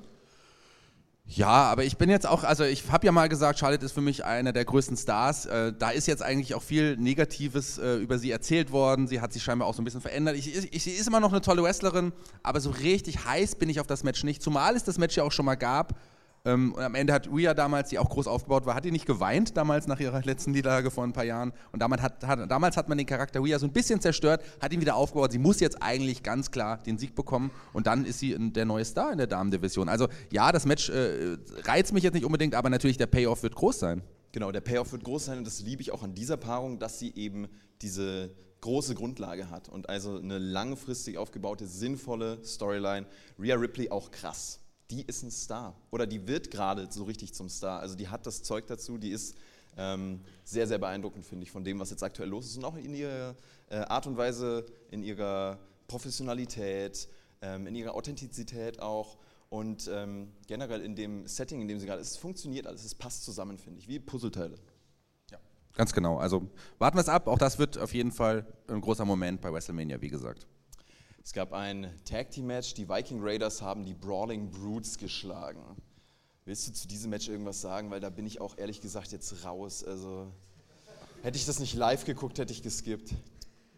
Ja, 1.26 1.46
aber 1.46 1.84
ich 1.84 1.96
bin 1.96 2.10
jetzt 2.10 2.26
auch, 2.26 2.44
also 2.44 2.64
ich 2.64 2.90
habe 2.92 3.06
ja 3.06 3.12
mal 3.12 3.30
gesagt, 3.30 3.58
Charlotte 3.58 3.82
ist 3.82 3.92
für 3.92 4.02
mich 4.02 4.26
einer 4.26 4.52
der 4.52 4.66
größten 4.66 4.94
Stars. 4.98 5.46
Äh, 5.46 5.72
da 5.72 5.88
ist 5.88 6.06
jetzt 6.06 6.22
eigentlich 6.22 6.54
auch 6.54 6.62
viel 6.62 6.98
Negatives 6.98 7.78
äh, 7.78 7.96
über 7.96 8.18
sie 8.18 8.30
erzählt 8.30 8.72
worden. 8.72 9.08
Sie 9.08 9.22
hat 9.22 9.32
sich 9.32 9.42
scheinbar 9.42 9.68
auch 9.68 9.74
so 9.74 9.80
ein 9.80 9.86
bisschen 9.86 10.02
verändert. 10.02 10.36
Ich, 10.36 10.54
ich, 10.54 10.82
sie 10.82 10.90
ist 10.90 11.08
immer 11.08 11.20
noch 11.20 11.32
eine 11.32 11.40
tolle 11.40 11.62
Wrestlerin, 11.62 12.12
aber 12.42 12.60
so 12.60 12.68
richtig 12.68 13.24
heiß 13.24 13.54
bin 13.54 13.70
ich 13.70 13.80
auf 13.80 13.86
das 13.86 14.04
Match 14.04 14.22
nicht. 14.22 14.42
Zumal 14.42 14.76
es 14.76 14.84
das 14.84 14.98
Match 14.98 15.16
ja 15.16 15.22
auch 15.22 15.32
schon 15.32 15.46
mal 15.46 15.54
gab 15.54 15.98
ähm, 16.46 16.74
und 16.74 16.82
am 16.82 16.94
Ende 16.94 17.14
hat 17.14 17.26
Rhea 17.32 17.54
damals, 17.54 17.88
die 17.88 17.98
auch 17.98 18.10
groß 18.10 18.26
aufgebaut 18.26 18.66
war, 18.66 18.74
hat 18.74 18.84
die 18.84 18.90
nicht 18.90 19.06
geweint 19.06 19.56
damals 19.56 19.86
nach 19.86 19.98
ihrer 19.98 20.20
letzten 20.24 20.50
Niederlage 20.50 20.90
vor 20.90 21.04
ein 21.04 21.14
paar 21.14 21.24
Jahren. 21.24 21.54
Und 21.72 21.80
damals 21.80 22.02
hat, 22.02 22.22
hat, 22.26 22.50
damals 22.50 22.76
hat 22.76 22.88
man 22.88 22.98
den 22.98 23.06
Charakter 23.06 23.42
Rhea 23.42 23.58
so 23.58 23.66
ein 23.66 23.72
bisschen 23.72 24.00
zerstört, 24.00 24.42
hat 24.60 24.72
ihn 24.72 24.80
wieder 24.80 24.94
aufgebaut. 24.96 25.32
Sie 25.32 25.38
muss 25.38 25.60
jetzt 25.60 25.82
eigentlich 25.82 26.22
ganz 26.22 26.50
klar 26.50 26.82
den 26.82 26.98
Sieg 26.98 27.14
bekommen 27.14 27.50
und 27.72 27.86
dann 27.86 28.04
ist 28.04 28.18
sie 28.18 28.36
der 28.52 28.66
neue 28.66 28.84
Star 28.84 29.10
in 29.10 29.18
der 29.18 29.26
Damendivision. 29.26 29.88
Also 29.88 30.08
ja, 30.30 30.52
das 30.52 30.66
Match 30.66 30.90
äh, 30.90 31.38
reizt 31.64 31.94
mich 31.94 32.02
jetzt 32.02 32.14
nicht 32.14 32.26
unbedingt, 32.26 32.54
aber 32.54 32.68
natürlich 32.68 32.98
der 32.98 33.06
Payoff 33.06 33.42
wird 33.42 33.54
groß 33.54 33.78
sein. 33.78 34.02
Genau, 34.32 34.52
der 34.52 34.60
Payoff 34.60 34.92
wird 34.92 35.04
groß 35.04 35.26
sein 35.26 35.38
und 35.38 35.46
das 35.46 35.60
liebe 35.62 35.80
ich 35.80 35.92
auch 35.92 36.02
an 36.02 36.14
dieser 36.14 36.36
Paarung, 36.36 36.78
dass 36.78 36.98
sie 36.98 37.14
eben 37.14 37.48
diese 37.80 38.34
große 38.60 38.94
Grundlage 38.94 39.48
hat 39.50 39.70
und 39.70 39.88
also 39.88 40.18
eine 40.18 40.38
langfristig 40.38 41.16
aufgebaute, 41.16 41.66
sinnvolle 41.66 42.44
Storyline. 42.44 43.06
Rhea 43.38 43.54
Ripley 43.54 43.90
auch 43.90 44.10
krass 44.10 44.60
die 44.90 45.02
ist 45.02 45.22
ein 45.22 45.30
Star 45.30 45.74
oder 45.90 46.06
die 46.06 46.26
wird 46.26 46.50
gerade 46.50 46.88
so 46.90 47.04
richtig 47.04 47.32
zum 47.34 47.48
Star. 47.48 47.80
Also 47.80 47.94
die 47.94 48.08
hat 48.08 48.26
das 48.26 48.42
Zeug 48.42 48.66
dazu, 48.66 48.98
die 48.98 49.10
ist 49.10 49.36
ähm, 49.76 50.20
sehr, 50.44 50.66
sehr 50.66 50.78
beeindruckend, 50.78 51.24
finde 51.24 51.44
ich, 51.44 51.50
von 51.50 51.64
dem, 51.64 51.80
was 51.80 51.90
jetzt 51.90 52.02
aktuell 52.02 52.28
los 52.28 52.46
ist 52.46 52.56
und 52.56 52.64
auch 52.64 52.76
in 52.76 52.94
ihrer 52.94 53.34
äh, 53.70 53.76
Art 53.76 54.06
und 54.06 54.16
Weise, 54.16 54.66
in 54.90 55.02
ihrer 55.02 55.58
Professionalität, 55.88 57.08
ähm, 57.42 57.66
in 57.66 57.74
ihrer 57.74 57.94
Authentizität 57.94 58.80
auch 58.80 59.18
und 59.50 59.88
ähm, 59.92 60.32
generell 60.46 60.80
in 60.80 60.96
dem 60.96 61.26
Setting, 61.26 61.60
in 61.60 61.68
dem 61.68 61.78
sie 61.78 61.86
gerade 61.86 62.00
ist. 62.00 62.12
Es 62.12 62.16
funktioniert 62.16 62.66
alles, 62.66 62.84
es 62.84 62.94
passt 62.94 63.24
zusammen, 63.24 63.58
finde 63.58 63.80
ich, 63.80 63.88
wie 63.88 63.98
Puzzleteile. 63.98 64.56
Ja, 65.30 65.38
ganz 65.74 65.92
genau. 65.92 66.18
Also 66.18 66.48
warten 66.78 66.96
wir 66.96 67.02
es 67.02 67.08
ab. 67.08 67.28
Auch 67.28 67.38
das 67.38 67.58
wird 67.58 67.78
auf 67.78 67.94
jeden 67.94 68.12
Fall 68.12 68.46
ein 68.68 68.80
großer 68.80 69.04
Moment 69.04 69.40
bei 69.40 69.52
WrestleMania, 69.52 70.00
wie 70.00 70.08
gesagt. 70.08 70.46
Es 71.26 71.32
gab 71.32 71.54
ein 71.54 71.90
Tag 72.04 72.32
Team 72.32 72.48
Match, 72.48 72.74
die 72.74 72.86
Viking 72.86 73.20
Raiders 73.22 73.62
haben 73.62 73.86
die 73.86 73.94
Brawling 73.94 74.50
Brutes 74.50 74.98
geschlagen. 74.98 75.62
Willst 76.44 76.68
du 76.68 76.72
zu 76.74 76.86
diesem 76.86 77.08
Match 77.08 77.30
irgendwas 77.30 77.62
sagen? 77.62 77.90
Weil 77.90 78.00
da 78.00 78.10
bin 78.10 78.26
ich 78.26 78.42
auch 78.42 78.58
ehrlich 78.58 78.82
gesagt 78.82 79.10
jetzt 79.10 79.42
raus. 79.42 79.82
Also 79.82 80.30
hätte 81.22 81.38
ich 81.38 81.46
das 81.46 81.60
nicht 81.60 81.76
live 81.76 82.04
geguckt, 82.04 82.38
hätte 82.38 82.52
ich 82.52 82.62
geskippt. 82.62 83.14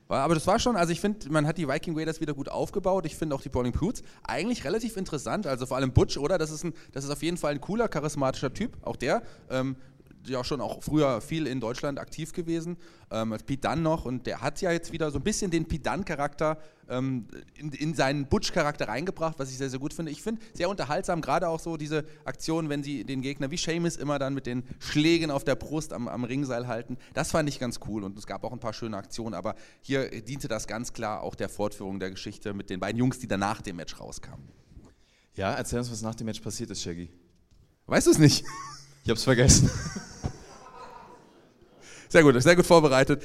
Aber 0.09 0.35
das 0.35 0.44
war 0.48 0.59
schon, 0.59 0.74
also 0.74 0.92
ich 0.92 1.00
finde, 1.00 1.30
man 1.30 1.46
hat 1.46 1.56
die 1.56 1.68
Viking 1.68 1.96
Raiders 1.96 2.20
wieder 2.20 2.35
gut 2.35 2.48
aufgebaut. 2.48 3.06
Ich 3.06 3.14
finde 3.14 3.37
auch 3.37 3.42
die 3.42 3.48
Brawling 3.48 3.72
Brutes 3.72 4.02
eigentlich 4.24 4.64
relativ 4.64 4.96
interessant. 4.96 5.46
Also 5.46 5.66
vor 5.66 5.76
allem 5.76 5.92
Butch, 5.92 6.18
oder? 6.18 6.38
Das 6.38 6.50
ist, 6.50 6.64
ein, 6.64 6.74
das 6.90 7.04
ist 7.04 7.11
auf 7.11 7.22
jeden 7.22 7.37
Fall 7.37 7.52
ein 7.52 7.61
cooler, 7.61 7.87
charismatischer 7.87 8.52
Typ. 8.52 8.76
Auch 8.82 8.96
der. 8.96 9.22
Ähm, 9.50 9.76
ja 10.28 10.44
schon 10.44 10.60
auch 10.60 10.82
früher 10.82 11.20
viel 11.20 11.46
in 11.46 11.60
Deutschland 11.60 11.98
aktiv 11.98 12.32
gewesen, 12.32 12.76
ähm, 13.10 13.32
als 13.32 13.42
Pete 13.42 13.68
Dunn 13.68 13.82
noch 13.82 14.04
und 14.04 14.26
der 14.26 14.40
hat 14.40 14.60
ja 14.60 14.72
jetzt 14.72 14.92
wieder 14.92 15.10
so 15.10 15.18
ein 15.18 15.22
bisschen 15.22 15.50
den 15.50 15.66
Pete 15.66 15.90
Dunn-Charakter 15.90 16.58
ähm, 16.88 17.26
in, 17.54 17.72
in, 17.72 17.94
seinen 17.94 18.26
Butch-Charakter 18.26 18.88
reingebracht, 18.88 19.38
was 19.38 19.50
ich 19.50 19.58
sehr, 19.58 19.70
sehr 19.70 19.78
gut 19.78 19.92
finde. 19.92 20.12
Ich 20.12 20.22
finde 20.22 20.40
sehr 20.52 20.68
unterhaltsam, 20.68 21.20
gerade 21.20 21.48
auch 21.48 21.60
so 21.60 21.76
diese 21.76 22.04
Aktionen, 22.24 22.68
wenn 22.68 22.82
sie 22.82 23.04
den 23.04 23.22
Gegner 23.22 23.50
wie 23.50 23.56
Seamus 23.56 23.96
immer 23.96 24.18
dann 24.18 24.34
mit 24.34 24.46
den 24.46 24.64
Schlägen 24.78 25.30
auf 25.30 25.44
der 25.44 25.56
Brust 25.56 25.92
am, 25.92 26.08
am 26.08 26.24
Ringseil 26.24 26.66
halten. 26.66 26.96
Das 27.14 27.30
fand 27.30 27.48
ich 27.48 27.58
ganz 27.58 27.80
cool 27.88 28.04
und 28.04 28.16
es 28.18 28.26
gab 28.26 28.44
auch 28.44 28.52
ein 28.52 28.60
paar 28.60 28.72
schöne 28.72 28.96
Aktionen, 28.96 29.34
aber 29.34 29.54
hier 29.80 30.08
diente 30.22 30.48
das 30.48 30.66
ganz 30.66 30.92
klar 30.92 31.22
auch 31.22 31.34
der 31.34 31.48
Fortführung 31.48 31.98
der 31.98 32.10
Geschichte 32.10 32.54
mit 32.54 32.70
den 32.70 32.80
beiden 32.80 32.98
Jungs, 32.98 33.18
die 33.18 33.28
danach 33.28 33.62
dem 33.62 33.76
Match 33.76 33.98
rauskamen. 34.00 34.48
Ja, 35.34 35.52
erzähl 35.52 35.78
uns, 35.80 35.90
was 35.90 36.02
nach 36.02 36.14
dem 36.14 36.26
Match 36.26 36.40
passiert 36.40 36.70
ist, 36.70 36.82
Shaggy. 36.82 37.10
Weißt 37.86 38.06
du 38.06 38.10
es 38.10 38.18
nicht? 38.18 38.44
Ich 39.04 39.10
hab's 39.10 39.22
vergessen. 39.22 39.70
Sehr 42.08 42.22
gut, 42.22 42.40
sehr 42.42 42.56
gut 42.56 42.66
vorbereitet. 42.66 43.22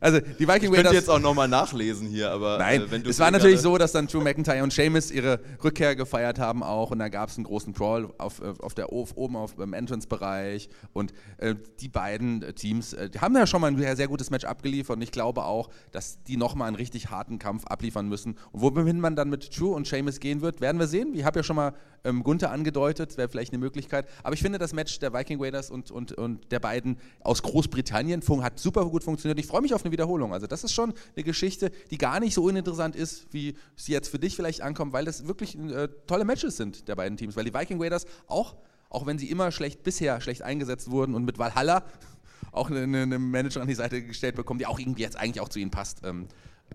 Also 0.00 0.20
die 0.20 0.46
Viking 0.46 0.72
ich 0.72 0.76
könnte 0.76 0.94
jetzt 0.94 1.10
auch 1.10 1.18
nochmal 1.18 1.48
nachlesen 1.48 2.08
hier, 2.08 2.30
aber 2.30 2.58
nein, 2.58 2.82
äh, 2.82 2.90
wenn 2.90 3.02
du 3.02 3.10
es 3.10 3.18
war 3.18 3.30
natürlich 3.30 3.60
so, 3.60 3.78
dass 3.78 3.92
dann 3.92 4.06
Drew 4.06 4.20
McIntyre 4.20 4.62
und 4.62 4.72
Sheamus 4.72 5.10
ihre 5.10 5.40
Rückkehr 5.62 5.96
gefeiert 5.96 6.38
haben 6.38 6.62
auch 6.62 6.90
und 6.90 6.98
da 6.98 7.08
gab 7.08 7.28
es 7.28 7.36
einen 7.36 7.44
großen 7.44 7.72
Brawl 7.72 8.12
auf, 8.18 8.40
äh, 8.40 8.52
auf 8.60 8.74
der 8.74 8.92
oben 8.92 9.36
auf 9.36 9.56
dem 9.56 9.72
Entrance-Bereich 9.72 10.68
und 10.92 11.12
äh, 11.38 11.54
die 11.80 11.88
beiden 11.88 12.54
Teams 12.54 12.92
äh, 12.92 13.10
haben 13.20 13.34
ja 13.34 13.46
schon 13.46 13.60
mal 13.60 13.68
ein 13.68 13.96
sehr 13.96 14.08
gutes 14.08 14.30
Match 14.30 14.44
abgeliefert 14.44 14.96
und 14.96 15.02
ich 15.02 15.12
glaube 15.12 15.44
auch, 15.44 15.70
dass 15.92 16.22
die 16.24 16.36
nochmal 16.36 16.68
einen 16.68 16.76
richtig 16.76 17.10
harten 17.10 17.38
Kampf 17.38 17.66
abliefern 17.66 18.08
müssen. 18.08 18.36
Und 18.52 18.60
wohin 18.60 19.00
man 19.00 19.16
dann 19.16 19.30
mit 19.30 19.58
Drew 19.58 19.74
und 19.74 19.86
Sheamus 19.88 20.20
gehen 20.20 20.40
wird, 20.40 20.60
werden 20.60 20.78
wir 20.78 20.86
sehen. 20.86 21.14
Ich 21.14 21.24
habe 21.24 21.40
ja 21.40 21.42
schon 21.42 21.56
mal 21.56 21.74
ähm, 22.04 22.22
Gunther 22.22 22.50
angedeutet, 22.50 23.16
wäre 23.16 23.28
vielleicht 23.28 23.52
eine 23.52 23.58
Möglichkeit. 23.58 24.08
Aber 24.22 24.34
ich 24.34 24.42
finde, 24.42 24.58
das 24.58 24.72
Match 24.72 24.98
der 24.98 25.12
Viking 25.12 25.42
Raiders 25.42 25.70
und, 25.70 25.90
und, 25.90 26.12
und 26.12 26.50
der 26.52 26.60
beiden 26.60 26.98
aus 27.20 27.42
Großbritannien 27.42 28.22
hat 28.42 28.58
super 28.58 28.84
gut 28.86 29.04
funktioniert. 29.04 29.38
Ich 29.38 29.46
freue 29.46 29.62
mich 29.62 29.74
auf 29.74 29.84
eine 29.84 29.87
Wiederholung. 29.90 30.32
Also 30.32 30.46
das 30.46 30.64
ist 30.64 30.72
schon 30.72 30.94
eine 31.14 31.24
Geschichte, 31.24 31.70
die 31.90 31.98
gar 31.98 32.20
nicht 32.20 32.34
so 32.34 32.44
uninteressant 32.44 32.96
ist, 32.96 33.26
wie 33.32 33.56
sie 33.76 33.92
jetzt 33.92 34.08
für 34.08 34.18
dich 34.18 34.36
vielleicht 34.36 34.62
ankommt, 34.62 34.92
weil 34.92 35.04
das 35.04 35.26
wirklich 35.26 35.58
äh, 35.58 35.88
tolle 36.06 36.24
Matches 36.24 36.56
sind 36.56 36.88
der 36.88 36.96
beiden 36.96 37.16
Teams. 37.16 37.36
Weil 37.36 37.44
die 37.44 37.54
Viking 37.54 37.80
Raiders 37.82 38.06
auch, 38.26 38.56
auch 38.90 39.06
wenn 39.06 39.18
sie 39.18 39.30
immer 39.30 39.52
schlecht 39.52 39.82
bisher 39.82 40.20
schlecht 40.20 40.42
eingesetzt 40.42 40.90
wurden 40.90 41.14
und 41.14 41.24
mit 41.24 41.38
Valhalla 41.38 41.84
auch 42.52 42.70
eine, 42.70 42.82
eine 42.82 43.18
Manager 43.18 43.60
an 43.60 43.68
die 43.68 43.74
Seite 43.74 44.02
gestellt 44.02 44.36
bekommen, 44.36 44.58
die 44.58 44.66
auch 44.66 44.78
irgendwie 44.78 45.02
jetzt 45.02 45.16
eigentlich 45.16 45.40
auch 45.40 45.48
zu 45.48 45.58
ihnen 45.58 45.70
passt. 45.70 46.00
Ähm, 46.04 46.28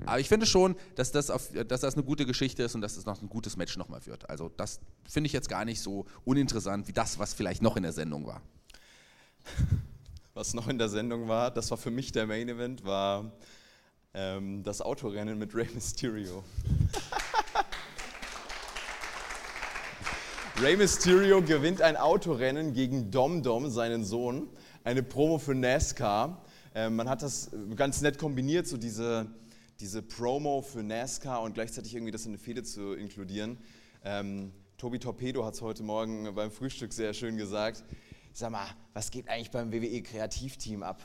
aber 0.06 0.20
ich 0.20 0.28
finde 0.28 0.46
schon, 0.46 0.76
dass 0.96 1.12
das, 1.12 1.30
auf, 1.30 1.50
dass 1.68 1.82
das 1.82 1.94
eine 1.94 2.04
gute 2.04 2.26
Geschichte 2.26 2.64
ist 2.64 2.76
und 2.76 2.82
dass 2.82 2.98
es 2.98 3.06
noch 3.06 3.22
ein 3.22 3.30
gutes 3.30 3.58
Match 3.58 3.78
nochmal 3.78 4.06
wird. 4.06 4.30
Also 4.30 4.50
das 4.58 4.80
finde 5.08 5.28
ich 5.28 5.34
jetzt 5.34 5.50
gar 5.50 5.66
nicht 5.66 5.82
so 5.82 6.06
uninteressant 6.26 6.88
wie 6.88 6.94
das, 6.94 7.20
was 7.20 7.34
vielleicht 7.34 7.62
noch 7.62 7.78
in 7.78 7.84
der 7.84 7.94
Sendung 7.94 8.26
war. 8.26 8.42
Was 10.36 10.56
noch 10.56 10.68
in 10.68 10.80
der 10.80 10.90
Sendung 10.90 11.28
war, 11.28 11.52
das 11.52 11.70
war 11.70 11.78
für 11.78 11.92
mich 11.92 12.12
der 12.12 12.26
Main 12.26 12.50
Event, 12.50 12.84
war 12.84 13.32
ähm, 14.16 14.64
das 14.64 14.82
Autorennen 14.82 15.38
mit 15.38 15.54
Rey 15.54 15.68
Mysterio. 15.72 16.44
Rey 20.62 20.76
Mysterio 20.76 21.42
gewinnt 21.44 21.84
ein 21.84 21.96
Autorennen 21.98 22.74
gegen 22.74 23.12
Dom 23.12 23.44
Dom, 23.44 23.70
seinen 23.70 24.04
Sohn. 24.04 24.50
Eine 24.84 25.04
Promo 25.04 25.38
für 25.38 25.54
NASCAR. 25.54 26.44
Ähm, 26.74 26.96
man 26.96 27.08
hat 27.08 27.22
das 27.22 27.52
ganz 27.76 28.02
nett 28.02 28.18
kombiniert, 28.18 28.66
so 28.66 28.78
diese 28.78 29.28
diese 29.80 30.02
Promo 30.02 30.62
für 30.62 30.82
NASCAR 30.82 31.42
und 31.42 31.54
gleichzeitig 31.54 31.94
irgendwie 31.94 32.12
das 32.12 32.26
in 32.26 32.32
eine 32.32 32.38
Fehde 32.38 32.64
zu 32.64 32.94
inkludieren. 32.94 33.58
Ähm, 34.04 34.52
Tobi 34.78 34.98
Torpedo 34.98 35.46
hat 35.46 35.54
es 35.56 35.62
heute 35.62 35.84
Morgen 35.84 36.34
beim 36.34 36.52
Frühstück 36.52 36.94
sehr 36.94 37.14
schön 37.14 37.38
gesagt. 37.38 37.84
Sag 38.36 38.50
mal, 38.50 38.66
was 38.94 39.12
geht 39.12 39.30
eigentlich 39.30 39.52
beim 39.52 39.72
WWE 39.72 40.02
Kreativteam 40.02 40.82
ab? 40.82 41.00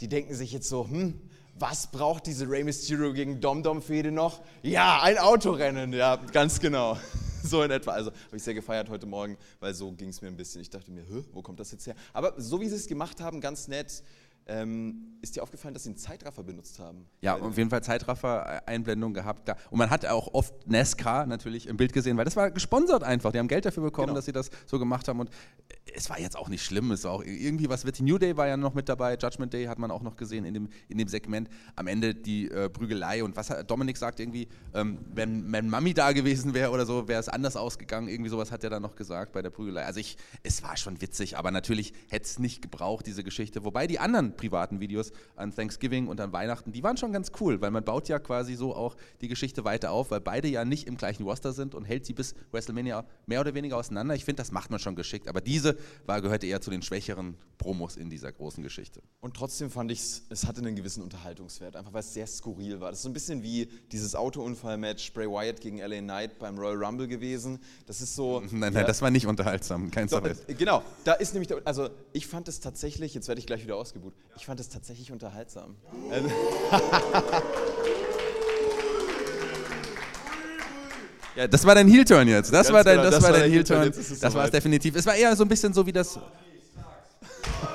Die 0.00 0.08
denken 0.08 0.34
sich 0.34 0.50
jetzt 0.50 0.66
so, 0.66 0.88
hm, 0.88 1.20
was 1.58 1.90
braucht 1.90 2.26
diese 2.26 2.48
Rey 2.48 2.64
Mysterio 2.64 3.12
gegen 3.12 3.38
Dom 3.38 3.62
Dom 3.62 3.82
Fehde 3.82 4.10
noch? 4.10 4.40
Ja, 4.62 5.02
ein 5.02 5.18
Autorennen, 5.18 5.92
ja, 5.92 6.16
ganz 6.16 6.60
genau. 6.60 6.98
So 7.46 7.62
in 7.62 7.70
etwa. 7.70 7.90
Also 7.90 8.10
habe 8.10 8.38
ich 8.38 8.42
sehr 8.42 8.54
gefeiert 8.54 8.88
heute 8.88 9.04
Morgen, 9.04 9.36
weil 9.60 9.74
so 9.74 9.92
ging 9.92 10.08
es 10.08 10.22
mir 10.22 10.28
ein 10.28 10.36
bisschen. 10.38 10.62
Ich 10.62 10.70
dachte 10.70 10.90
mir, 10.90 11.04
wo 11.30 11.42
kommt 11.42 11.60
das 11.60 11.72
jetzt 11.72 11.86
her? 11.86 11.94
Aber 12.14 12.40
so 12.40 12.58
wie 12.58 12.70
sie 12.70 12.76
es 12.76 12.86
gemacht 12.86 13.20
haben, 13.20 13.42
ganz 13.42 13.68
nett. 13.68 14.02
Ähm, 14.46 15.14
ist 15.22 15.36
dir 15.36 15.42
aufgefallen, 15.42 15.72
dass 15.72 15.84
sie 15.84 15.90
einen 15.90 15.96
Zeitraffer 15.96 16.42
benutzt 16.42 16.78
haben? 16.78 17.06
Ja, 17.22 17.36
auf 17.36 17.56
jeden 17.56 17.70
Fall 17.70 17.82
Zeitraffer-Einblendung 17.82 19.14
gehabt. 19.14 19.48
Und 19.70 19.78
man 19.78 19.88
hat 19.88 20.04
auch 20.04 20.34
oft 20.34 20.68
NASCAR 20.68 21.24
natürlich 21.24 21.66
im 21.66 21.78
Bild 21.78 21.94
gesehen, 21.94 22.18
weil 22.18 22.26
das 22.26 22.36
war 22.36 22.50
gesponsert 22.50 23.02
einfach. 23.02 23.32
Die 23.32 23.38
haben 23.38 23.48
Geld 23.48 23.64
dafür 23.64 23.82
bekommen, 23.82 24.08
genau. 24.08 24.16
dass 24.16 24.26
sie 24.26 24.32
das 24.32 24.50
so 24.66 24.78
gemacht 24.78 25.08
haben. 25.08 25.20
Und 25.20 25.30
es 25.94 26.10
war 26.10 26.20
jetzt 26.20 26.36
auch 26.36 26.50
nicht 26.50 26.62
schlimm. 26.62 26.90
Es 26.90 27.04
war 27.04 27.12
auch 27.12 27.24
irgendwie 27.24 27.70
was 27.70 27.86
wird. 27.86 28.00
New 28.00 28.18
Day 28.18 28.36
war 28.36 28.46
ja 28.46 28.58
noch 28.58 28.74
mit 28.74 28.86
dabei. 28.90 29.16
Judgment 29.16 29.54
Day 29.54 29.64
hat 29.64 29.78
man 29.78 29.90
auch 29.90 30.02
noch 30.02 30.16
gesehen 30.16 30.44
in 30.44 30.52
dem, 30.52 30.68
in 30.88 30.98
dem 30.98 31.08
Segment. 31.08 31.48
Am 31.74 31.86
Ende 31.86 32.14
die 32.14 32.50
äh, 32.50 32.68
Prügelei. 32.68 33.24
Und 33.24 33.34
was 33.36 33.48
hat, 33.48 33.70
Dominik 33.70 33.96
sagt 33.96 34.20
irgendwie, 34.20 34.48
ähm, 34.74 34.98
wenn, 35.14 35.50
wenn 35.50 35.70
Mami 35.70 35.94
da 35.94 36.12
gewesen 36.12 36.52
wäre 36.52 36.70
oder 36.70 36.84
so, 36.84 37.08
wäre 37.08 37.20
es 37.20 37.30
anders 37.30 37.56
ausgegangen. 37.56 38.08
Irgendwie 38.08 38.28
sowas 38.28 38.52
hat 38.52 38.62
er 38.62 38.68
dann 38.68 38.82
noch 38.82 38.94
gesagt 38.94 39.32
bei 39.32 39.40
der 39.40 39.50
Prügelei. 39.50 39.86
Also 39.86 40.00
ich, 40.00 40.18
es 40.42 40.62
war 40.62 40.76
schon 40.76 41.00
witzig, 41.00 41.38
aber 41.38 41.50
natürlich 41.50 41.94
hätte 42.10 42.26
es 42.26 42.38
nicht 42.38 42.60
gebraucht, 42.60 43.06
diese 43.06 43.24
Geschichte. 43.24 43.64
Wobei 43.64 43.86
die 43.86 43.98
anderen 43.98 44.33
privaten 44.36 44.80
Videos 44.80 45.12
an 45.36 45.54
Thanksgiving 45.54 46.08
und 46.08 46.20
an 46.20 46.32
Weihnachten, 46.32 46.72
die 46.72 46.82
waren 46.82 46.96
schon 46.96 47.12
ganz 47.12 47.32
cool, 47.40 47.60
weil 47.60 47.70
man 47.70 47.84
baut 47.84 48.08
ja 48.08 48.18
quasi 48.18 48.54
so 48.54 48.74
auch 48.74 48.96
die 49.20 49.28
Geschichte 49.28 49.64
weiter 49.64 49.90
auf, 49.90 50.10
weil 50.10 50.20
beide 50.20 50.48
ja 50.48 50.64
nicht 50.64 50.86
im 50.86 50.96
gleichen 50.96 51.24
Roster 51.24 51.52
sind 51.52 51.74
und 51.74 51.84
hält 51.84 52.06
sie 52.06 52.12
bis 52.12 52.34
WrestleMania 52.52 53.04
mehr 53.26 53.40
oder 53.40 53.54
weniger 53.54 53.76
auseinander. 53.76 54.14
Ich 54.14 54.24
finde, 54.24 54.42
das 54.42 54.52
macht 54.52 54.70
man 54.70 54.78
schon 54.78 54.96
geschickt, 54.96 55.28
aber 55.28 55.40
diese 55.40 55.76
war, 56.06 56.20
gehörte 56.20 56.46
eher 56.46 56.60
zu 56.60 56.70
den 56.70 56.82
schwächeren 56.82 57.36
Promos 57.58 57.96
in 57.96 58.10
dieser 58.10 58.32
großen 58.32 58.62
Geschichte. 58.62 59.02
Und 59.20 59.34
trotzdem 59.36 59.70
fand 59.70 59.90
ich 59.90 60.00
es, 60.00 60.46
hatte 60.46 60.60
einen 60.60 60.76
gewissen 60.76 61.02
Unterhaltungswert, 61.02 61.76
einfach 61.76 61.92
weil 61.92 62.00
es 62.00 62.12
sehr 62.12 62.26
skurril 62.26 62.80
war. 62.80 62.90
Das 62.90 62.98
ist 62.98 63.02
so 63.04 63.08
ein 63.08 63.12
bisschen 63.12 63.42
wie 63.42 63.68
dieses 63.92 64.14
Autounfall-Match 64.14 65.12
Bray 65.12 65.28
Wyatt 65.28 65.60
gegen 65.60 65.78
LA 65.78 66.00
Knight 66.00 66.38
beim 66.38 66.58
Royal 66.58 66.82
Rumble 66.82 67.08
gewesen. 67.08 67.58
Das 67.86 68.00
ist 68.00 68.14
so. 68.14 68.40
Nein, 68.40 68.58
nein, 68.60 68.74
ja, 68.74 68.84
das 68.84 69.02
war 69.02 69.10
nicht 69.10 69.26
unterhaltsam, 69.26 69.90
kein 69.90 70.08
so, 70.08 70.20
Genau, 70.46 70.82
da 71.04 71.14
ist 71.14 71.34
nämlich, 71.34 71.50
also 71.66 71.90
ich 72.12 72.26
fand 72.26 72.48
es 72.48 72.60
tatsächlich, 72.60 73.14
jetzt 73.14 73.28
werde 73.28 73.38
ich 73.38 73.46
gleich 73.46 73.64
wieder 73.64 73.76
ausgebucht, 73.76 74.14
ich 74.36 74.46
fand 74.46 74.60
es 74.60 74.68
tatsächlich 74.68 75.10
unterhaltsam. 75.12 75.76
Ja, 81.36 81.48
das 81.48 81.66
war 81.66 81.74
dein 81.74 81.88
Heel-Turn 81.88 82.28
jetzt. 82.28 82.52
Das 82.52 82.68
Ganz 82.68 82.72
war 82.72 82.84
dein, 82.84 82.98
genau, 82.98 83.10
das, 83.10 83.14
das 83.16 83.24
war 83.24 83.32
dein 83.32 83.50
Heel-Turn. 83.50 83.92
Das 84.20 84.34
war 84.34 84.44
es 84.44 84.50
definitiv. 84.52 84.94
Es 84.94 85.04
war 85.04 85.16
eher 85.16 85.34
so 85.34 85.44
ein 85.44 85.48
bisschen 85.48 85.72
so 85.74 85.84
wie 85.84 85.92
das. 85.92 86.16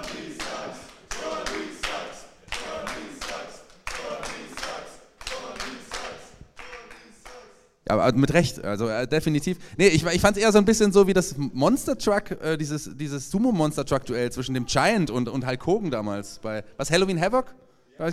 aber 7.90 8.12
mit 8.14 8.34
Recht, 8.34 8.64
also 8.64 8.88
äh, 8.88 9.08
definitiv. 9.08 9.58
Nee, 9.76 9.88
ich, 9.88 10.06
ich 10.06 10.22
fand 10.22 10.38
es 10.38 10.44
eher 10.44 10.52
so 10.52 10.60
ein 10.60 10.66
bisschen 10.66 10.92
so 10.92 11.08
wie 11.08 11.14
das 11.14 11.36
Monster 11.38 11.98
Truck, 11.98 12.32
äh, 12.42 12.56
dieses, 12.56 12.96
dieses 12.96 13.32
Sumo-Monster 13.32 13.84
Truck-Duell 13.84 14.32
zwischen 14.32 14.54
dem 14.54 14.68
Giant 14.68 15.10
und, 15.10 15.28
und 15.28 15.46
Hulk 15.48 15.66
Hogan 15.66 15.90
damals. 15.90 16.40
Bei, 16.40 16.64
was, 16.78 16.92
Halloween 16.92 17.20
Havoc? 17.20 17.56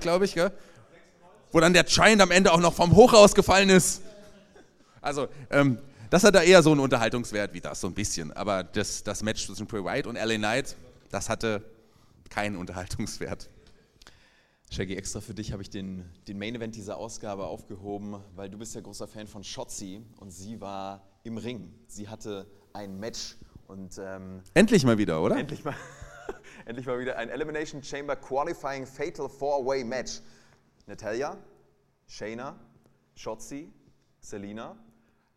Glaube 0.01 0.25
ich, 0.25 0.35
gell? 0.35 0.51
Wo 1.53 1.61
dann 1.61 1.75
der 1.75 1.85
Giant 1.85 2.23
am 2.23 2.31
Ende 2.31 2.53
auch 2.53 2.61
noch 2.61 2.73
vom 2.73 2.97
Hochhaus 2.97 3.35
gefallen 3.35 3.69
ist. 3.69 4.01
Also, 5.03 5.29
ähm, 5.51 5.79
das 6.09 6.25
hat 6.25 6.35
da 6.35 6.43
eher 6.43 6.63
so 6.63 6.71
einen 6.73 6.81
Unterhaltungswert 6.81 7.53
wie 7.53 7.61
das, 7.61 7.81
so 7.81 7.87
ein 7.87 7.95
bisschen. 7.95 8.33
Aber 8.33 8.65
das, 8.65 9.05
das 9.05 9.23
Match 9.23 9.47
zwischen 9.47 9.67
Bray 9.67 9.85
White 9.85 10.09
und 10.09 10.17
LA 10.17 10.37
Knight, 10.37 10.75
das 11.11 11.29
hatte 11.29 11.63
keinen 12.31 12.57
Unterhaltungswert. 12.57 13.51
Shaggy, 14.71 14.97
extra 14.97 15.21
für 15.21 15.33
dich 15.33 15.53
habe 15.53 15.63
ich 15.63 15.71
den, 15.71 16.05
den 16.27 16.39
Main 16.39 16.55
Event 16.55 16.75
dieser 16.75 16.97
Ausgabe 16.97 17.47
aufgehoben, 17.47 18.21
weil 18.35 18.51
du 18.51 18.59
bist 18.59 18.75
ja 18.75 18.81
großer 18.81 19.07
Fan 19.07 19.27
von 19.27 19.45
Shotzi 19.45 20.03
und 20.19 20.31
sie 20.31 20.61
war 20.61 21.07
im 21.23 21.39
Ring. 21.39 21.73
Sie 21.87 22.09
hatte 22.09 22.47
ein 22.73 22.99
Match 22.99 23.37
und 23.69 23.99
ähm, 23.99 24.43
endlich 24.55 24.85
mal 24.85 24.99
wieder, 24.99 25.23
oder? 25.23 25.37
Endlich 25.37 25.65
mal, 25.65 25.75
endlich 26.67 26.87
mal 26.87 26.99
wieder 26.99 27.17
ein 27.17 27.29
Elimination 27.29 27.83
Chamber 27.83 28.17
Qualifying 28.17 28.87
Fatal 28.87 29.29
Four-Way 29.29 29.85
Match. 29.85 30.21
Natalia, 30.87 31.39
Shayna, 32.07 32.59
Shotzi, 33.15 33.73
Selina 34.21 34.77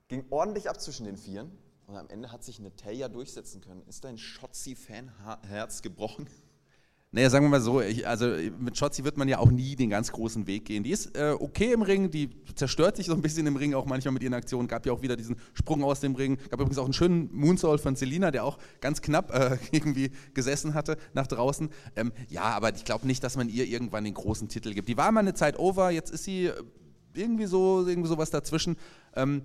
ging 0.07 0.25
ordentlich 0.31 0.69
ab 0.69 0.81
zwischen 0.81 1.05
den 1.05 1.17
Vieren 1.17 1.51
und 1.87 1.95
am 1.95 2.09
Ende 2.09 2.31
hat 2.31 2.43
sich 2.43 2.59
Natalia 2.59 3.07
durchsetzen 3.07 3.61
können. 3.61 3.83
Ist 3.87 4.03
dein 4.03 4.17
Shotzi-Fan-Herz 4.17 5.81
gebrochen? 5.81 6.27
Naja, 7.11 7.31
sagen 7.31 7.45
wir 7.45 7.49
mal 7.49 7.59
so, 7.59 7.81
ich, 7.81 8.07
also 8.07 8.27
mit 8.59 8.77
Shotzi 8.77 9.03
wird 9.03 9.17
man 9.17 9.27
ja 9.27 9.39
auch 9.39 9.49
nie 9.49 9.75
den 9.75 9.89
ganz 9.89 10.11
großen 10.11 10.45
Weg 10.45 10.65
gehen. 10.65 10.83
Die 10.83 10.91
ist 10.91 11.17
äh, 11.17 11.35
okay 11.39 11.73
im 11.73 11.81
Ring, 11.81 12.11
die 12.11 12.29
zerstört 12.53 12.97
sich 12.97 13.07
so 13.07 13.13
ein 13.13 13.23
bisschen 13.23 13.47
im 13.47 13.55
Ring, 13.55 13.73
auch 13.73 13.87
manchmal 13.87 14.13
mit 14.13 14.21
ihren 14.21 14.35
Aktionen. 14.35 14.67
Gab 14.67 14.85
ja 14.85 14.93
auch 14.93 15.01
wieder 15.01 15.15
diesen 15.15 15.35
Sprung 15.55 15.83
aus 15.83 16.01
dem 16.01 16.13
Ring. 16.13 16.37
Gab 16.51 16.59
übrigens 16.59 16.77
auch 16.77 16.83
einen 16.83 16.93
schönen 16.93 17.33
Moonsault 17.33 17.81
von 17.81 17.95
Selina, 17.95 18.29
der 18.29 18.43
auch 18.43 18.59
ganz 18.79 19.01
knapp 19.01 19.33
äh, 19.33 19.57
irgendwie 19.71 20.11
gesessen 20.35 20.75
hatte 20.75 20.97
nach 21.13 21.25
draußen. 21.25 21.69
Ähm, 21.95 22.11
ja, 22.27 22.43
aber 22.43 22.75
ich 22.75 22.85
glaube 22.85 23.07
nicht, 23.07 23.23
dass 23.23 23.35
man 23.35 23.49
ihr 23.49 23.65
irgendwann 23.65 24.03
den 24.03 24.13
großen 24.13 24.47
Titel 24.47 24.75
gibt. 24.75 24.87
Die 24.87 24.97
war 24.97 25.11
mal 25.11 25.21
eine 25.21 25.33
Zeit 25.33 25.57
over, 25.57 25.89
jetzt 25.89 26.11
ist 26.11 26.25
sie 26.25 26.45
äh, 26.45 26.53
irgendwie 27.15 27.47
so, 27.47 27.87
irgendwie 27.87 28.09
sowas 28.09 28.29
dazwischen. 28.29 28.77
Ähm, 29.15 29.41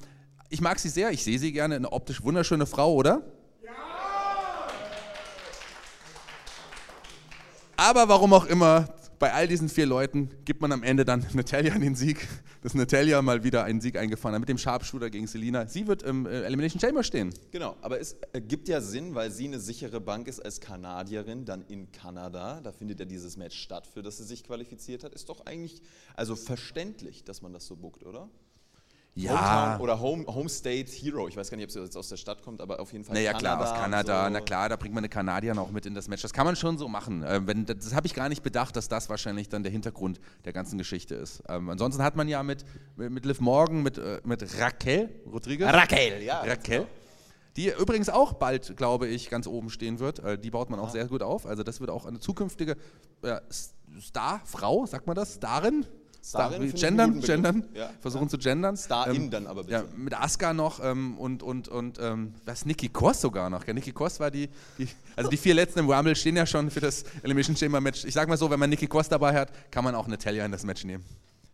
ich 0.51 0.61
mag 0.61 0.79
sie 0.79 0.91
sehr, 0.91 1.13
ich 1.13 1.25
sehe 1.25 1.39
sie 1.39 1.51
gerne, 1.51 1.77
eine 1.77 1.93
optisch 1.93 2.23
wunderschöne 2.23 2.67
Frau, 2.67 2.93
oder? 2.93 3.23
Aber 7.77 8.09
warum 8.09 8.33
auch 8.33 8.47
immer, 8.47 8.89
bei 9.19 9.33
all 9.33 9.49
diesen 9.49 9.69
vier 9.69 9.87
Leuten 9.87 10.31
gibt 10.45 10.61
man 10.61 10.71
am 10.73 10.83
Ende 10.83 11.05
dann 11.05 11.27
Natalia 11.33 11.77
den 11.79 11.95
Sieg, 11.95 12.29
dass 12.63 12.75
Natalia 12.75 13.23
mal 13.23 13.43
wieder 13.43 13.65
einen 13.65 13.81
Sieg 13.81 13.97
eingefahren 13.97 14.35
hat 14.35 14.41
mit 14.41 14.49
dem 14.49 14.59
Sharpshooter 14.59 15.11
gegen 15.11 15.27
Selina. 15.27 15.67
Sie 15.67 15.87
wird 15.87 16.03
im 16.03 16.27
äh, 16.27 16.43
Elimination 16.43 16.81
Chamber 16.81 17.03
stehen. 17.03 17.33
Genau, 17.51 17.77
aber 17.81 18.01
es 18.01 18.17
gibt 18.49 18.69
ja 18.69 18.81
Sinn, 18.81 19.15
weil 19.15 19.31
sie 19.31 19.47
eine 19.47 19.61
sichere 19.61 20.01
Bank 20.01 20.29
ist 20.29 20.41
als 20.41 20.61
Kanadierin, 20.61 21.45
dann 21.45 21.65
in 21.69 21.91
Kanada. 21.91 22.61
Da 22.61 22.73
findet 22.73 23.01
ja 23.01 23.07
dieses 23.07 23.37
Match 23.37 23.59
statt, 23.59 23.87
für 23.87 24.03
das 24.03 24.19
sie 24.19 24.25
sich 24.25 24.45
qualifiziert 24.45 25.05
hat. 25.05 25.15
Ist 25.15 25.29
doch 25.29 25.47
eigentlich 25.47 25.81
also 26.15 26.37
verständlich, 26.37 27.25
dass 27.25 27.43
man 27.43 27.53
das 27.53 27.67
so 27.67 27.77
buckt, 27.77 28.05
oder? 28.05 28.29
Ja. 29.15 29.31
Hometown 29.31 29.81
oder 29.81 30.01
Home, 30.01 30.27
Home 30.27 30.49
State 30.49 30.91
Hero. 30.91 31.29
Ich 31.29 31.37
weiß 31.37 31.51
gar 31.51 31.57
nicht, 31.57 31.65
ob 31.65 31.71
sie 31.71 31.81
jetzt 31.81 31.97
aus 31.97 32.09
der 32.09 32.17
Stadt 32.17 32.43
kommt, 32.43 32.61
aber 32.61 32.81
auf 32.81 32.93
jeden 32.93 33.05
Fall. 33.05 33.15
Naja, 33.15 33.33
Kanada 33.33 33.57
klar, 33.57 33.73
aus 33.73 33.81
Kanada. 33.81 34.25
So. 34.25 34.31
Na 34.31 34.41
klar, 34.41 34.69
da 34.69 34.77
bringt 34.77 34.95
man 34.95 35.03
eine 35.03 35.09
Kanadier 35.09 35.55
noch 35.55 35.71
mit 35.71 35.87
in 35.87 35.95
das 35.95 36.09
Match. 36.09 36.23
Das 36.23 36.33
kann 36.33 36.47
man 36.47 36.57
schon 36.57 36.79
so 36.79 36.89
machen. 36.89 37.25
Ähm, 37.27 37.47
wenn, 37.47 37.67
das 37.67 37.95
habe 37.95 38.07
ich 38.07 38.15
gar 38.15 38.29
nicht 38.29 38.43
bedacht, 38.43 38.75
dass 38.77 38.89
das 38.89 39.09
wahrscheinlich 39.09 39.49
dann 39.49 39.63
der 39.63 39.73
Hintergrund 39.73 40.21
der 40.45 40.53
ganzen 40.53 40.79
Geschichte 40.79 41.15
ist. 41.15 41.43
Ähm, 41.49 41.71
ansonsten 41.71 42.03
hat 42.03 42.17
man 42.17 42.29
ja 42.29 42.43
mit, 42.43 42.65
mit 42.97 43.25
Liv 43.25 43.41
Morgan, 43.41 43.83
mit, 43.83 43.99
äh, 43.99 44.21
mit 44.25 44.45
Raquel 44.59 45.09
Rodriguez. 45.31 45.73
Raquel, 45.73 46.23
ja. 46.23 46.41
Raquel. 46.41 46.79
Genau. 46.79 46.89
Die 47.57 47.71
übrigens 47.71 48.09
auch 48.09 48.33
bald, 48.33 48.77
glaube 48.77 49.07
ich, 49.07 49.31
ganz 49.31 49.47
oben 49.47 49.71
stehen 49.71 50.01
wird. 50.01 50.19
Äh, 50.19 50.39
die 50.39 50.51
baut 50.51 50.71
man 50.71 50.81
auch 50.81 50.89
ah. 50.89 50.93
sehr 50.93 51.07
gut 51.07 51.23
auf. 51.23 51.47
Also 51.47 51.63
das 51.63 51.79
wird 51.79 51.91
auch 51.91 52.05
eine 52.05 52.19
zukünftige 52.19 52.77
äh, 53.23 53.41
Starfrau, 54.01 54.87
sagt 54.87 55.07
man 55.07 55.15
das? 55.15 55.35
Starin? 55.35 55.87
Star, 56.25 56.51
Starin 56.51 56.73
gendern, 56.73 57.21
gendern, 57.21 57.65
Ja. 57.75 57.91
versuchen 58.01 58.31
zu 58.31 58.39
gendern. 58.39 58.79
Star-in 58.79 59.31
dann 59.31 59.47
aber 59.47 59.65
bitte. 59.65 59.75
Ja, 59.75 59.85
mit 59.95 60.19
Asuka 60.19 60.55
noch 60.55 60.83
ähm, 60.83 61.19
und, 61.19 61.43
und, 61.43 61.69
und 61.69 61.99
ähm, 62.01 62.33
was, 62.47 62.65
Nikki 62.65 62.89
Cross 62.89 63.21
sogar 63.21 63.51
noch. 63.51 63.67
Ja, 63.67 63.75
Nikki 63.75 63.93
Cross 63.93 64.21
war 64.21 64.31
die, 64.31 64.49
die, 64.79 64.89
also 65.17 65.29
die 65.29 65.37
vier 65.37 65.53
letzten 65.53 65.81
im 65.81 65.91
Rumble 65.91 66.17
stehen 66.17 66.37
ja 66.37 66.47
schon 66.47 66.71
für 66.71 66.81
das 66.81 67.05
Elimination 67.23 67.57
Chamber 67.57 67.81
Match. 67.83 68.07
Ich 68.07 68.15
sag 68.15 68.27
mal 68.29 68.39
so, 68.39 68.49
wenn 68.51 68.59
man 68.59 68.71
Nikki 68.71 68.87
Cross 68.87 69.11
dabei 69.11 69.35
hat, 69.35 69.51
kann 69.71 69.85
man 69.85 69.95
auch 69.95 70.07
Natalia 70.07 70.47
in 70.47 70.53
das 70.53 70.65
Match 70.65 70.85
nehmen. 70.85 71.05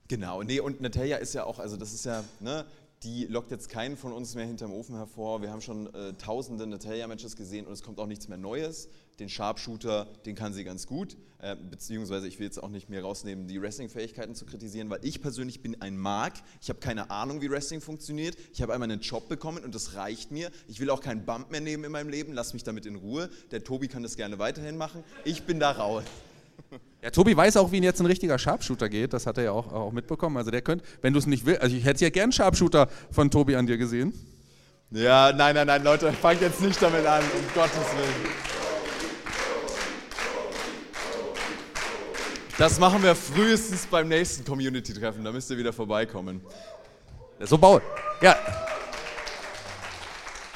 Genau, 0.07 0.43
nee, 0.43 0.61
und 0.61 0.81
Natalia 0.81 1.16
ist 1.16 1.35
ja 1.35 1.45
auch, 1.45 1.59
also 1.59 1.77
das 1.77 1.93
ist 1.93 2.05
ja, 2.05 2.23
ne, 2.41 2.64
die 3.03 3.24
lockt 3.24 3.51
jetzt 3.51 3.70
keinen 3.70 3.96
von 3.96 4.12
uns 4.12 4.34
mehr 4.34 4.44
hinterm 4.44 4.72
Ofen 4.72 4.94
hervor. 4.94 5.40
Wir 5.40 5.51
haben 5.51 5.62
schon 5.62 5.92
äh, 5.94 6.12
tausende 6.14 6.66
Natalia-Matches 6.66 7.34
gesehen 7.34 7.66
und 7.66 7.72
es 7.72 7.82
kommt 7.82 7.98
auch 7.98 8.07
nichts 8.07 8.28
mehr 8.28 8.36
Neues. 8.36 8.88
Den 9.18 9.30
Sharpshooter, 9.30 10.07
den 10.26 10.34
kann 10.34 10.53
sie 10.53 10.64
ganz 10.64 10.86
gut, 10.86 11.16
äh, 11.40 11.57
beziehungsweise 11.57 12.28
ich 12.28 12.38
will 12.38 12.44
jetzt 12.46 12.62
auch 12.62 12.68
nicht 12.68 12.90
mehr 12.90 13.01
rausnehmen, 13.01 13.46
die 13.46 13.61
Wrestling-Fähigkeiten 13.61 14.34
zu 14.34 14.44
kritisieren, 14.44 14.90
weil 14.90 15.01
ich 15.03 15.22
persönlich 15.22 15.62
bin 15.62 15.80
ein 15.80 15.96
Mark. 15.96 16.34
Ich 16.61 16.68
habe 16.68 16.80
keine 16.80 17.11
Ahnung, 17.11 17.40
wie 17.40 17.51
Wrestling 17.51 17.80
funktioniert. 17.80 18.36
Ich 18.53 18.61
habe 18.61 18.74
einmal 18.74 18.90
einen 18.90 19.01
Job 19.01 19.28
bekommen 19.28 19.64
und 19.64 19.74
das 19.74 19.94
reicht 19.94 20.30
mir. 20.30 20.51
Ich 20.68 20.78
will 20.78 20.90
auch 20.90 21.01
keinen 21.01 21.24
Bump 21.24 21.51
mehr 21.51 21.62
nehmen 21.62 21.84
in 21.84 21.92
meinem 21.92 22.11
Leben. 22.11 22.34
Lass 22.34 22.53
mich 22.53 22.64
damit 22.64 22.84
in 22.84 22.96
Ruhe. 22.96 23.30
Der 23.51 23.64
Tobi 23.64 23.88
kann 23.88 24.03
das 24.03 24.16
gerne 24.16 24.38
weiterhin 24.38 24.76
machen. 24.76 25.05
Ich 25.24 25.44
bin 25.44 25.59
da 25.59 25.70
raus. 25.70 26.05
Ja, 27.02 27.11
Tobi 27.11 27.36
weiß 27.36 27.56
auch, 27.56 27.72
wie 27.72 27.78
ihn 27.78 27.82
jetzt 27.82 28.00
ein 28.00 28.06
richtiger 28.06 28.38
Sharpshooter 28.38 28.88
geht. 28.88 29.12
Das 29.12 29.26
hat 29.26 29.38
er 29.38 29.44
ja 29.44 29.52
auch, 29.52 29.72
auch 29.72 29.92
mitbekommen. 29.92 30.36
Also 30.36 30.50
der 30.50 30.62
könnte, 30.62 30.84
wenn 31.00 31.12
du 31.12 31.18
es 31.18 31.26
nicht 31.26 31.46
willst, 31.46 31.62
also 31.62 31.74
ich 31.74 31.84
hätte 31.84 32.04
ja 32.04 32.11
gern 32.11 32.30
Sharpshooter 32.30 32.88
von 33.11 33.30
Tobi 33.30 33.56
an 33.56 33.66
dir 33.66 33.78
gesehen. 33.78 34.12
Ja, 34.90 35.32
nein, 35.32 35.54
nein, 35.54 35.66
nein, 35.66 35.84
Leute, 35.84 36.12
fangt 36.12 36.40
jetzt 36.40 36.61
nicht 36.61 36.82
damit 36.82 37.06
an, 37.06 37.22
um 37.22 37.54
Gottes 37.54 37.76
Willen. 37.96 38.34
Das 42.58 42.78
machen 42.78 43.02
wir 43.02 43.14
frühestens 43.14 43.86
beim 43.86 44.08
nächsten 44.08 44.44
Community-Treffen, 44.44 45.24
da 45.24 45.32
müsst 45.32 45.50
ihr 45.50 45.56
wieder 45.56 45.72
vorbeikommen. 45.72 46.42
So 47.40 47.56
baut. 47.56 47.82
Ja. 48.20 48.36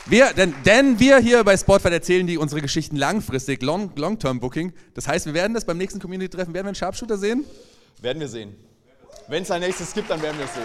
Wir, 0.06 0.34
denn, 0.34 0.54
denn 0.66 0.98
wir 0.98 1.18
hier 1.18 1.42
bei 1.44 1.56
Sportfight 1.56 1.92
erzählen 1.92 2.26
die 2.26 2.36
unsere 2.36 2.60
Geschichten 2.60 2.96
langfristig, 2.96 3.62
long, 3.62 3.90
Long-Term 3.96 4.38
Booking. 4.38 4.74
Das 4.92 5.08
heißt, 5.08 5.24
wir 5.24 5.32
werden 5.32 5.54
das 5.54 5.64
beim 5.64 5.78
nächsten 5.78 5.98
Community-Treffen, 5.98 6.52
werden 6.52 6.66
wir 6.66 6.68
einen 6.68 6.74
Sharpshooter 6.74 7.16
sehen? 7.16 7.44
Werden 8.02 8.20
wir 8.20 8.28
sehen. 8.28 8.54
Wenn 9.28 9.44
es 9.44 9.50
ein 9.50 9.62
nächstes 9.62 9.94
gibt, 9.94 10.10
dann 10.10 10.20
werden 10.20 10.36
wir 10.36 10.44
es 10.44 10.54
sehen. 10.54 10.64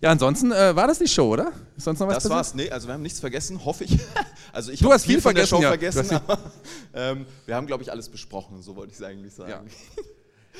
Ja, 0.00 0.10
ansonsten 0.10 0.52
äh, 0.52 0.74
war 0.74 0.86
das 0.86 0.98
die 0.98 1.08
Show, 1.08 1.32
oder? 1.32 1.52
Ist 1.76 1.84
sonst 1.84 1.98
noch 1.98 2.06
was 2.08 2.14
Das 2.14 2.22
passiert? 2.24 2.36
war's. 2.36 2.54
Nee, 2.54 2.70
also 2.70 2.88
wir 2.88 2.94
haben 2.94 3.02
nichts 3.02 3.18
vergessen, 3.20 3.64
hoffe 3.64 3.84
ich. 3.84 3.98
Also 4.52 4.70
ich 4.70 4.80
Du 4.80 4.92
hast 4.92 5.06
viel 5.06 5.20
von 5.20 5.34
der 5.34 5.46
vergessen, 5.46 5.56
Show 5.56 5.62
ja. 5.62 5.68
vergessen, 6.04 6.16
aber 6.16 6.52
ähm, 6.94 7.26
wir 7.46 7.54
haben, 7.56 7.66
glaube 7.66 7.82
ich, 7.82 7.90
alles 7.90 8.08
besprochen, 8.08 8.62
so 8.62 8.76
wollte 8.76 8.92
ich 8.92 8.98
es 8.98 9.04
eigentlich 9.04 9.32
sagen. 9.32 9.50
Ja. 9.50 9.62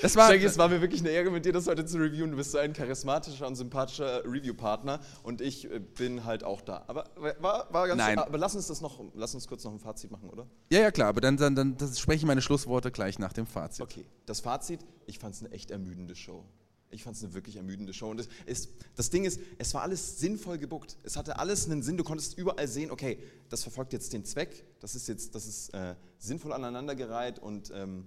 Das 0.00 0.16
war, 0.16 0.28
Shaggy, 0.30 0.44
es 0.44 0.56
war 0.58 0.68
mir 0.68 0.80
wirklich 0.80 1.00
eine 1.00 1.10
Ehre, 1.10 1.30
mit 1.30 1.44
dir 1.44 1.52
das 1.52 1.66
heute 1.66 1.84
zu 1.84 1.98
reviewen. 1.98 2.30
Du 2.30 2.36
bist 2.36 2.52
so 2.52 2.58
ein 2.58 2.72
charismatischer 2.72 3.46
und 3.46 3.56
sympathischer 3.56 4.24
Review-Partner 4.24 5.00
und 5.22 5.40
ich 5.40 5.70
äh, 5.70 5.80
bin 5.80 6.24
halt 6.24 6.44
auch 6.44 6.62
da. 6.62 6.84
Aber 6.86 7.10
war, 7.40 7.72
war 7.72 7.88
ganz 7.88 7.98
Nein. 7.98 8.18
Aber 8.18 8.38
lass 8.38 8.54
uns 8.54 8.68
das 8.68 8.80
noch, 8.80 9.04
lass 9.14 9.34
uns 9.34 9.46
kurz 9.46 9.64
noch 9.64 9.72
ein 9.72 9.78
Fazit 9.78 10.10
machen, 10.10 10.30
oder? 10.30 10.46
ja, 10.70 10.80
ja, 10.80 10.90
klar, 10.90 11.08
aber 11.08 11.20
dann, 11.20 11.36
dann, 11.36 11.54
dann 11.54 11.76
spreche 11.94 12.18
ich 12.18 12.24
meine 12.26 12.42
Schlussworte 12.42 12.90
gleich 12.90 13.18
nach 13.18 13.32
dem 13.32 13.46
Fazit. 13.46 13.82
Okay, 13.82 14.06
das 14.26 14.40
Fazit, 14.40 14.80
ich 15.06 15.18
fand 15.18 15.34
es 15.34 15.42
eine 15.42 15.52
echt 15.52 15.70
ermüdende 15.70 16.14
Show. 16.14 16.44
Ich 16.90 17.04
fand 17.04 17.16
es 17.16 17.24
eine 17.24 17.32
wirklich 17.32 17.56
ermüdende 17.56 17.94
Show. 17.94 18.10
Und 18.10 18.20
es 18.20 18.28
ist, 18.44 18.70
das 18.96 19.08
Ding 19.08 19.24
ist, 19.24 19.40
es 19.58 19.72
war 19.72 19.82
alles 19.82 20.18
sinnvoll 20.20 20.58
gebuckt. 20.58 20.98
Es 21.02 21.16
hatte 21.16 21.38
alles 21.38 21.64
einen 21.66 21.82
Sinn. 21.82 21.96
Du 21.96 22.04
konntest 22.04 22.36
überall 22.36 22.68
sehen, 22.68 22.90
okay, 22.90 23.18
das 23.48 23.62
verfolgt 23.62 23.94
jetzt 23.94 24.12
den 24.12 24.26
Zweck, 24.26 24.64
das 24.80 24.94
ist 24.94 25.08
jetzt, 25.08 25.34
das 25.34 25.46
ist 25.46 25.72
äh, 25.72 25.94
sinnvoll 26.18 26.52
aneinandergereiht 26.52 27.38
und 27.38 27.72
ähm, 27.74 28.06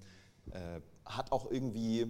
äh, 0.52 0.82
hat 1.06 1.32
auch 1.32 1.50
irgendwie 1.52 2.08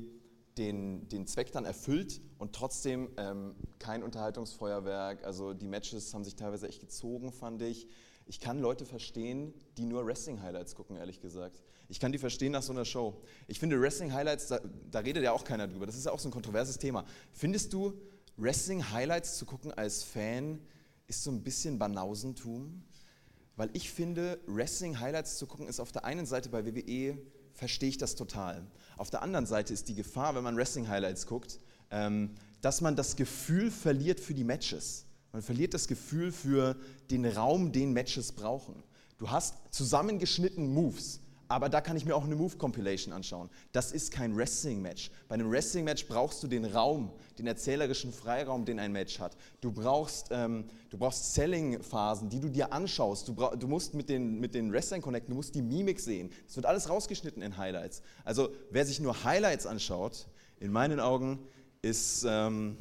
den, 0.58 1.08
den 1.10 1.28
Zweck 1.28 1.52
dann 1.52 1.66
erfüllt 1.66 2.22
und 2.38 2.54
trotzdem 2.54 3.10
ähm, 3.18 3.56
kein 3.80 4.04
Unterhaltungsfeuerwerk. 4.04 5.24
Also 5.24 5.54
die 5.54 5.68
Matches 5.68 6.14
haben 6.14 6.24
sich 6.24 6.36
teilweise 6.36 6.68
echt 6.68 6.80
gezogen, 6.80 7.32
fand 7.32 7.62
ich. 7.62 7.88
Ich 8.28 8.40
kann 8.40 8.60
Leute 8.60 8.86
verstehen, 8.86 9.54
die 9.78 9.86
nur 9.86 10.06
Wrestling-Highlights 10.06 10.76
gucken, 10.76 10.96
ehrlich 10.96 11.20
gesagt. 11.20 11.62
Ich 11.90 12.00
kann 12.00 12.12
die 12.12 12.18
verstehen 12.18 12.54
nach 12.54 12.64
so 12.64 12.74
einer 12.74 12.86
Show. 12.86 13.22
Ich 13.48 13.60
finde 13.60 13.80
Wrestling-Highlights, 13.80 14.48
da, 14.48 14.60
da 14.90 15.00
redet 15.00 15.24
ja 15.24 15.32
auch 15.32 15.44
keiner 15.44 15.68
drüber. 15.68 15.86
Das 15.86 15.96
ist 15.96 16.06
ja 16.06 16.12
auch 16.12 16.20
so 16.20 16.30
ein 16.30 16.32
kontroverses 16.32 16.78
Thema. 16.78 17.06
Findest 17.34 17.74
du, 17.74 17.94
Wrestling-Highlights 18.38 19.38
zu 19.38 19.46
gucken 19.46 19.72
als 19.74 20.04
Fan 20.04 20.60
ist 21.08 21.24
so 21.24 21.32
ein 21.32 21.44
bisschen 21.44 21.78
Banausentum? 21.78 22.84
Weil 23.56 23.70
ich 23.74 23.92
finde, 23.92 24.40
Wrestling-Highlights 24.48 25.38
zu 25.38 25.46
gucken 25.46 25.68
ist 25.68 25.80
auf 25.80 25.92
der 25.92 26.04
einen 26.06 26.26
Seite 26.26 26.50
bei 26.50 26.66
WWE, 26.66 27.18
verstehe 27.56 27.90
ich 27.90 27.98
das 27.98 28.16
total. 28.16 28.62
Auf 28.98 29.10
der 29.10 29.22
anderen 29.22 29.46
Seite 29.46 29.74
ist 29.74 29.88
die 29.90 29.96
Gefahr, 29.96 30.36
wenn 30.36 30.44
man 30.44 30.56
Wrestling-Highlights 30.56 31.26
guckt, 31.26 31.60
ähm, 31.90 32.32
dass 32.62 32.82
man 32.82 32.96
das 32.96 33.16
Gefühl 33.16 33.72
verliert 33.72 34.20
für 34.20 34.34
die 34.34 34.44
Matches. 34.44 35.06
Man 35.32 35.42
verliert 35.42 35.74
das 35.74 35.88
Gefühl 35.88 36.32
für 36.32 36.76
den 37.12 37.26
Raum, 37.26 37.72
den 37.72 37.94
Matches 37.94 38.32
brauchen. 38.32 38.84
Du 39.18 39.32
hast 39.32 39.56
zusammengeschnitten 39.72 40.74
Moves, 40.74 41.20
aber 41.48 41.70
da 41.70 41.82
kann 41.82 41.96
ich 41.96 42.06
mir 42.06 42.16
auch 42.16 42.24
eine 42.24 42.36
Move-Compilation 42.36 43.14
anschauen. 43.14 43.50
Das 43.72 43.92
ist 43.92 44.12
kein 44.12 44.36
Wrestling-Match. 44.36 45.12
Bei 45.28 45.36
einem 45.36 45.52
Wrestling-Match 45.52 46.08
brauchst 46.08 46.42
du 46.42 46.48
den 46.48 46.66
Raum, 46.66 47.12
den 47.38 47.48
erzählerischen 47.48 48.12
Freiraum, 48.12 48.66
den 48.66 48.80
ein 48.80 48.92
Match 48.92 49.20
hat. 49.20 49.38
Du 49.62 49.72
brauchst, 49.72 50.28
ähm, 50.32 50.66
du 50.90 50.98
brauchst 50.98 51.34
Selling-Phasen, 51.34 52.30
die 52.30 52.40
du 52.40 52.50
dir 52.50 52.74
anschaust. 52.74 53.28
Du, 53.28 53.34
du 53.34 53.68
musst 53.68 53.94
mit 53.94 54.10
den, 54.10 54.40
mit 54.40 54.56
den 54.56 54.72
Wrestlern 54.72 55.02
connecten, 55.02 55.32
du 55.32 55.36
musst 55.36 55.54
die 55.56 55.62
Mimik 55.62 56.00
sehen. 56.00 56.32
Das 56.48 56.56
wird 56.56 56.66
alles 56.66 56.90
rausgeschnitten 56.90 57.42
in 57.42 57.58
Highlights. 57.58 58.02
Also 58.24 58.50
wer 58.72 58.86
sich 58.86 59.00
nur 59.00 59.24
Highlights 59.24 59.66
anschaut, 59.66 60.28
in 60.60 60.72
meinen 60.72 61.00
Augen, 61.00 61.40
ist, 61.82 62.26
ähm, 62.28 62.78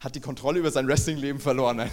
hat 0.00 0.14
die 0.14 0.20
Kontrolle 0.20 0.58
über 0.58 0.70
sein 0.70 0.86
Wrestling-Leben 0.86 1.40
verloren. 1.40 1.88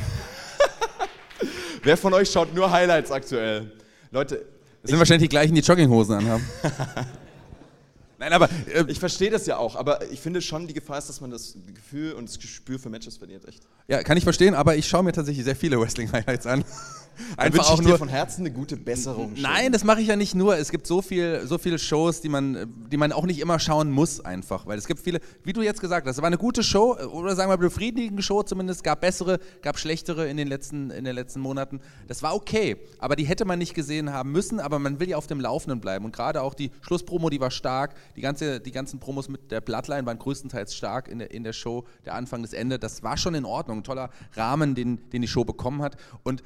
Wer 1.83 1.95
von 1.95 2.13
euch 2.13 2.29
schaut 2.29 2.53
nur 2.53 2.69
Highlights 2.69 3.09
aktuell? 3.09 3.71
Leute, 4.11 4.45
Das 4.81 4.91
sind 4.91 4.99
wahrscheinlich 4.99 5.27
die 5.27 5.29
gleichen, 5.29 5.55
die 5.55 5.61
Jogginghosen 5.61 6.15
anhaben. 6.15 6.45
Nein, 8.19 8.33
aber 8.33 8.49
äh, 8.73 8.83
Ich 8.87 8.99
verstehe 8.99 9.29
das 9.29 9.45
ja 9.45 9.57
auch, 9.57 9.75
aber 9.75 10.09
ich 10.11 10.19
finde 10.19 10.41
schon, 10.41 10.67
die 10.67 10.73
Gefahr 10.73 10.97
ist, 10.97 11.07
dass 11.07 11.21
man 11.21 11.31
das 11.31 11.55
Gefühl 11.73 12.13
und 12.13 12.27
das 12.27 12.37
Gespür 12.37 12.77
für 12.77 12.89
Matches 12.89 13.17
verliert, 13.17 13.45
echt. 13.47 13.63
ja, 13.87 14.03
kann 14.03 14.17
ich 14.17 14.23
verstehen, 14.23 14.55
aber 14.55 14.75
ich 14.75 14.87
schaue 14.87 15.03
mir 15.03 15.13
tatsächlich 15.13 15.45
sehr 15.45 15.55
viele 15.55 15.79
Wrestling-Highlights 15.79 16.45
an. 16.45 16.65
Einfach 17.37 17.69
auch 17.69 17.81
nur. 17.81 17.97
von 17.97 18.07
Herzen 18.07 18.41
eine 18.41 18.51
gute 18.51 18.77
Besserung. 18.77 19.33
Nein, 19.37 19.71
das 19.71 19.83
mache 19.83 20.01
ich 20.01 20.07
ja 20.07 20.15
nicht 20.15 20.35
nur. 20.35 20.57
Es 20.57 20.71
gibt 20.71 20.87
so 20.87 21.01
viel, 21.01 21.45
so 21.45 21.57
viele 21.57 21.79
Shows, 21.79 22.21
die 22.21 22.29
man, 22.29 22.73
die 22.91 22.97
man 22.97 23.11
auch 23.11 23.25
nicht 23.25 23.39
immer 23.39 23.59
schauen 23.59 23.91
muss, 23.91 24.19
einfach. 24.19 24.65
Weil 24.65 24.77
es 24.77 24.87
gibt 24.87 24.99
viele, 24.99 25.19
wie 25.43 25.53
du 25.53 25.61
jetzt 25.61 25.81
gesagt 25.81 26.07
hast, 26.07 26.17
es 26.17 26.21
war 26.21 26.27
eine 26.27 26.37
gute 26.37 26.63
Show, 26.63 26.95
oder 26.95 27.35
sagen 27.35 27.51
wir 27.51 27.57
befriedigende 27.57 28.23
Show 28.23 28.43
zumindest. 28.43 28.83
gab 28.83 29.01
bessere, 29.01 29.39
gab 29.61 29.77
schlechtere 29.77 30.27
in 30.27 30.37
den, 30.37 30.47
letzten, 30.47 30.91
in 30.91 31.05
den 31.05 31.15
letzten 31.15 31.39
Monaten. 31.39 31.79
Das 32.07 32.23
war 32.23 32.35
okay, 32.35 32.77
aber 32.99 33.15
die 33.15 33.25
hätte 33.25 33.45
man 33.45 33.59
nicht 33.59 33.73
gesehen 33.73 34.11
haben 34.11 34.31
müssen, 34.31 34.59
aber 34.59 34.79
man 34.79 34.99
will 34.99 35.09
ja 35.09 35.17
auf 35.17 35.27
dem 35.27 35.39
Laufenden 35.39 35.79
bleiben. 35.81 36.05
Und 36.05 36.15
gerade 36.15 36.41
auch 36.41 36.53
die 36.53 36.71
Schlusspromo, 36.81 37.29
die 37.29 37.39
war 37.39 37.51
stark. 37.51 37.95
Die, 38.15 38.21
ganze, 38.21 38.59
die 38.59 38.71
ganzen 38.71 38.99
Promos 38.99 39.29
mit 39.29 39.51
der 39.51 39.61
Bloodline 39.61 40.05
waren 40.05 40.19
größtenteils 40.19 40.75
stark 40.75 41.07
in 41.07 41.19
der, 41.19 41.31
in 41.31 41.43
der 41.43 41.53
Show. 41.53 41.85
Der 42.05 42.15
Anfang, 42.15 42.41
das 42.41 42.53
Ende, 42.53 42.79
das 42.79 43.03
war 43.03 43.17
schon 43.17 43.35
in 43.35 43.45
Ordnung. 43.45 43.79
Ein 43.79 43.83
toller 43.83 44.09
Rahmen, 44.35 44.75
den, 44.75 45.09
den 45.11 45.21
die 45.21 45.27
Show 45.27 45.45
bekommen 45.45 45.81
hat. 45.81 45.97
Und 46.23 46.43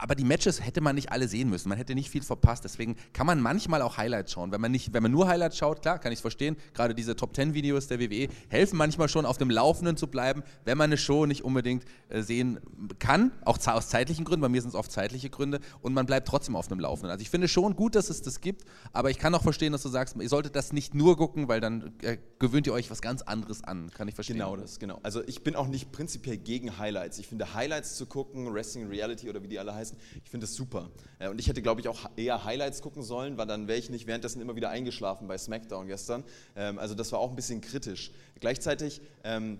aber 0.00 0.14
die 0.14 0.24
Matches 0.24 0.64
hätte 0.64 0.80
man 0.80 0.94
nicht 0.94 1.12
alle 1.12 1.28
sehen 1.28 1.50
müssen. 1.50 1.68
Man 1.68 1.76
hätte 1.76 1.94
nicht 1.94 2.10
viel 2.10 2.22
verpasst. 2.22 2.64
Deswegen 2.64 2.96
kann 3.12 3.26
man 3.26 3.40
manchmal 3.40 3.82
auch 3.82 3.98
Highlights 3.98 4.32
schauen. 4.32 4.50
Wenn 4.50 4.60
man, 4.60 4.72
nicht, 4.72 4.94
wenn 4.94 5.02
man 5.02 5.12
nur 5.12 5.28
Highlights 5.28 5.58
schaut, 5.58 5.82
klar, 5.82 5.98
kann 5.98 6.10
ich 6.10 6.18
es 6.18 6.20
verstehen. 6.20 6.56
Gerade 6.72 6.94
diese 6.94 7.16
Top 7.16 7.36
10 7.36 7.52
Videos 7.54 7.86
der 7.86 8.00
WWE 8.00 8.28
helfen 8.48 8.76
manchmal 8.76 9.08
schon, 9.08 9.26
auf 9.26 9.36
dem 9.36 9.50
Laufenden 9.50 9.96
zu 9.96 10.06
bleiben, 10.06 10.42
wenn 10.64 10.78
man 10.78 10.86
eine 10.86 10.96
Show 10.96 11.26
nicht 11.26 11.44
unbedingt 11.44 11.84
äh, 12.08 12.22
sehen 12.22 12.58
kann. 12.98 13.32
Auch 13.44 13.58
aus 13.66 13.88
zeitlichen 13.88 14.24
Gründen. 14.24 14.40
Bei 14.40 14.48
mir 14.48 14.62
sind 14.62 14.70
es 14.70 14.74
oft 14.74 14.90
zeitliche 14.90 15.28
Gründe. 15.28 15.60
Und 15.82 15.92
man 15.92 16.06
bleibt 16.06 16.26
trotzdem 16.26 16.56
auf 16.56 16.68
dem 16.68 16.80
Laufenden. 16.80 17.10
Also 17.10 17.22
ich 17.22 17.30
finde 17.30 17.48
schon 17.48 17.76
gut, 17.76 17.94
dass 17.94 18.08
es 18.08 18.22
das 18.22 18.40
gibt. 18.40 18.64
Aber 18.92 19.10
ich 19.10 19.18
kann 19.18 19.34
auch 19.34 19.42
verstehen, 19.42 19.72
dass 19.72 19.82
du 19.82 19.90
sagst, 19.90 20.16
ihr 20.16 20.28
solltet 20.28 20.56
das 20.56 20.72
nicht 20.72 20.94
nur 20.94 21.16
gucken, 21.16 21.48
weil 21.48 21.60
dann 21.60 21.92
äh, 22.02 22.16
gewöhnt 22.38 22.66
ihr 22.66 22.72
euch 22.72 22.90
was 22.90 23.02
ganz 23.02 23.22
anderes 23.22 23.62
an. 23.62 23.90
Kann 23.90 24.08
ich 24.08 24.14
verstehen. 24.14 24.36
Genau 24.36 24.56
das, 24.56 24.78
genau. 24.78 24.98
Also 25.02 25.22
ich 25.26 25.42
bin 25.44 25.56
auch 25.56 25.68
nicht 25.68 25.92
prinzipiell 25.92 26.38
gegen 26.38 26.78
Highlights. 26.78 27.18
Ich 27.18 27.28
finde 27.28 27.54
Highlights 27.54 27.96
zu 27.96 28.06
gucken, 28.06 28.52
Wrestling 28.52 28.88
Reality 28.88 29.28
oder 29.28 29.42
wie 29.42 29.48
die 29.48 29.58
alle 29.58 29.74
heißen, 29.74 29.89
ich 30.24 30.30
finde 30.30 30.46
das 30.46 30.54
super. 30.54 30.90
Äh, 31.18 31.28
Und 31.28 31.38
ich 31.40 31.48
hätte, 31.48 31.62
glaube 31.62 31.80
ich, 31.80 31.88
auch 31.88 32.10
eher 32.16 32.44
Highlights 32.44 32.82
gucken 32.82 33.02
sollen, 33.02 33.36
weil 33.38 33.46
dann 33.46 33.68
wäre 33.68 33.78
ich 33.78 33.90
nicht 33.90 34.06
währenddessen 34.06 34.40
immer 34.40 34.56
wieder 34.56 34.70
eingeschlafen 34.70 35.28
bei 35.28 35.36
SmackDown 35.38 35.86
gestern. 35.86 36.24
Ähm, 36.56 36.78
Also 36.78 36.94
das 36.94 37.12
war 37.12 37.18
auch 37.18 37.30
ein 37.30 37.36
bisschen 37.36 37.60
kritisch. 37.60 38.12
Gleichzeitig, 38.40 39.00
ähm, 39.24 39.58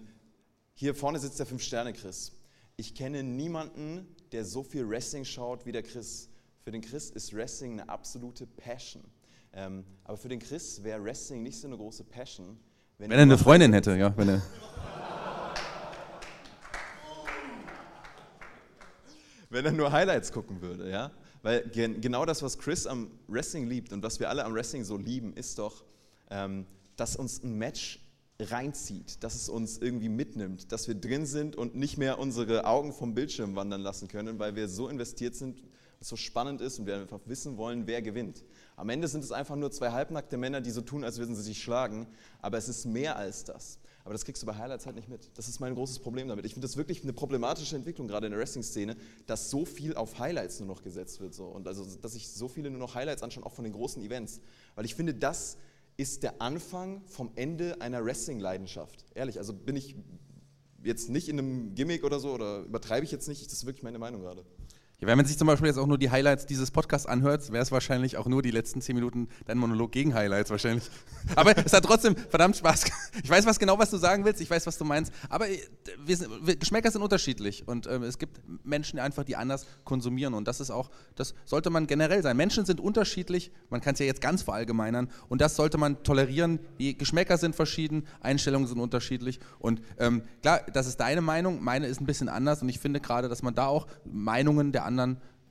hier 0.74 0.95
vorne 0.95 1.18
sitzt 1.18 1.39
der 1.39 1.47
Fünf-Sterne-Chris. 1.47 2.33
Ich 2.76 2.95
kenne 2.95 3.22
niemanden, 3.22 4.07
der 4.33 4.45
so 4.45 4.62
viel 4.62 4.89
Wrestling 4.89 5.24
schaut 5.24 5.66
wie 5.66 5.72
der 5.72 5.83
Chris. 5.83 6.28
Für 6.62 6.70
den 6.70 6.81
Chris 6.81 7.11
ist 7.11 7.35
Wrestling 7.35 7.72
eine 7.81 7.89
absolute 7.89 8.47
Passion. 8.47 9.03
Ähm, 9.53 9.85
Aber 10.05 10.16
für 10.16 10.28
den 10.28 10.39
Chris 10.39 10.83
wäre 10.83 11.03
Wrestling 11.05 11.43
nicht 11.43 11.59
so 11.61 11.66
eine 11.66 11.76
große 11.76 12.05
Passion. 12.05 12.59
Wenn 12.99 13.11
er 13.11 13.18
eine 13.18 13.37
Freundin 13.39 13.72
hätte, 13.72 13.97
ja. 13.97 14.16
Wenn 14.16 14.28
er, 14.28 14.43
wenn 19.51 19.66
er 19.66 19.72
nur 19.72 19.92
Highlights 19.92 20.32
gucken 20.32 20.62
würde, 20.62 20.90
ja? 20.90 21.11
Weil 21.42 21.68
gen 21.68 22.01
genau 22.01 22.24
das, 22.24 22.42
was 22.42 22.59
Chris 22.59 22.86
am 22.86 23.11
Wrestling 23.28 23.66
liebt 23.66 23.92
und 23.92 24.03
was 24.03 24.20
wir 24.20 24.28
alle 24.30 24.44
am 24.44 24.55
Wrestling 24.55 24.84
so 24.84 24.96
lieben, 24.96 25.34
ist 25.34 25.59
doch, 25.59 25.84
ähm, 26.30 26.66
dass 26.96 27.16
uns 27.16 27.42
ein 27.42 27.59
Match 27.59 28.01
reinzieht, 28.38 29.22
dass 29.22 29.34
es 29.34 29.48
uns 29.48 29.78
irgendwie 29.78 30.09
mitnimmt, 30.09 30.72
dass 30.72 30.88
wir 30.88 30.94
drin 30.94 31.26
sind 31.26 31.57
und 31.57 31.74
nicht 31.74 31.98
mehr 31.98 32.18
unsere 32.18 32.64
Augen 32.64 32.92
vom 32.92 33.14
Bildschirm 33.14 33.57
wandern 33.57 33.82
lassen 33.82 34.09
können, 34.09 34.38
weil 34.38 34.57
wir 34.57 34.68
so 34.68 34.88
investiert 34.88 35.34
sind, 35.34 35.62
so 36.01 36.16
spannend 36.16 36.61
ist 36.62 36.78
und 36.78 36.86
wir 36.86 36.96
einfach 36.96 37.20
wissen 37.26 37.59
wollen, 37.59 37.86
wer 37.86 38.01
gewinnt. 38.01 38.42
Am 38.76 38.88
Ende 38.88 39.09
sind 39.09 39.22
es 39.22 39.32
einfach 39.32 39.57
nur 39.57 39.70
zwei 39.70 39.90
halbnackte 39.90 40.38
Männer, 40.38 40.62
die 40.62 40.70
so 40.70 40.80
tun, 40.80 41.05
als 41.05 41.18
würden 41.18 41.36
sie 41.36 41.42
sich 41.42 41.62
schlagen, 41.62 42.07
aber 42.40 42.57
es 42.57 42.68
ist 42.68 42.86
mehr 42.86 43.16
als 43.16 43.44
das. 43.44 43.78
Aber 44.05 44.14
das 44.14 44.24
kriegst 44.24 44.42
du 44.42 44.46
bei 44.46 44.57
Highlights 44.57 44.86
halt 44.86 44.96
nicht 44.96 45.09
mit. 45.09 45.30
Das 45.34 45.48
ist 45.48 45.61
mein 45.61 45.74
großes 45.74 45.98
Problem 45.98 46.28
damit. 46.28 46.46
Ich 46.46 46.55
finde 46.55 46.66
das 46.66 46.76
wirklich 46.76 47.03
eine 47.03 47.12
problematische 47.12 47.76
Entwicklung, 47.76 48.09
gerade 48.09 48.26
in 48.26 48.32
der 48.32 48.40
Wrestling-Szene, 48.40 48.96
dass 49.26 49.51
so 49.51 49.64
viel 49.64 49.94
auf 49.94 50.18
Highlights 50.18 50.61
nur 50.61 50.68
noch 50.68 50.82
gesetzt 50.82 51.20
wird. 51.20 51.34
So. 51.34 51.44
Und 51.44 51.68
also, 51.68 51.84
dass 52.01 52.12
sich 52.12 52.28
so 52.28 52.48
viele 52.48 52.70
nur 52.70 52.80
noch 52.80 52.94
Highlights 52.94 53.22
anschauen, 53.22 53.44
auch 53.44 53.53
von 53.53 53.64
den 53.64 53.72
großen 53.72 54.03
Events. 54.03 54.40
Weil 54.74 54.84
ich 54.84 54.94
finde, 54.94 55.14
das 55.14 55.59
ist 55.96 56.22
der 56.22 56.40
Anfang 56.40 57.03
vom 57.07 57.30
Ende 57.34 57.80
einer 57.80 58.05
Wrestling-Leidenschaft. 58.05 59.05
Ehrlich, 59.14 59.38
also 59.38 59.53
bin 59.53 59.76
ich 59.76 59.96
jetzt 60.82 61.11
nicht 61.11 61.28
in 61.28 61.38
einem 61.38 61.74
Gimmick 61.74 62.05
oder 62.05 62.20
so, 62.20 62.32
oder 62.32 62.61
übertreibe 62.61 63.05
ich 63.05 63.12
jetzt 63.12 63.28
nicht, 63.28 63.44
das 63.44 63.53
ist 63.53 63.66
wirklich 63.66 63.82
meine 63.82 63.98
Meinung 63.98 64.22
gerade. 64.22 64.44
Ja, 65.01 65.07
wenn 65.07 65.16
man 65.16 65.24
sich 65.24 65.38
zum 65.38 65.46
Beispiel 65.46 65.68
jetzt 65.68 65.78
auch 65.78 65.86
nur 65.86 65.96
die 65.96 66.11
Highlights 66.11 66.44
dieses 66.44 66.70
Podcasts 66.70 67.07
anhört, 67.07 67.51
wäre 67.51 67.62
es 67.62 67.72
wahrscheinlich 67.72 68.18
auch 68.18 68.26
nur 68.26 68.42
die 68.42 68.51
letzten 68.51 68.82
zehn 68.82 68.94
Minuten 68.94 69.28
dein 69.46 69.57
Monolog 69.57 69.92
gegen 69.92 70.12
Highlights 70.12 70.51
wahrscheinlich. 70.51 70.84
Aber 71.36 71.57
es 71.57 71.72
hat 71.72 71.84
trotzdem 71.84 72.16
verdammt 72.16 72.57
Spaß. 72.57 72.84
Ich 73.22 73.28
weiß 73.28 73.44
was 73.44 73.59
genau, 73.59 73.78
was 73.78 73.90
du 73.90 73.96
sagen 73.96 74.24
willst, 74.24 74.40
ich 74.40 74.51
weiß, 74.51 74.66
was 74.66 74.78
du 74.78 74.84
meinst. 74.84 75.12
Aber 75.28 75.48
äh, 75.48 75.59
wir 76.05 76.16
sind, 76.16 76.30
wir, 76.46 76.57
Geschmäcker 76.57 76.90
sind 76.90 77.03
unterschiedlich 77.03 77.66
und 77.66 77.86
äh, 77.86 77.96
es 77.98 78.18
gibt 78.18 78.40
Menschen 78.64 78.98
einfach, 78.98 79.24
die 79.24 79.36
anders 79.36 79.66
konsumieren 79.84 80.34
und 80.34 80.46
das 80.46 80.61
ist 80.61 80.70
auch, 80.70 80.90
das 81.16 81.34
sollte 81.44 81.70
man 81.70 81.86
generell 81.86 82.22
sein. 82.22 82.36
Menschen 82.36 82.66
sind 82.66 82.80
unterschiedlich, 82.80 83.53
man 83.68 83.80
kann 83.80 83.94
es 83.94 84.01
ja 84.01 84.07
jetzt 84.07 84.20
ganz 84.20 84.42
verallgemeinern 84.42 85.11
und 85.28 85.40
das 85.40 85.57
sollte 85.57 85.78
man 85.78 86.03
tolerieren. 86.03 86.61
Die 86.78 86.96
Geschmäcker 86.96 87.38
sind 87.38 87.57
verschieden, 87.57 88.07
Einstellungen 88.20 88.68
sind 88.68 88.78
unterschiedlich 88.78 89.40
und 89.59 89.82
ähm, 89.98 90.22
klar, 90.42 90.61
das 90.72 90.86
ist 90.86 90.98
deine 90.98 91.20
Meinung, 91.20 91.62
meine 91.62 91.86
ist 91.86 92.01
ein 92.01 92.07
bisschen 92.07 92.28
anders 92.28 92.62
und 92.62 92.68
ich 92.68 92.78
finde 92.78 93.01
gerade, 93.01 93.28
dass 93.28 93.42
man 93.42 93.55
da 93.55 93.66
auch 93.66 93.86
Meinungen 94.05 94.72
der 94.72 94.84
anderen 94.84 94.89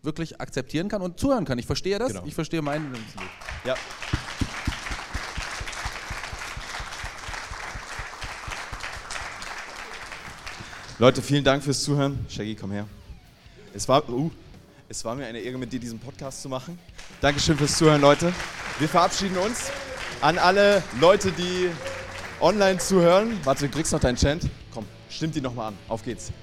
wirklich 0.01 0.39
akzeptieren 0.39 0.87
kann 0.87 1.01
und 1.01 1.19
zuhören 1.19 1.45
kann. 1.45 1.59
Ich 1.59 1.65
verstehe 1.65 1.99
das, 1.99 2.09
genau. 2.09 2.25
ich 2.25 2.33
verstehe 2.33 2.61
meinen. 2.61 2.93
Ja. 3.65 3.75
Leute, 10.97 11.21
vielen 11.21 11.43
Dank 11.43 11.63
fürs 11.63 11.81
Zuhören. 11.83 12.25
Shaggy, 12.29 12.55
komm 12.55 12.71
her. 12.71 12.85
Es 13.73 13.87
war, 13.87 14.07
uh, 14.09 14.29
es 14.89 15.05
war 15.05 15.15
mir 15.15 15.27
eine 15.27 15.39
Ehre, 15.39 15.57
mit 15.57 15.71
dir 15.71 15.79
diesen 15.79 15.99
Podcast 15.99 16.41
zu 16.41 16.49
machen. 16.49 16.77
Dankeschön 17.21 17.57
fürs 17.57 17.77
Zuhören, 17.77 18.01
Leute. 18.01 18.33
Wir 18.79 18.89
verabschieden 18.89 19.37
uns 19.37 19.71
an 20.21 20.37
alle 20.37 20.83
Leute, 20.99 21.31
die 21.31 21.69
online 22.41 22.79
zuhören. 22.79 23.37
Warte, 23.45 23.67
du 23.67 23.71
kriegst 23.71 23.93
noch 23.93 23.99
deinen 24.01 24.17
Chant. 24.17 24.49
Komm, 24.73 24.85
stimmt 25.09 25.35
die 25.35 25.41
nochmal 25.41 25.69
an. 25.69 25.77
Auf 25.87 26.03
geht's. 26.03 26.33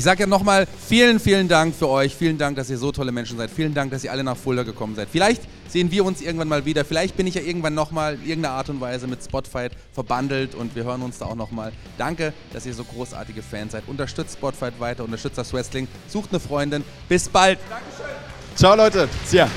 Ich 0.00 0.04
sage 0.04 0.20
ja 0.20 0.26
nochmal 0.26 0.66
vielen, 0.88 1.20
vielen 1.20 1.46
Dank 1.46 1.74
für 1.74 1.86
euch. 1.86 2.16
Vielen 2.16 2.38
Dank, 2.38 2.56
dass 2.56 2.70
ihr 2.70 2.78
so 2.78 2.90
tolle 2.90 3.12
Menschen 3.12 3.36
seid. 3.36 3.50
Vielen 3.50 3.74
Dank, 3.74 3.90
dass 3.90 4.02
ihr 4.02 4.10
alle 4.10 4.24
nach 4.24 4.34
Fulda 4.34 4.62
gekommen 4.62 4.94
seid. 4.94 5.08
Vielleicht 5.12 5.42
sehen 5.68 5.90
wir 5.90 6.06
uns 6.06 6.22
irgendwann 6.22 6.48
mal 6.48 6.64
wieder. 6.64 6.86
Vielleicht 6.86 7.18
bin 7.18 7.26
ich 7.26 7.34
ja 7.34 7.42
irgendwann 7.42 7.74
nochmal 7.74 8.14
in 8.14 8.26
irgendeiner 8.26 8.54
Art 8.54 8.70
und 8.70 8.80
Weise 8.80 9.06
mit 9.06 9.22
Spotfight 9.22 9.72
verbandelt 9.92 10.54
und 10.54 10.74
wir 10.74 10.84
hören 10.84 11.02
uns 11.02 11.18
da 11.18 11.26
auch 11.26 11.34
nochmal. 11.34 11.72
Danke, 11.98 12.32
dass 12.54 12.64
ihr 12.64 12.72
so 12.72 12.84
großartige 12.84 13.42
Fans 13.42 13.72
seid. 13.72 13.82
Unterstützt 13.88 14.38
Spotfight 14.38 14.80
weiter, 14.80 15.04
unterstützt 15.04 15.36
das 15.36 15.52
Wrestling, 15.52 15.86
sucht 16.08 16.30
eine 16.30 16.40
Freundin. 16.40 16.82
Bis 17.06 17.28
bald. 17.28 17.58
Dankeschön. 17.68 18.16
Ciao 18.56 18.74
Leute. 18.74 19.06
Ya. 19.30 19.50